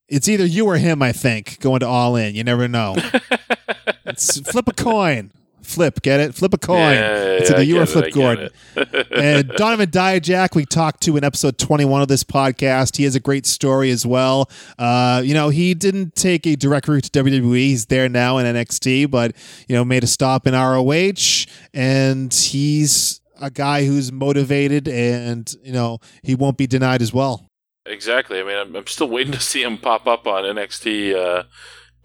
it's 0.07 0.27
either 0.29 0.45
you 0.45 0.67
or 0.67 0.77
him. 0.77 1.01
I 1.01 1.11
think 1.13 1.59
going 1.59 1.79
to 1.79 1.87
All 1.87 2.15
In. 2.15 2.35
You 2.35 2.43
never 2.43 2.67
know. 2.67 2.95
it's 4.05 4.39
flip 4.41 4.67
a 4.67 4.73
coin. 4.73 5.31
Flip, 5.63 6.01
get 6.01 6.19
it? 6.19 6.35
Flip 6.35 6.53
a 6.53 6.57
coin. 6.57 6.93
Yeah, 6.93 7.23
it's 7.23 7.49
yeah, 7.49 7.55
either 7.55 7.61
I 7.61 7.65
you 7.65 7.81
it, 7.81 7.85
Flip 7.87 8.05
I 8.05 8.07
get 8.07 8.13
Gordon. 8.13 8.49
it. 8.75 9.07
and 9.11 9.49
Donovan 9.49 9.89
Dijak, 9.89 10.55
we 10.55 10.65
talked 10.65 11.01
to 11.03 11.17
in 11.17 11.23
episode 11.23 11.57
21 11.57 12.01
of 12.01 12.07
this 12.07 12.23
podcast. 12.23 12.97
He 12.97 13.03
has 13.03 13.15
a 13.15 13.19
great 13.19 13.45
story 13.45 13.91
as 13.91 14.05
well. 14.05 14.49
Uh, 14.77 15.21
you 15.23 15.33
know, 15.33 15.49
he 15.49 15.73
didn't 15.73 16.15
take 16.15 16.45
a 16.47 16.55
direct 16.55 16.87
route 16.87 17.03
to 17.05 17.23
WWE. 17.23 17.55
He's 17.57 17.85
there 17.87 18.09
now 18.09 18.37
in 18.37 18.45
NXT, 18.45 19.09
but, 19.11 19.35
you 19.67 19.75
know, 19.75 19.85
made 19.85 20.03
a 20.03 20.07
stop 20.07 20.47
in 20.47 20.53
ROH, 20.53 21.45
and 21.73 22.33
he's 22.33 23.21
a 23.39 23.49
guy 23.49 23.85
who's 23.85 24.11
motivated 24.11 24.87
and, 24.87 25.53
you 25.63 25.71
know, 25.71 25.99
he 26.23 26.35
won't 26.35 26.57
be 26.57 26.67
denied 26.67 27.01
as 27.01 27.11
well. 27.13 27.47
Exactly. 27.85 28.39
I 28.39 28.43
mean, 28.43 28.57
I'm, 28.57 28.75
I'm 28.75 28.87
still 28.87 29.09
waiting 29.09 29.33
to 29.33 29.39
see 29.39 29.63
him 29.63 29.77
pop 29.77 30.05
up 30.07 30.27
on 30.27 30.43
NXT 30.43 31.15
uh, 31.15 31.43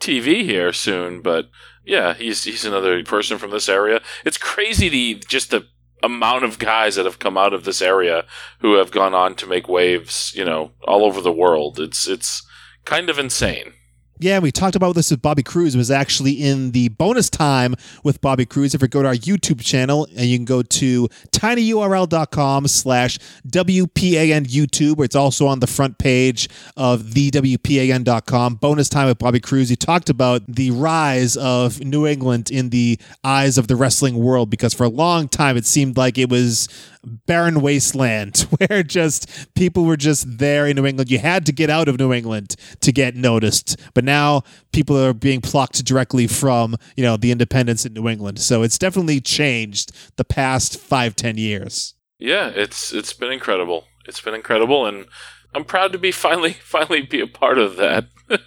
TV 0.01 0.43
here 0.45 0.73
soon, 0.73 1.21
but 1.21 1.49
yeah, 1.87 2.15
he's 2.15 2.45
he's 2.45 2.65
another 2.65 3.03
person 3.05 3.39
from 3.39 3.51
this 3.51 3.69
area. 3.69 4.03
It's 4.25 4.37
crazy 4.37 4.89
the 4.89 5.23
just 5.29 5.51
the 5.51 5.67
amount 6.03 6.45
of 6.45 6.59
guys 6.59 6.97
that 6.97 7.07
have 7.07 7.21
come 7.21 7.39
out 7.39 7.55
of 7.55 7.65
this 7.65 7.81
area 7.81 8.25
who 8.59 8.75
have 8.75 8.91
gone 8.91 9.15
on 9.15 9.35
to 9.37 9.47
make 9.47 9.69
waves, 9.69 10.33
you 10.37 10.45
know, 10.45 10.73
all 10.87 11.05
over 11.05 11.21
the 11.21 11.33
world. 11.33 11.79
It's 11.79 12.07
it's 12.09 12.47
kind 12.85 13.09
of 13.09 13.19
insane. 13.19 13.73
Yeah, 14.19 14.39
we 14.39 14.51
talked 14.51 14.77
about 14.77 14.95
this 14.95 15.11
with 15.11 15.21
Bobby 15.21 15.43
Cruise. 15.43 15.75
It 15.75 15.79
was 15.79 15.91
actually 15.91 16.33
in 16.33 16.71
the 16.71 16.89
bonus 16.89 17.29
time 17.29 17.75
with 18.03 18.23
Bobby 18.23 18.47
Cruise. 18.47 18.75
If 18.75 18.81
you 18.81 18.89
go 18.89 19.03
to 19.03 19.09
our 19.09 19.15
YouTube 19.15 19.63
channel 19.63 20.07
and 20.17 20.25
you 20.27 20.39
can 20.39 20.47
go 20.47 20.63
to 20.63 21.09
tinyurl.com 21.33 22.67
slash 22.67 23.19
WPAN 23.47 24.47
YouTube, 24.47 25.05
it's 25.05 25.17
also 25.17 25.47
on 25.47 25.61
the 25.61 25.67
front 25.67 25.99
page 25.99 26.49
of 26.79 27.13
the 27.13 27.31
WPAN.com. 27.31 28.55
Bonus 28.55 28.89
time 28.89 29.09
with 29.09 29.19
Bobby 29.19 29.41
Cruise. 29.41 29.69
He 29.69 29.77
talked 29.77 30.09
about 30.09 30.43
the 30.49 30.71
rise 30.71 31.37
of 31.37 31.85
New 31.85 32.07
England 32.07 32.51
in 32.51 32.71
the 32.71 32.99
eyes 33.23 33.59
of 33.59 33.69
the 33.69 33.77
wrestling 33.77 34.17
world 34.17 34.49
because 34.49 34.73
for 34.73 34.85
a 34.85 34.89
long 34.89 35.29
time 35.29 35.59
it 35.59 35.67
seemed 35.67 35.99
like 35.99 36.17
it 36.17 36.31
was 36.31 36.69
barren 37.07 37.61
wasteland 37.61 38.41
where 38.59 38.83
just 38.83 39.55
people 39.55 39.85
were 39.85 39.97
just 39.97 40.39
there 40.39 40.67
in 40.67 40.77
New 40.77 40.87
England. 40.87 41.11
You 41.11 41.19
had 41.19 41.47
to 41.47 41.53
get 41.53 41.71
out 41.71 41.89
of 41.89 41.99
New 41.99 42.13
England 42.13 42.57
to 42.81 42.93
get 42.93 43.15
noticed. 43.15 43.77
But 43.95 44.05
now 44.07 44.43
people 44.73 44.97
are 44.97 45.13
being 45.13 45.43
plucked 45.43 45.85
directly 45.85 46.27
from, 46.27 46.77
you 46.97 47.05
know, 47.05 47.19
the 47.19 47.31
independents 47.31 47.85
in 47.85 47.93
New 47.93 48.09
England. 48.09 48.39
So 48.39 48.63
it's 48.63 48.79
definitely 48.79 49.21
changed 49.21 49.93
the 50.17 50.25
past 50.25 50.79
five, 50.79 51.15
ten 51.15 51.37
years. 51.37 51.95
Yeah, 52.19 52.49
it's 52.49 52.93
it's 52.93 53.13
been 53.13 53.33
incredible. 53.33 53.85
It's 54.07 54.21
been 54.21 54.35
incredible, 54.35 54.87
and 54.87 55.07
I'm 55.55 55.65
proud 55.65 55.93
to 55.93 55.99
be 55.99 56.13
finally 56.13 56.53
finally 56.63 57.03
be 57.03 57.21
a 57.21 57.27
part 57.27 57.59
of 57.59 57.77
that. 57.77 58.07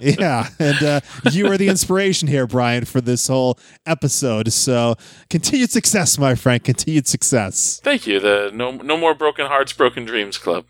yeah, 0.00 0.48
and 0.58 0.82
uh, 0.82 1.00
you 1.30 1.46
are 1.50 1.58
the 1.58 1.68
inspiration 1.68 2.28
here, 2.28 2.46
Brian, 2.46 2.84
for 2.84 3.00
this 3.00 3.28
whole 3.28 3.58
episode. 3.84 4.52
So 4.52 4.96
continued 5.28 5.70
success, 5.70 6.18
my 6.18 6.34
friend. 6.34 6.62
Continued 6.62 7.06
success. 7.06 7.80
Thank 7.82 8.06
you. 8.06 8.20
The 8.20 8.50
no 8.54 8.70
no 8.72 8.96
more 8.96 9.14
broken 9.14 9.46
hearts, 9.46 9.72
broken 9.72 10.04
dreams 10.04 10.38
club. 10.38 10.66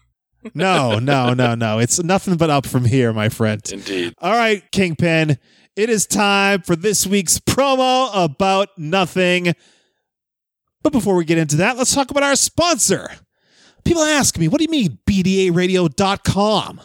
No, 0.52 0.98
no, 0.98 1.32
no, 1.32 1.54
no. 1.54 1.78
It's 1.78 2.02
nothing 2.02 2.36
but 2.36 2.50
up 2.50 2.66
from 2.66 2.84
here, 2.84 3.12
my 3.12 3.28
friend. 3.28 3.62
Indeed. 3.72 4.14
All 4.18 4.32
right, 4.32 4.70
Kingpin. 4.72 5.38
It 5.76 5.90
is 5.90 6.06
time 6.06 6.62
for 6.62 6.76
this 6.76 7.06
week's 7.06 7.38
promo 7.38 8.10
about 8.12 8.68
nothing. 8.76 9.54
But 10.82 10.92
before 10.92 11.14
we 11.14 11.24
get 11.24 11.38
into 11.38 11.56
that, 11.56 11.76
let's 11.76 11.94
talk 11.94 12.10
about 12.10 12.22
our 12.22 12.36
sponsor. 12.36 13.08
People 13.84 14.02
ask 14.02 14.38
me, 14.38 14.48
what 14.48 14.58
do 14.58 14.64
you 14.64 14.70
mean 14.70 14.98
BDARadio.com? 15.06 16.80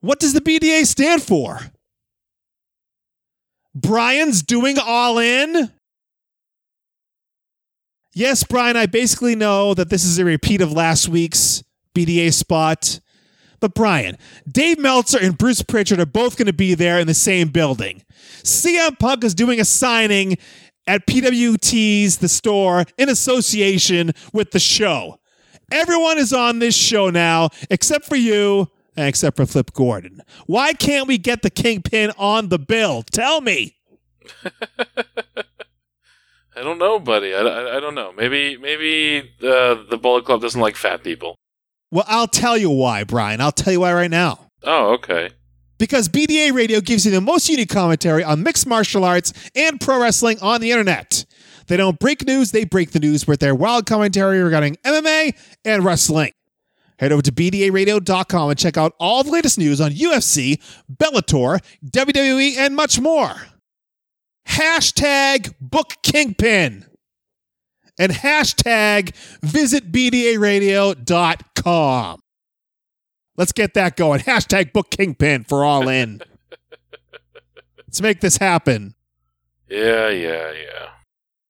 What 0.00 0.20
does 0.20 0.32
the 0.32 0.40
BDA 0.40 0.84
stand 0.86 1.22
for? 1.22 1.60
Brian's 3.74 4.42
doing 4.42 4.76
all 4.78 5.18
in? 5.18 5.72
Yes, 8.14 8.44
Brian, 8.44 8.76
I 8.76 8.86
basically 8.86 9.34
know 9.34 9.74
that 9.74 9.90
this 9.90 10.04
is 10.04 10.18
a 10.18 10.24
repeat 10.24 10.62
of 10.62 10.72
last 10.72 11.08
week's 11.08 11.62
BDA 11.96 12.32
spot. 12.32 13.00
But 13.58 13.74
Brian, 13.74 14.18
Dave 14.50 14.78
Meltzer 14.78 15.18
and 15.18 15.36
Bruce 15.36 15.62
Pritchard 15.62 15.98
are 15.98 16.06
both 16.06 16.36
going 16.36 16.46
to 16.46 16.52
be 16.52 16.74
there 16.74 17.00
in 17.00 17.06
the 17.06 17.14
same 17.14 17.48
building. 17.48 18.02
CM 18.42 18.98
Punk 18.98 19.24
is 19.24 19.34
doing 19.34 19.60
a 19.60 19.64
signing 19.64 20.36
at 20.86 21.06
PWT's 21.06 22.18
The 22.18 22.28
Store 22.28 22.84
in 22.98 23.08
association 23.08 24.12
with 24.32 24.50
the 24.50 24.60
show. 24.60 25.18
Everyone 25.72 26.18
is 26.18 26.32
on 26.32 26.58
this 26.58 26.76
show 26.76 27.10
now, 27.10 27.48
except 27.70 28.04
for 28.04 28.16
you 28.16 28.68
and 28.96 29.08
except 29.08 29.36
for 29.36 29.46
Flip 29.46 29.72
Gordon. 29.72 30.22
Why 30.46 30.72
can't 30.72 31.08
we 31.08 31.18
get 31.18 31.42
the 31.42 31.50
Kingpin 31.50 32.12
on 32.18 32.50
the 32.50 32.58
bill? 32.58 33.02
Tell 33.02 33.40
me. 33.40 33.76
I 36.56 36.62
don't 36.62 36.78
know, 36.78 36.98
buddy. 36.98 37.34
I, 37.34 37.40
I, 37.40 37.76
I 37.76 37.80
don't 37.80 37.94
know. 37.94 38.12
Maybe 38.12 38.56
maybe 38.56 39.30
uh, 39.42 39.76
the 39.90 39.98
Bullet 40.00 40.24
Club 40.24 40.40
doesn't 40.40 40.60
like 40.60 40.76
fat 40.76 41.02
people. 41.04 41.36
Well, 41.90 42.04
I'll 42.08 42.28
tell 42.28 42.56
you 42.56 42.70
why, 42.70 43.04
Brian. 43.04 43.40
I'll 43.40 43.52
tell 43.52 43.72
you 43.72 43.80
why 43.80 43.92
right 43.94 44.10
now. 44.10 44.50
Oh, 44.62 44.94
okay. 44.94 45.30
Because 45.78 46.08
BDA 46.08 46.52
Radio 46.52 46.80
gives 46.80 47.04
you 47.04 47.12
the 47.12 47.20
most 47.20 47.48
unique 47.48 47.68
commentary 47.68 48.24
on 48.24 48.42
mixed 48.42 48.66
martial 48.66 49.04
arts 49.04 49.32
and 49.54 49.80
pro 49.80 50.00
wrestling 50.00 50.38
on 50.40 50.60
the 50.60 50.70
internet. 50.70 51.24
They 51.66 51.76
don't 51.76 51.98
break 51.98 52.26
news, 52.26 52.52
they 52.52 52.64
break 52.64 52.92
the 52.92 53.00
news 53.00 53.26
with 53.26 53.40
their 53.40 53.54
wild 53.54 53.86
commentary 53.86 54.42
regarding 54.42 54.76
MMA 54.84 55.36
and 55.64 55.84
wrestling. 55.84 56.32
Head 56.98 57.12
over 57.12 57.22
to 57.22 57.32
BDARadio.com 57.32 58.50
and 58.50 58.58
check 58.58 58.78
out 58.78 58.94
all 58.98 59.22
the 59.22 59.30
latest 59.30 59.58
news 59.58 59.80
on 59.80 59.90
UFC, 59.90 60.58
Bellator, 60.90 61.60
WWE, 61.84 62.56
and 62.56 62.74
much 62.74 62.98
more. 62.98 63.34
Hashtag 64.48 65.54
Book 65.60 65.94
Kingpin 66.02 66.86
and 67.98 68.12
hashtag 68.12 69.14
visit 69.42 69.92
BDARadio.com. 69.92 72.20
Let's 73.36 73.52
get 73.52 73.74
that 73.74 73.96
going. 73.96 74.20
Hashtag 74.20 74.72
Book 74.72 74.90
Kingpin 74.90 75.44
for 75.44 75.62
all 75.64 75.88
in. 75.88 76.20
Let's 77.78 78.00
make 78.00 78.20
this 78.20 78.38
happen. 78.38 78.94
Yeah, 79.68 80.08
yeah, 80.08 80.52
yeah. 80.52 80.88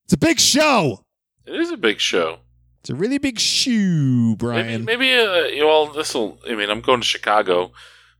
It's 0.04 0.12
a 0.12 0.18
big 0.18 0.40
show. 0.40 1.04
It 1.44 1.54
is 1.54 1.70
a 1.70 1.76
big 1.76 2.00
show. 2.00 2.38
It's 2.80 2.90
a 2.90 2.94
really 2.94 3.18
big 3.18 3.38
shoe, 3.40 4.36
Brian. 4.36 4.84
maybe 4.84 5.12
uh, 5.12 5.44
you 5.46 5.60
know, 5.60 5.92
this 5.92 6.14
will. 6.14 6.38
I 6.48 6.54
mean, 6.54 6.70
I'm 6.70 6.80
going 6.80 7.00
to 7.00 7.06
Chicago 7.06 7.72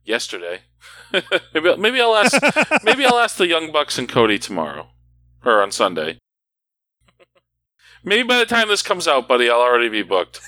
yesterday. 0.05 0.63
maybe, 1.55 1.77
maybe 1.77 2.01
I'll 2.01 2.17
ask. 2.17 2.37
maybe 2.85 3.05
I'll 3.05 3.19
ask 3.19 3.37
the 3.37 3.47
Young 3.47 3.71
Bucks 3.71 3.97
and 3.99 4.09
Cody 4.09 4.41
tomorrow, 4.41 4.89
or 5.45 5.63
on 5.63 5.71
Sunday. 5.71 6.19
Maybe 8.07 8.23
by 8.27 8.39
the 8.39 8.47
time 8.47 8.69
this 8.69 8.81
comes 8.81 9.07
out, 9.07 9.29
buddy, 9.29 9.51
I'll 9.51 9.61
already 9.61 9.91
be 9.91 10.03
booked. 10.03 10.41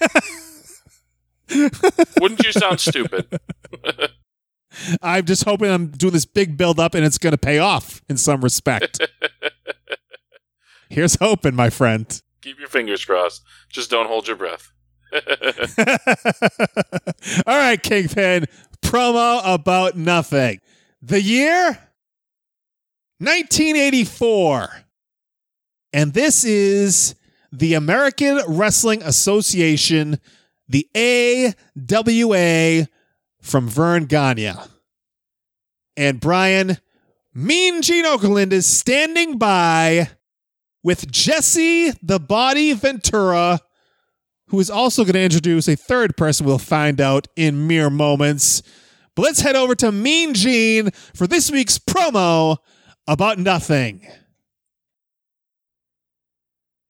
Wouldn't 2.21 2.45
you 2.45 2.53
sound 2.53 2.81
stupid? 2.81 3.39
I'm 5.03 5.25
just 5.25 5.45
hoping 5.45 5.71
I'm 5.71 5.89
doing 5.89 6.13
this 6.13 6.25
big 6.25 6.57
build 6.57 6.79
up 6.79 6.95
and 6.95 7.05
it's 7.05 7.19
going 7.19 7.33
to 7.33 7.39
pay 7.39 7.59
off 7.59 8.01
in 8.09 8.17
some 8.17 8.41
respect. 8.41 9.01
Here's 10.89 11.17
hoping, 11.17 11.55
my 11.55 11.69
friend. 11.69 12.23
Keep 12.41 12.59
your 12.61 12.69
fingers 12.69 13.05
crossed. 13.05 13.43
Just 13.69 13.91
don't 13.91 14.07
hold 14.07 14.29
your 14.29 14.37
breath. 14.37 14.73
All 17.47 17.59
right, 17.59 17.83
Kingpin. 17.83 18.47
Promo 18.83 19.41
about 19.45 19.97
nothing. 19.97 20.61
The 21.03 21.21
year 21.21 21.79
1984. 23.19 24.69
And 25.93 26.13
this 26.13 26.45
is 26.45 27.15
the 27.53 27.75
American 27.75 28.41
Wrestling 28.47 29.03
Association, 29.03 30.19
the 30.69 30.89
AWA 30.95 32.89
from 33.41 33.69
Verne 33.69 34.05
Gagne. 34.05 34.53
And 35.97 36.21
Brian, 36.21 36.79
Mean 37.35 37.83
Gene 37.83 38.05
Okerlund 38.05 38.53
is 38.53 38.67
standing 38.67 39.39
by 39.39 40.11
with 40.83 41.11
Jesse 41.11 41.93
the 42.03 42.21
Body 42.21 42.73
Ventura, 42.73 43.61
who 44.49 44.61
is 44.61 44.71
also 44.71 45.05
going 45.05 45.15
to 45.15 45.23
introduce 45.23 45.69
a 45.69 45.77
third 45.77 46.17
person 46.17 46.47
we'll 46.47 46.59
find 46.59 47.01
out 47.01 47.29
in 47.37 47.67
mere 47.67 47.91
moments. 47.91 48.63
But 49.15 49.23
let's 49.23 49.41
head 49.41 49.57
over 49.57 49.75
to 49.77 49.91
Mean 49.91 50.35
Gene 50.35 50.91
for 51.15 51.27
this 51.27 51.51
week's 51.51 51.79
promo 51.79 52.59
about 53.07 53.39
nothing. 53.39 54.07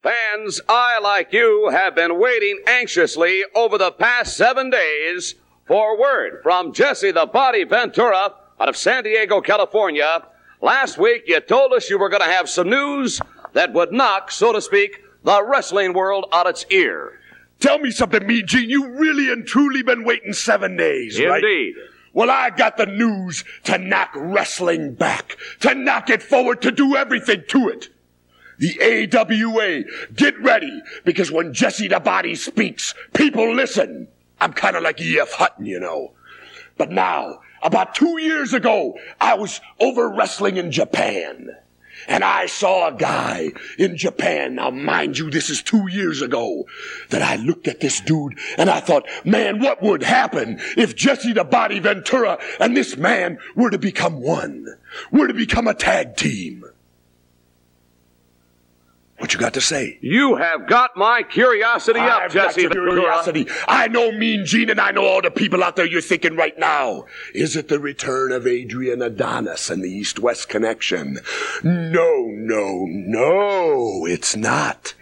Fans, 0.00 0.60
I, 0.68 1.00
like 1.00 1.32
you, 1.32 1.70
have 1.72 1.96
been 1.96 2.20
waiting 2.20 2.60
anxiously 2.68 3.42
over 3.52 3.76
the 3.76 3.90
past 3.90 4.36
seven 4.36 4.70
days 4.70 5.34
for 5.66 5.98
word 5.98 6.38
from 6.44 6.72
Jesse 6.72 7.10
the 7.10 7.26
Body 7.26 7.64
Ventura 7.64 8.32
out 8.60 8.68
of 8.68 8.76
San 8.76 9.02
Diego, 9.02 9.40
California. 9.40 10.22
Last 10.62 10.98
week, 10.98 11.24
you 11.26 11.40
told 11.40 11.72
us 11.72 11.90
you 11.90 11.98
were 11.98 12.10
going 12.10 12.22
to 12.22 12.30
have 12.30 12.48
some 12.48 12.70
news 12.70 13.20
that 13.54 13.72
would 13.72 13.90
knock, 13.90 14.30
so 14.30 14.52
to 14.52 14.60
speak, 14.60 15.02
the 15.24 15.42
wrestling 15.44 15.94
world 15.94 16.26
out 16.32 16.46
its 16.46 16.64
ear. 16.70 17.18
Tell 17.58 17.80
me 17.80 17.90
something, 17.90 18.24
Mean 18.24 18.46
Gene. 18.46 18.70
You 18.70 18.90
really 18.90 19.32
and 19.32 19.44
truly 19.44 19.82
been 19.82 20.04
waiting 20.04 20.32
seven 20.32 20.76
days, 20.76 21.20
right? 21.20 21.42
Indeed. 21.42 21.74
Well, 22.12 22.30
I 22.30 22.50
got 22.50 22.76
the 22.76 22.86
news 22.86 23.44
to 23.64 23.78
knock 23.78 24.10
wrestling 24.14 24.94
back, 24.94 25.36
to 25.58 25.74
knock 25.74 26.08
it 26.08 26.22
forward, 26.22 26.62
to 26.62 26.70
do 26.70 26.94
everything 26.94 27.42
to 27.48 27.68
it. 27.68 27.88
The 28.58 29.08
AWA, 29.12 29.84
get 30.14 30.38
ready, 30.40 30.82
because 31.04 31.30
when 31.30 31.54
Jesse 31.54 31.88
the 31.88 32.00
Body 32.00 32.34
speaks, 32.34 32.94
people 33.14 33.54
listen. 33.54 34.08
I'm 34.40 34.52
kind 34.52 34.76
of 34.76 34.82
like 34.82 35.00
E.F. 35.00 35.32
Hutton, 35.32 35.66
you 35.66 35.80
know. 35.80 36.12
But 36.76 36.90
now, 36.90 37.40
about 37.62 37.94
two 37.94 38.20
years 38.20 38.54
ago, 38.54 38.98
I 39.20 39.34
was 39.34 39.60
over 39.80 40.08
wrestling 40.08 40.56
in 40.56 40.70
Japan. 40.70 41.50
And 42.06 42.22
I 42.22 42.46
saw 42.46 42.88
a 42.88 42.96
guy 42.96 43.50
in 43.76 43.96
Japan. 43.96 44.54
Now, 44.54 44.70
mind 44.70 45.18
you, 45.18 45.30
this 45.30 45.50
is 45.50 45.62
two 45.62 45.88
years 45.90 46.22
ago 46.22 46.66
that 47.10 47.22
I 47.22 47.36
looked 47.36 47.66
at 47.66 47.80
this 47.80 48.00
dude 48.00 48.38
and 48.56 48.70
I 48.70 48.78
thought, 48.78 49.06
man, 49.24 49.58
what 49.58 49.82
would 49.82 50.04
happen 50.04 50.60
if 50.76 50.94
Jesse 50.94 51.32
the 51.32 51.42
Body 51.44 51.80
Ventura 51.80 52.38
and 52.60 52.76
this 52.76 52.96
man 52.96 53.38
were 53.56 53.70
to 53.70 53.78
become 53.78 54.22
one? 54.22 54.66
Were 55.10 55.26
to 55.26 55.34
become 55.34 55.66
a 55.66 55.74
tag 55.74 56.16
team? 56.16 56.64
What 59.18 59.34
you 59.34 59.40
got 59.40 59.54
to 59.54 59.60
say? 59.60 59.98
You 60.00 60.36
have 60.36 60.68
got 60.68 60.96
my 60.96 61.24
curiosity 61.24 61.98
up, 61.98 62.22
I've 62.22 62.32
got 62.32 62.54
Jesse 62.54 62.62
your 62.62 62.70
curiosity. 62.70 63.48
I 63.66 63.88
know 63.88 64.12
Mean 64.12 64.44
Gene 64.44 64.70
and 64.70 64.80
I 64.80 64.92
know 64.92 65.04
all 65.04 65.20
the 65.20 65.30
people 65.30 65.64
out 65.64 65.74
there 65.74 65.86
you're 65.86 66.00
thinking 66.00 66.36
right 66.36 66.56
now. 66.56 67.04
Is 67.34 67.56
it 67.56 67.66
the 67.66 67.80
return 67.80 68.30
of 68.30 68.46
Adrian 68.46 69.02
Adonis 69.02 69.70
and 69.70 69.82
the 69.82 69.90
East-West 69.90 70.48
connection? 70.48 71.18
No, 71.64 72.26
no, 72.28 72.86
no, 72.88 74.06
it's 74.06 74.36
not. 74.36 74.94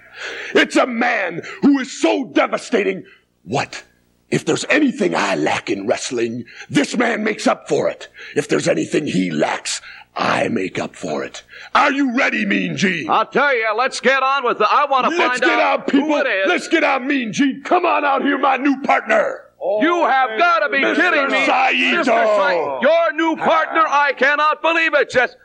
It's 0.55 0.77
a 0.77 0.87
man 0.87 1.43
who 1.61 1.79
is 1.79 2.01
so 2.01 2.25
devastating. 2.25 3.05
What? 3.45 3.85
If 4.29 4.45
there's 4.45 4.65
anything 4.69 5.15
I 5.15 5.37
lack 5.37 5.71
in 5.71 5.87
wrestling, 5.87 6.47
this 6.69 6.97
man 6.97 7.23
makes 7.23 7.47
up 7.47 7.69
for 7.69 7.89
it. 7.89 8.09
If 8.35 8.49
there's 8.49 8.67
anything 8.67 9.07
he 9.07 9.31
lacks, 9.31 9.81
I 10.19 10.49
make 10.49 10.79
up 10.79 10.97
for 10.97 11.25
it. 11.25 11.43
Are 11.75 11.93
you 11.93 12.17
ready, 12.17 12.47
Mean 12.47 12.77
Gene? 12.77 13.11
I'll 13.11 13.27
tell 13.27 13.55
you, 13.55 13.67
let's 13.77 14.01
get 14.01 14.23
on 14.23 14.45
with 14.45 14.61
it. 14.61 14.67
I 14.71 14.87
want 14.87 15.05
to 15.05 15.11
Let's 15.11 15.29
find 15.29 15.41
get 15.43 15.59
out 15.59 15.81
out, 15.81 15.87
people. 15.89 16.07
who 16.09 16.17
it 16.17 16.27
is. 16.27 16.49
Let's 16.49 16.69
get 16.69 16.83
out, 16.83 17.05
Mean 17.05 17.33
Gene. 17.35 17.63
Come 17.63 17.85
on 17.85 18.03
out 18.05 18.23
here, 18.23 18.39
my 18.39 18.57
new 18.57 18.81
partner. 18.81 19.43
Oh, 19.61 19.83
you 19.83 20.05
have 20.07 20.39
got 20.39 20.61
to 20.61 20.69
be 20.71 20.79
Mr. 20.79 20.97
kidding 20.97 21.27
me. 21.31 21.45
Saito. 21.45 22.03
Mr. 22.03 22.05
Sa- 22.05 22.81
your 22.81 23.13
new 23.13 23.37
partner, 23.37 23.85
ah. 23.87 24.05
I 24.05 24.13
cannot 24.15 24.63
believe 24.63 24.95
it, 24.95 25.11
Just 25.11 25.37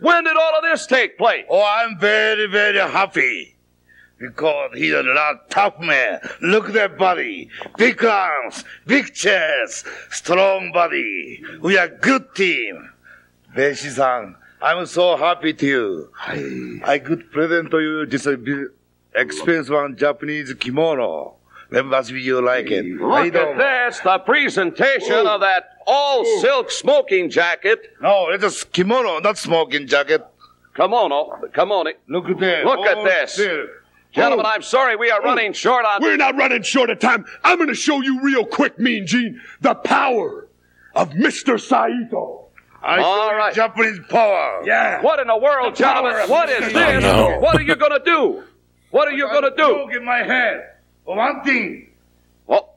When 0.00 0.24
did 0.24 0.36
all 0.36 0.56
of 0.56 0.62
this 0.64 0.86
take 0.86 1.16
place? 1.16 1.44
Oh, 1.48 1.62
I'm 1.64 1.98
very, 1.98 2.46
very 2.46 2.78
happy. 2.78 3.54
Because 4.18 4.70
he's 4.74 4.92
a 4.94 5.02
lot 5.04 5.48
tough 5.48 5.78
man. 5.78 6.18
Look 6.42 6.66
at 6.68 6.72
that 6.74 6.98
body. 6.98 7.50
Big 7.76 8.04
arms, 8.04 8.64
big 8.84 9.14
chest, 9.14 9.86
strong 10.10 10.72
body. 10.72 11.40
We 11.60 11.78
are 11.78 11.86
good 11.86 12.34
team. 12.34 12.90
Beshi-san, 13.54 14.36
I'm 14.60 14.86
so 14.86 15.16
happy 15.16 15.52
to 15.54 15.66
you. 15.66 16.82
I 16.84 16.98
could 16.98 17.30
present 17.30 17.70
to 17.70 17.80
you 17.80 18.06
this 18.06 18.26
uh, 18.26 18.36
expensive 19.14 19.74
one 19.74 19.96
Japanese 19.96 20.52
kimono. 20.54 21.34
Let 21.70 21.84
must 21.84 22.12
be 22.12 22.22
you 22.22 22.40
like 22.40 22.70
it. 22.70 22.84
Look 22.86 23.34
at 23.34 23.58
this, 23.58 24.00
the 24.00 24.18
presentation 24.18 25.26
of 25.26 25.40
that 25.40 25.78
all 25.86 26.24
silk 26.40 26.70
smoking 26.70 27.28
jacket. 27.30 27.94
No, 28.00 28.28
it's 28.30 28.62
a 28.62 28.66
kimono, 28.66 29.18
not 29.20 29.36
smoking 29.38 29.86
jacket. 29.86 30.24
Kimono, 30.74 31.40
kimono. 31.54 31.90
Look 32.08 32.28
at 32.28 32.38
that. 32.40 32.64
Look 32.64 32.86
at 32.86 33.04
this. 33.04 33.34
silk. 33.34 33.70
Gentlemen, 34.12 34.46
I'm 34.46 34.62
sorry 34.62 34.96
we 34.96 35.10
are 35.10 35.20
running 35.20 35.52
short 35.52 35.84
on. 35.84 36.02
We're 36.02 36.16
not 36.16 36.36
running 36.36 36.62
short 36.62 36.88
of 36.88 36.98
time. 36.98 37.26
I'm 37.44 37.58
going 37.58 37.68
to 37.68 37.74
show 37.74 38.00
you 38.00 38.22
real 38.22 38.46
quick, 38.46 38.78
Mean 38.78 39.06
Gene, 39.06 39.40
the 39.60 39.74
power 39.74 40.48
of 40.94 41.10
Mr. 41.10 41.60
Saito. 41.60 42.47
I 42.82 43.02
All 43.02 43.30
show 43.30 43.36
right. 43.36 43.54
Japanese 43.54 44.00
power. 44.08 44.62
Yeah. 44.64 45.02
What 45.02 45.18
in 45.20 45.26
the 45.26 45.36
world, 45.36 45.74
gentlemen? 45.74 46.28
What 46.28 46.48
is 46.48 46.72
this? 46.72 47.02
no. 47.02 47.38
What 47.40 47.56
are 47.56 47.62
you 47.62 47.74
going 47.74 47.98
to 47.98 48.04
do? 48.04 48.44
What 48.90 49.08
are 49.08 49.12
you 49.12 49.28
going 49.28 49.42
to 49.42 49.52
do? 49.56 49.78
Look 49.84 49.92
in 49.94 50.04
my 50.04 50.18
head. 50.18 50.74
For 51.04 51.16
one 51.16 51.42
thing. 51.42 51.90
Oh, 52.48 52.68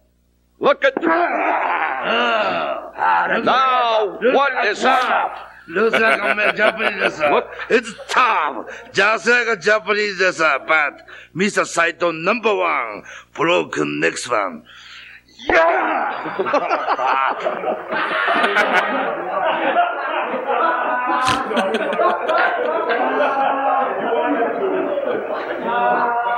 look 0.60 0.84
at. 0.84 0.94
Ah, 1.04 2.92
that's 3.28 3.46
Now, 3.46 4.20
Look 4.22 4.34
what 4.36 4.54
at 4.54 4.66
is 4.68 4.82
tough. 4.82 5.02
that? 5.08 5.48
Looks 5.68 6.00
like 6.00 6.20
a 6.20 6.54
Japanese. 6.58 7.20
Look. 7.32 7.48
It's 7.70 7.94
tough, 8.10 8.66
just 8.94 9.28
like 9.28 9.48
a 9.48 9.56
Japanese, 9.56 10.20
uh, 10.22 10.60
but 10.68 11.08
Mr. 11.36 11.66
Saito 11.66 12.12
number 12.12 12.54
one, 12.54 13.04
broken 13.34 14.00
next 14.00 14.30
one. 14.30 14.64
Yeah! 15.44 16.18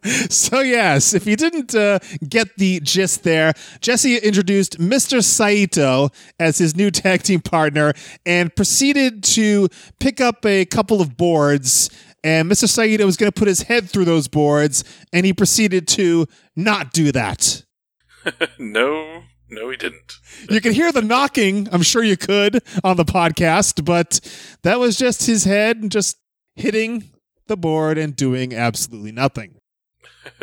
So, 0.30 0.60
yes, 0.60 1.12
if 1.12 1.26
you 1.26 1.36
didn't 1.36 1.74
uh, 1.74 1.98
get 2.26 2.56
the 2.56 2.80
gist 2.80 3.22
there, 3.22 3.52
Jesse 3.80 4.16
introduced 4.16 4.78
Mr. 4.78 5.22
Saito 5.22 6.08
as 6.38 6.58
his 6.58 6.74
new 6.74 6.90
tag 6.90 7.22
team 7.22 7.40
partner 7.40 7.92
and 8.24 8.54
proceeded 8.54 9.22
to 9.24 9.68
pick 9.98 10.20
up 10.20 10.46
a 10.46 10.64
couple 10.64 11.00
of 11.00 11.16
boards. 11.16 11.90
And 12.24 12.50
Mr. 12.50 12.68
Saito 12.68 13.04
was 13.04 13.16
going 13.16 13.30
to 13.30 13.38
put 13.38 13.46
his 13.46 13.62
head 13.62 13.90
through 13.90 14.06
those 14.06 14.26
boards, 14.26 14.84
and 15.12 15.26
he 15.26 15.32
proceeded 15.32 15.86
to 15.88 16.26
not 16.56 16.92
do 16.92 17.12
that. 17.12 17.64
no, 18.58 19.22
no, 19.50 19.70
he 19.70 19.76
didn't. 19.76 20.14
You 20.48 20.60
can 20.60 20.72
hear 20.72 20.92
the 20.92 21.02
knocking, 21.02 21.68
I'm 21.72 21.82
sure 21.82 22.02
you 22.02 22.16
could, 22.16 22.62
on 22.84 22.96
the 22.96 23.04
podcast, 23.04 23.84
but 23.84 24.20
that 24.62 24.78
was 24.78 24.96
just 24.96 25.26
his 25.26 25.44
head 25.44 25.90
just 25.90 26.18
hitting 26.54 27.10
the 27.46 27.56
board 27.56 27.98
and 27.98 28.14
doing 28.14 28.54
absolutely 28.54 29.12
nothing. 29.12 29.56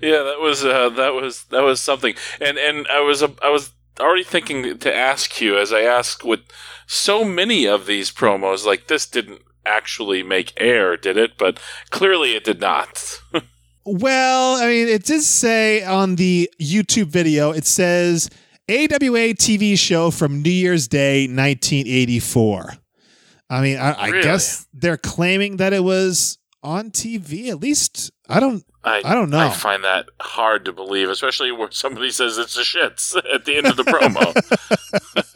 yeah, 0.00 0.22
that 0.22 0.38
was 0.40 0.64
uh, 0.64 0.90
that 0.90 1.14
was 1.14 1.44
that 1.44 1.62
was 1.62 1.80
something, 1.80 2.14
and 2.40 2.58
and 2.58 2.86
I 2.88 3.00
was 3.00 3.22
uh, 3.22 3.28
I 3.42 3.50
was 3.50 3.72
already 3.98 4.24
thinking 4.24 4.78
to 4.78 4.94
ask 4.94 5.40
you, 5.40 5.58
as 5.58 5.72
I 5.72 5.82
ask 5.82 6.24
with 6.24 6.40
so 6.86 7.24
many 7.24 7.66
of 7.66 7.86
these 7.86 8.10
promos, 8.10 8.64
like 8.64 8.86
this 8.86 9.06
didn't 9.06 9.42
actually 9.66 10.22
make 10.22 10.52
air, 10.56 10.96
did 10.96 11.16
it? 11.16 11.36
But 11.38 11.60
clearly, 11.90 12.34
it 12.34 12.44
did 12.44 12.60
not. 12.60 13.20
Well, 13.84 14.56
I 14.62 14.66
mean, 14.66 14.88
it 14.88 15.04
did 15.04 15.22
say 15.22 15.82
on 15.84 16.16
the 16.16 16.50
YouTube 16.60 17.06
video, 17.06 17.50
it 17.50 17.64
says 17.66 18.28
AWA 18.68 19.34
TV 19.34 19.78
show 19.78 20.10
from 20.10 20.42
New 20.42 20.50
Year's 20.50 20.86
Day 20.86 21.22
1984. 21.26 22.74
I 23.48 23.60
mean, 23.62 23.78
I, 23.78 23.92
I 23.92 24.08
Really? 24.08 24.22
guess 24.22 24.66
they're 24.72 24.96
claiming 24.98 25.56
that 25.56 25.72
it 25.72 25.82
was 25.82 26.38
on 26.62 26.90
TV. 26.90 27.48
At 27.48 27.60
least, 27.60 28.10
I 28.28 28.38
don't. 28.38 28.64
I 28.84 29.02
I 29.04 29.14
don't 29.14 29.28
know. 29.30 29.38
I 29.40 29.50
find 29.50 29.82
that 29.84 30.06
hard 30.20 30.64
to 30.66 30.72
believe, 30.72 31.08
especially 31.10 31.50
where 31.52 31.70
somebody 31.70 32.10
says 32.10 32.38
it's 32.38 32.54
the 32.54 32.62
shits 32.62 33.16
at 33.34 33.44
the 33.44 33.56
end 33.56 33.66
of 33.66 33.76
the 33.76 33.82
promo. 33.84 34.34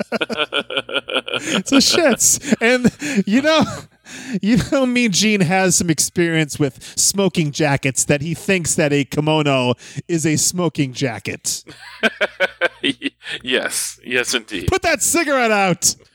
It's 1.37 1.73
a 1.73 1.77
shits. 1.77 2.55
And 2.61 3.27
you 3.27 3.43
know, 3.43 3.65
you 4.43 4.59
know, 4.71 4.87
Mean 4.87 5.13
Gene 5.13 5.41
has 5.41 5.77
some 5.77 5.91
experience 5.91 6.59
with 6.59 6.83
smoking 6.99 7.53
jackets. 7.53 8.05
That 8.05 8.21
he 8.21 8.35
thinks 8.35 8.75
that 8.75 8.93
a 8.93 9.05
kimono 9.05 9.75
is 10.09 10.27
a 10.27 10.37
smoking 10.37 10.93
jacket. 10.93 11.65
yes, 13.43 13.99
yes, 14.05 14.35
indeed. 14.35 14.69
Put 14.69 14.83
that 14.83 15.03
cigarette 15.03 15.51
out. 15.51 15.95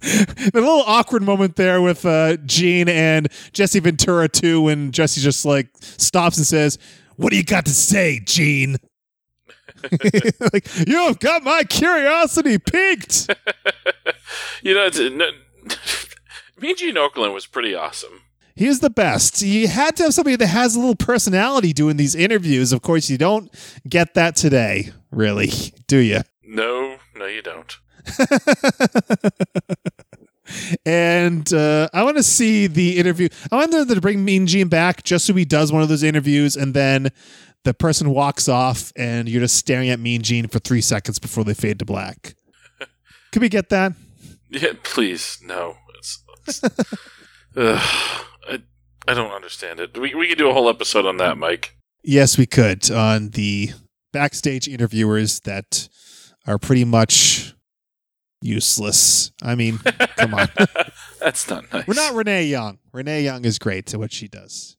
the 0.00 0.50
little 0.54 0.82
awkward 0.86 1.22
moment 1.22 1.56
there 1.56 1.80
with 1.80 2.04
uh, 2.06 2.36
Gene 2.38 2.88
and 2.88 3.28
Jesse 3.52 3.80
Ventura 3.80 4.28
too, 4.28 4.62
when 4.62 4.92
Jesse 4.92 5.20
just 5.20 5.44
like 5.44 5.68
stops 5.80 6.36
and 6.36 6.46
says, 6.46 6.78
"What 7.16 7.30
do 7.30 7.36
you 7.36 7.44
got 7.44 7.66
to 7.66 7.74
say, 7.74 8.20
Gene?" 8.24 8.76
like 10.52 10.66
you've 10.86 11.18
got 11.18 11.42
my 11.42 11.64
curiosity 11.64 12.58
piqued. 12.58 13.34
you 14.62 14.74
know, 14.74 14.88
no, 14.88 15.30
Mean 16.60 16.76
Gene 16.76 16.94
Okerlund 16.94 17.34
was 17.34 17.46
pretty 17.46 17.74
awesome. 17.74 18.22
He 18.54 18.68
was 18.68 18.80
the 18.80 18.90
best. 18.90 19.40
You 19.40 19.68
had 19.68 19.96
to 19.96 20.04
have 20.04 20.14
somebody 20.14 20.36
that 20.36 20.46
has 20.46 20.76
a 20.76 20.80
little 20.80 20.96
personality 20.96 21.72
doing 21.72 21.96
these 21.96 22.14
interviews. 22.14 22.72
Of 22.72 22.82
course, 22.82 23.08
you 23.08 23.16
don't 23.16 23.50
get 23.88 24.14
that 24.14 24.36
today, 24.36 24.90
really, 25.10 25.50
do 25.86 25.98
you? 25.98 26.20
No, 26.44 26.96
no, 27.16 27.26
you 27.26 27.42
don't. 27.42 27.78
And 30.84 31.52
uh, 31.52 31.88
I 31.92 32.02
want 32.02 32.16
to 32.16 32.22
see 32.22 32.66
the 32.66 32.98
interview. 32.98 33.28
I 33.50 33.56
want 33.56 33.70
them 33.70 33.88
to 33.88 34.00
bring 34.00 34.24
Mean 34.24 34.46
Gene 34.46 34.68
back 34.68 35.02
just 35.02 35.26
so 35.26 35.34
he 35.34 35.44
does 35.44 35.72
one 35.72 35.82
of 35.82 35.88
those 35.88 36.02
interviews, 36.02 36.56
and 36.56 36.74
then 36.74 37.10
the 37.64 37.74
person 37.74 38.10
walks 38.10 38.48
off, 38.48 38.92
and 38.96 39.28
you're 39.28 39.42
just 39.42 39.56
staring 39.56 39.90
at 39.90 40.00
Mean 40.00 40.22
Gene 40.22 40.48
for 40.48 40.58
three 40.58 40.80
seconds 40.80 41.18
before 41.18 41.44
they 41.44 41.54
fade 41.54 41.78
to 41.80 41.84
black. 41.84 42.34
Could 43.32 43.42
we 43.42 43.48
get 43.48 43.68
that? 43.68 43.92
Yeah, 44.48 44.72
please, 44.82 45.38
no. 45.42 45.76
It's, 45.98 46.24
it's, 46.46 46.62
ugh, 47.56 48.26
I, 48.48 48.62
I 49.06 49.14
don't 49.14 49.30
understand 49.30 49.80
it. 49.80 49.96
We 49.96 50.14
we 50.14 50.28
could 50.28 50.38
do 50.38 50.48
a 50.50 50.52
whole 50.52 50.68
episode 50.68 51.06
on 51.06 51.18
that, 51.18 51.38
Mike. 51.38 51.76
Yes, 52.02 52.36
we 52.36 52.46
could 52.46 52.90
on 52.90 53.30
the 53.30 53.70
backstage 54.12 54.66
interviewers 54.66 55.40
that 55.40 55.88
are 56.46 56.58
pretty 56.58 56.84
much 56.84 57.54
useless. 58.42 59.32
I 59.42 59.54
mean, 59.54 59.78
come 60.16 60.34
on. 60.34 60.48
That's 61.20 61.48
not 61.48 61.72
nice. 61.72 61.86
We're 61.86 61.94
not 61.94 62.14
Renee 62.14 62.44
Young. 62.44 62.78
Renee 62.92 63.22
Young 63.22 63.44
is 63.44 63.58
great 63.58 63.92
at 63.92 64.00
what 64.00 64.12
she 64.12 64.28
does. 64.28 64.76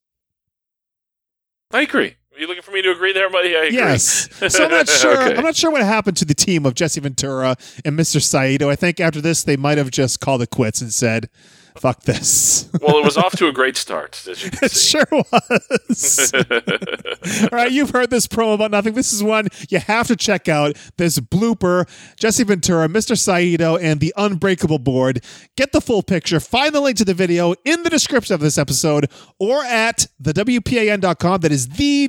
I 1.72 1.82
agree. 1.82 2.16
Are 2.34 2.40
you 2.40 2.48
looking 2.48 2.64
for 2.64 2.72
me 2.72 2.82
to 2.82 2.92
agree 2.92 3.12
there, 3.12 3.30
buddy? 3.30 3.56
I 3.56 3.64
agree. 3.66 3.78
Yes. 3.78 4.30
So 4.54 4.64
I'm 4.64 4.72
not 4.72 4.88
sure. 4.90 5.22
Okay. 5.22 5.36
I'm 5.36 5.44
not 5.44 5.56
sure 5.56 5.70
what 5.70 5.82
happened 5.82 6.16
to 6.18 6.26
the 6.26 6.34
team 6.34 6.66
of 6.66 6.76
Jesse 6.76 7.02
Ventura 7.02 7.58
and 7.84 8.00
Mr. 8.00 8.22
Saito. 8.22 8.70
I 8.70 8.76
think 8.76 9.00
after 9.02 9.20
this, 9.20 9.44
they 9.44 9.58
might 9.58 9.78
have 9.78 9.92
just 9.92 10.22
called 10.22 10.42
it 10.42 10.50
quits 10.50 10.82
and 10.82 10.94
said, 10.94 11.30
"Fuck 11.78 12.04
this." 12.04 12.70
Well, 12.82 12.98
it 12.98 13.06
was 13.06 13.16
off 13.16 13.36
to 13.38 13.48
a 13.48 13.52
great 13.52 13.78
start, 13.78 14.26
as 14.28 14.44
you 14.44 14.50
can 14.50 14.60
it 14.64 14.72
see. 14.72 14.98
sure 14.98 15.06
was. 15.12 16.34
All 17.44 17.50
right, 17.52 17.72
you've 17.72 17.92
heard 17.92 18.10
this 18.10 18.26
promo 18.26 18.56
about 18.56 18.72
nothing. 18.72 18.94
This 18.94 19.14
is 19.14 19.22
one 19.24 19.50
you 19.70 19.78
have 19.78 20.08
to 20.08 20.16
check 20.16 20.50
out. 20.50 20.76
This 20.98 21.20
blooper, 21.20 21.88
Jesse 22.18 22.44
Ventura, 22.44 22.88
Mr. 22.88 23.16
Saito, 23.16 23.78
and 23.78 24.00
the 24.00 24.12
Unbreakable 24.18 24.80
Board. 24.80 25.24
Get 25.56 25.74
the 25.74 25.82
full 25.82 26.02
picture. 26.02 26.40
Find 26.40 26.74
the 26.74 26.82
link 26.82 26.98
to 26.98 27.06
the 27.06 27.14
video 27.14 27.54
in 27.66 27.84
the 27.84 27.90
description 27.92 28.34
of 28.34 28.40
this 28.40 28.58
episode 28.58 29.12
or 29.40 29.64
at 29.64 30.08
the 30.20 30.34
WPAN.com. 30.34 31.42
That 31.42 31.52
is 31.52 31.68
the 31.70 32.08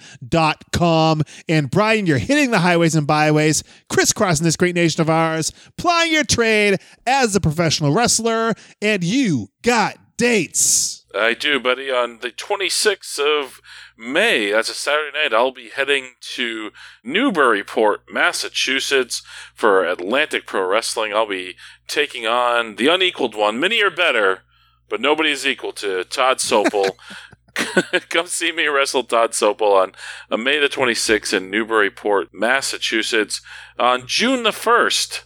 WPAN.com. 0.00 1.22
And 1.48 1.70
Brian, 1.70 2.06
you're 2.06 2.18
hitting 2.18 2.50
the 2.50 2.58
highways 2.58 2.96
and 2.96 3.06
byways, 3.06 3.62
crisscrossing 3.88 4.42
this 4.44 4.56
great 4.56 4.74
nation 4.74 5.00
of 5.00 5.08
ours, 5.08 5.52
plying 5.78 6.12
your 6.12 6.24
trade 6.24 6.80
as 7.06 7.36
a 7.36 7.40
professional 7.40 7.92
wrestler, 7.92 8.43
and 8.82 9.02
you 9.02 9.48
got 9.62 9.96
dates. 10.16 11.06
I 11.14 11.34
do, 11.34 11.60
buddy. 11.60 11.90
On 11.90 12.18
the 12.18 12.30
26th 12.30 13.18
of 13.20 13.60
May, 13.96 14.50
that's 14.50 14.68
a 14.68 14.74
Saturday 14.74 15.16
night, 15.16 15.32
I'll 15.32 15.52
be 15.52 15.70
heading 15.70 16.14
to 16.34 16.70
Newburyport, 17.04 18.12
Massachusetts 18.12 19.22
for 19.54 19.84
Atlantic 19.84 20.46
Pro 20.46 20.66
Wrestling. 20.66 21.12
I'll 21.12 21.28
be 21.28 21.54
taking 21.86 22.26
on 22.26 22.76
the 22.76 22.88
unequaled 22.88 23.36
one. 23.36 23.60
Many 23.60 23.80
are 23.82 23.90
better, 23.90 24.40
but 24.88 25.00
nobody 25.00 25.30
is 25.30 25.46
equal 25.46 25.72
to 25.74 26.02
Todd 26.04 26.38
Sople. 26.38 26.90
Come 28.08 28.26
see 28.26 28.52
me 28.52 28.66
wrestle 28.66 29.04
Todd 29.04 29.30
Sople 29.30 29.74
on, 29.74 29.92
on 30.30 30.42
May 30.42 30.58
the 30.58 30.68
26th 30.68 31.32
in 31.32 31.50
Newburyport, 31.50 32.32
Massachusetts. 32.32 33.40
On 33.78 34.06
June 34.06 34.42
the 34.42 34.50
1st, 34.50 35.22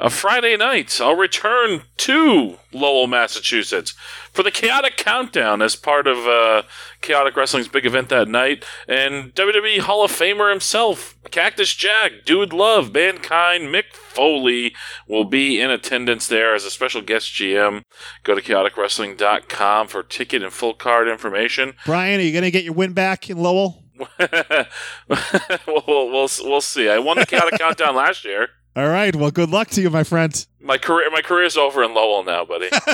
a 0.00 0.08
Friday 0.08 0.56
night, 0.56 0.98
I'll 1.00 1.14
return 1.14 1.82
to 1.98 2.56
Lowell, 2.72 3.06
Massachusetts 3.06 3.94
for 4.32 4.42
the 4.42 4.50
Chaotic 4.50 4.96
Countdown 4.96 5.60
as 5.60 5.76
part 5.76 6.06
of 6.06 6.18
uh, 6.26 6.62
Chaotic 7.02 7.36
Wrestling's 7.36 7.68
big 7.68 7.84
event 7.84 8.08
that 8.08 8.26
night. 8.26 8.64
And 8.88 9.34
WWE 9.34 9.80
Hall 9.80 10.02
of 10.02 10.10
Famer 10.10 10.50
himself, 10.50 11.16
Cactus 11.30 11.74
Jack, 11.74 12.12
Dude 12.24 12.52
Love, 12.52 12.94
Mankind, 12.94 13.64
Mick 13.64 13.92
Foley 13.92 14.74
will 15.06 15.24
be 15.24 15.60
in 15.60 15.70
attendance 15.70 16.26
there 16.26 16.54
as 16.54 16.64
a 16.64 16.70
special 16.70 17.02
guest 17.02 17.32
GM. 17.34 17.82
Go 18.22 18.34
to 18.34 18.40
chaoticwrestling.com 18.40 19.88
for 19.88 20.02
ticket 20.02 20.42
and 20.42 20.52
full 20.52 20.74
card 20.74 21.08
information. 21.08 21.74
Brian, 21.84 22.20
are 22.20 22.22
you 22.22 22.32
going 22.32 22.44
to 22.44 22.50
get 22.50 22.64
your 22.64 22.74
win 22.74 22.94
back 22.94 23.28
in 23.28 23.36
Lowell? 23.36 23.84
we'll, 24.18 25.86
we'll, 25.86 26.28
we'll 26.42 26.60
see. 26.62 26.88
I 26.88 26.98
won 26.98 27.18
the 27.18 27.26
Chaotic 27.26 27.58
Countdown 27.58 27.94
last 27.94 28.24
year. 28.24 28.48
All 28.76 28.88
right. 28.88 29.14
Well, 29.14 29.30
good 29.30 29.50
luck 29.50 29.68
to 29.70 29.80
you, 29.80 29.90
my 29.90 30.04
friend. 30.04 30.46
My 30.60 30.78
career, 30.78 31.10
my 31.10 31.22
career's 31.22 31.56
over 31.56 31.82
in 31.82 31.94
Lowell 31.94 32.22
now, 32.22 32.44
buddy. 32.44 32.68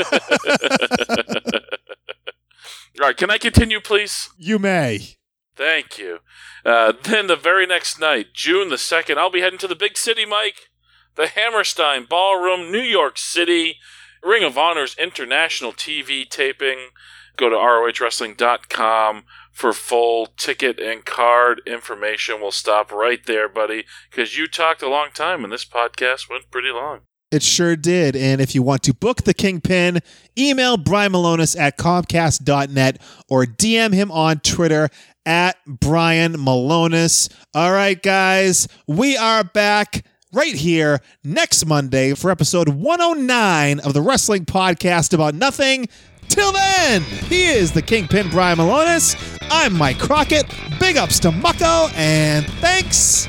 All 2.99 3.09
right, 3.09 3.17
can 3.17 3.31
I 3.31 3.39
continue, 3.39 3.81
please? 3.81 4.31
You 4.39 4.59
may. 4.59 5.17
Thank 5.55 5.99
you. 5.99 6.21
Uh, 6.65 6.95
then 7.03 7.27
the 7.27 7.37
very 7.37 7.67
next 7.67 8.01
night, 8.01 8.29
June 8.33 8.71
the 8.71 8.79
second, 8.79 9.19
I'll 9.19 9.31
be 9.31 9.41
heading 9.41 9.59
to 9.61 9.69
the 9.69 9.75
big 9.75 9.99
city, 9.99 10.25
Mike, 10.25 10.71
the 11.15 11.29
Hammerstein 11.29 12.07
Ballroom, 12.09 12.73
New 12.73 12.81
York 12.81 13.19
City. 13.19 13.77
Ring 14.23 14.43
of 14.43 14.59
Honor's 14.59 14.97
international 14.99 15.73
TV 15.73 16.29
taping. 16.29 16.89
Go 17.37 17.49
to 17.49 17.55
ROHWrestling.com 17.57 19.25
for 19.57 19.73
full 19.73 20.27
ticket 20.37 20.79
and 20.79 21.03
card 21.07 21.63
information. 21.67 22.43
We'll 22.43 22.51
stop 22.51 22.93
right 22.93 23.25
there, 23.25 23.49
buddy, 23.49 23.87
because 24.11 24.37
you 24.37 24.47
talked 24.47 24.83
a 24.83 24.89
long 24.89 25.09
time 25.15 25.45
and 25.45 25.53
this 25.53 25.65
podcast 25.65 26.29
went 26.29 26.51
pretty 26.51 26.69
long. 26.69 27.01
It 27.33 27.43
sure 27.43 27.75
did. 27.75 28.15
And 28.15 28.43
if 28.43 28.55
you 28.55 28.63
want 28.63 28.83
to 28.83 28.93
book 28.93 29.23
the 29.23 29.33
Kingpin, 29.33 30.01
email 30.39 30.77
Brian 30.77 31.13
Milonas 31.13 31.59
at 31.59 31.79
Comcast.net 31.79 33.01
or 33.31 33.47
DM 33.47 33.95
him 33.95 34.13
on 34.13 34.41
Twitter 34.41 34.91
at 35.25 35.57
Brian 35.67 36.35
Milonas. 36.35 37.33
All 37.55 37.73
right, 37.73 38.01
guys, 38.01 38.69
we 38.87 39.17
are 39.17 39.43
back 39.43 40.05
right 40.35 40.55
here 40.55 41.01
next 41.25 41.65
Monday 41.65 42.13
for 42.13 42.31
episode 42.31 42.69
109 42.69 43.81
of 43.81 43.95
the 43.95 44.03
Wrestling 44.03 44.45
Podcast 44.45 45.15
About 45.15 45.35
Nothing. 45.35 45.89
Till 46.29 46.53
then, 46.53 47.03
he 47.03 47.47
is 47.47 47.73
the 47.73 47.83
Kingpin 47.83 48.29
Brian 48.31 48.59
Milonas. 48.59 49.17
I'm 49.51 49.77
Mike 49.77 49.99
Crockett. 49.99 50.47
Big 50.79 50.97
ups 50.97 51.19
to 51.21 51.31
Mucko, 51.31 51.93
and 51.95 52.47
thanks 52.61 53.29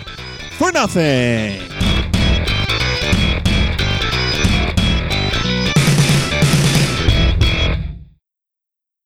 for 0.58 0.72
nothing. 0.72 1.62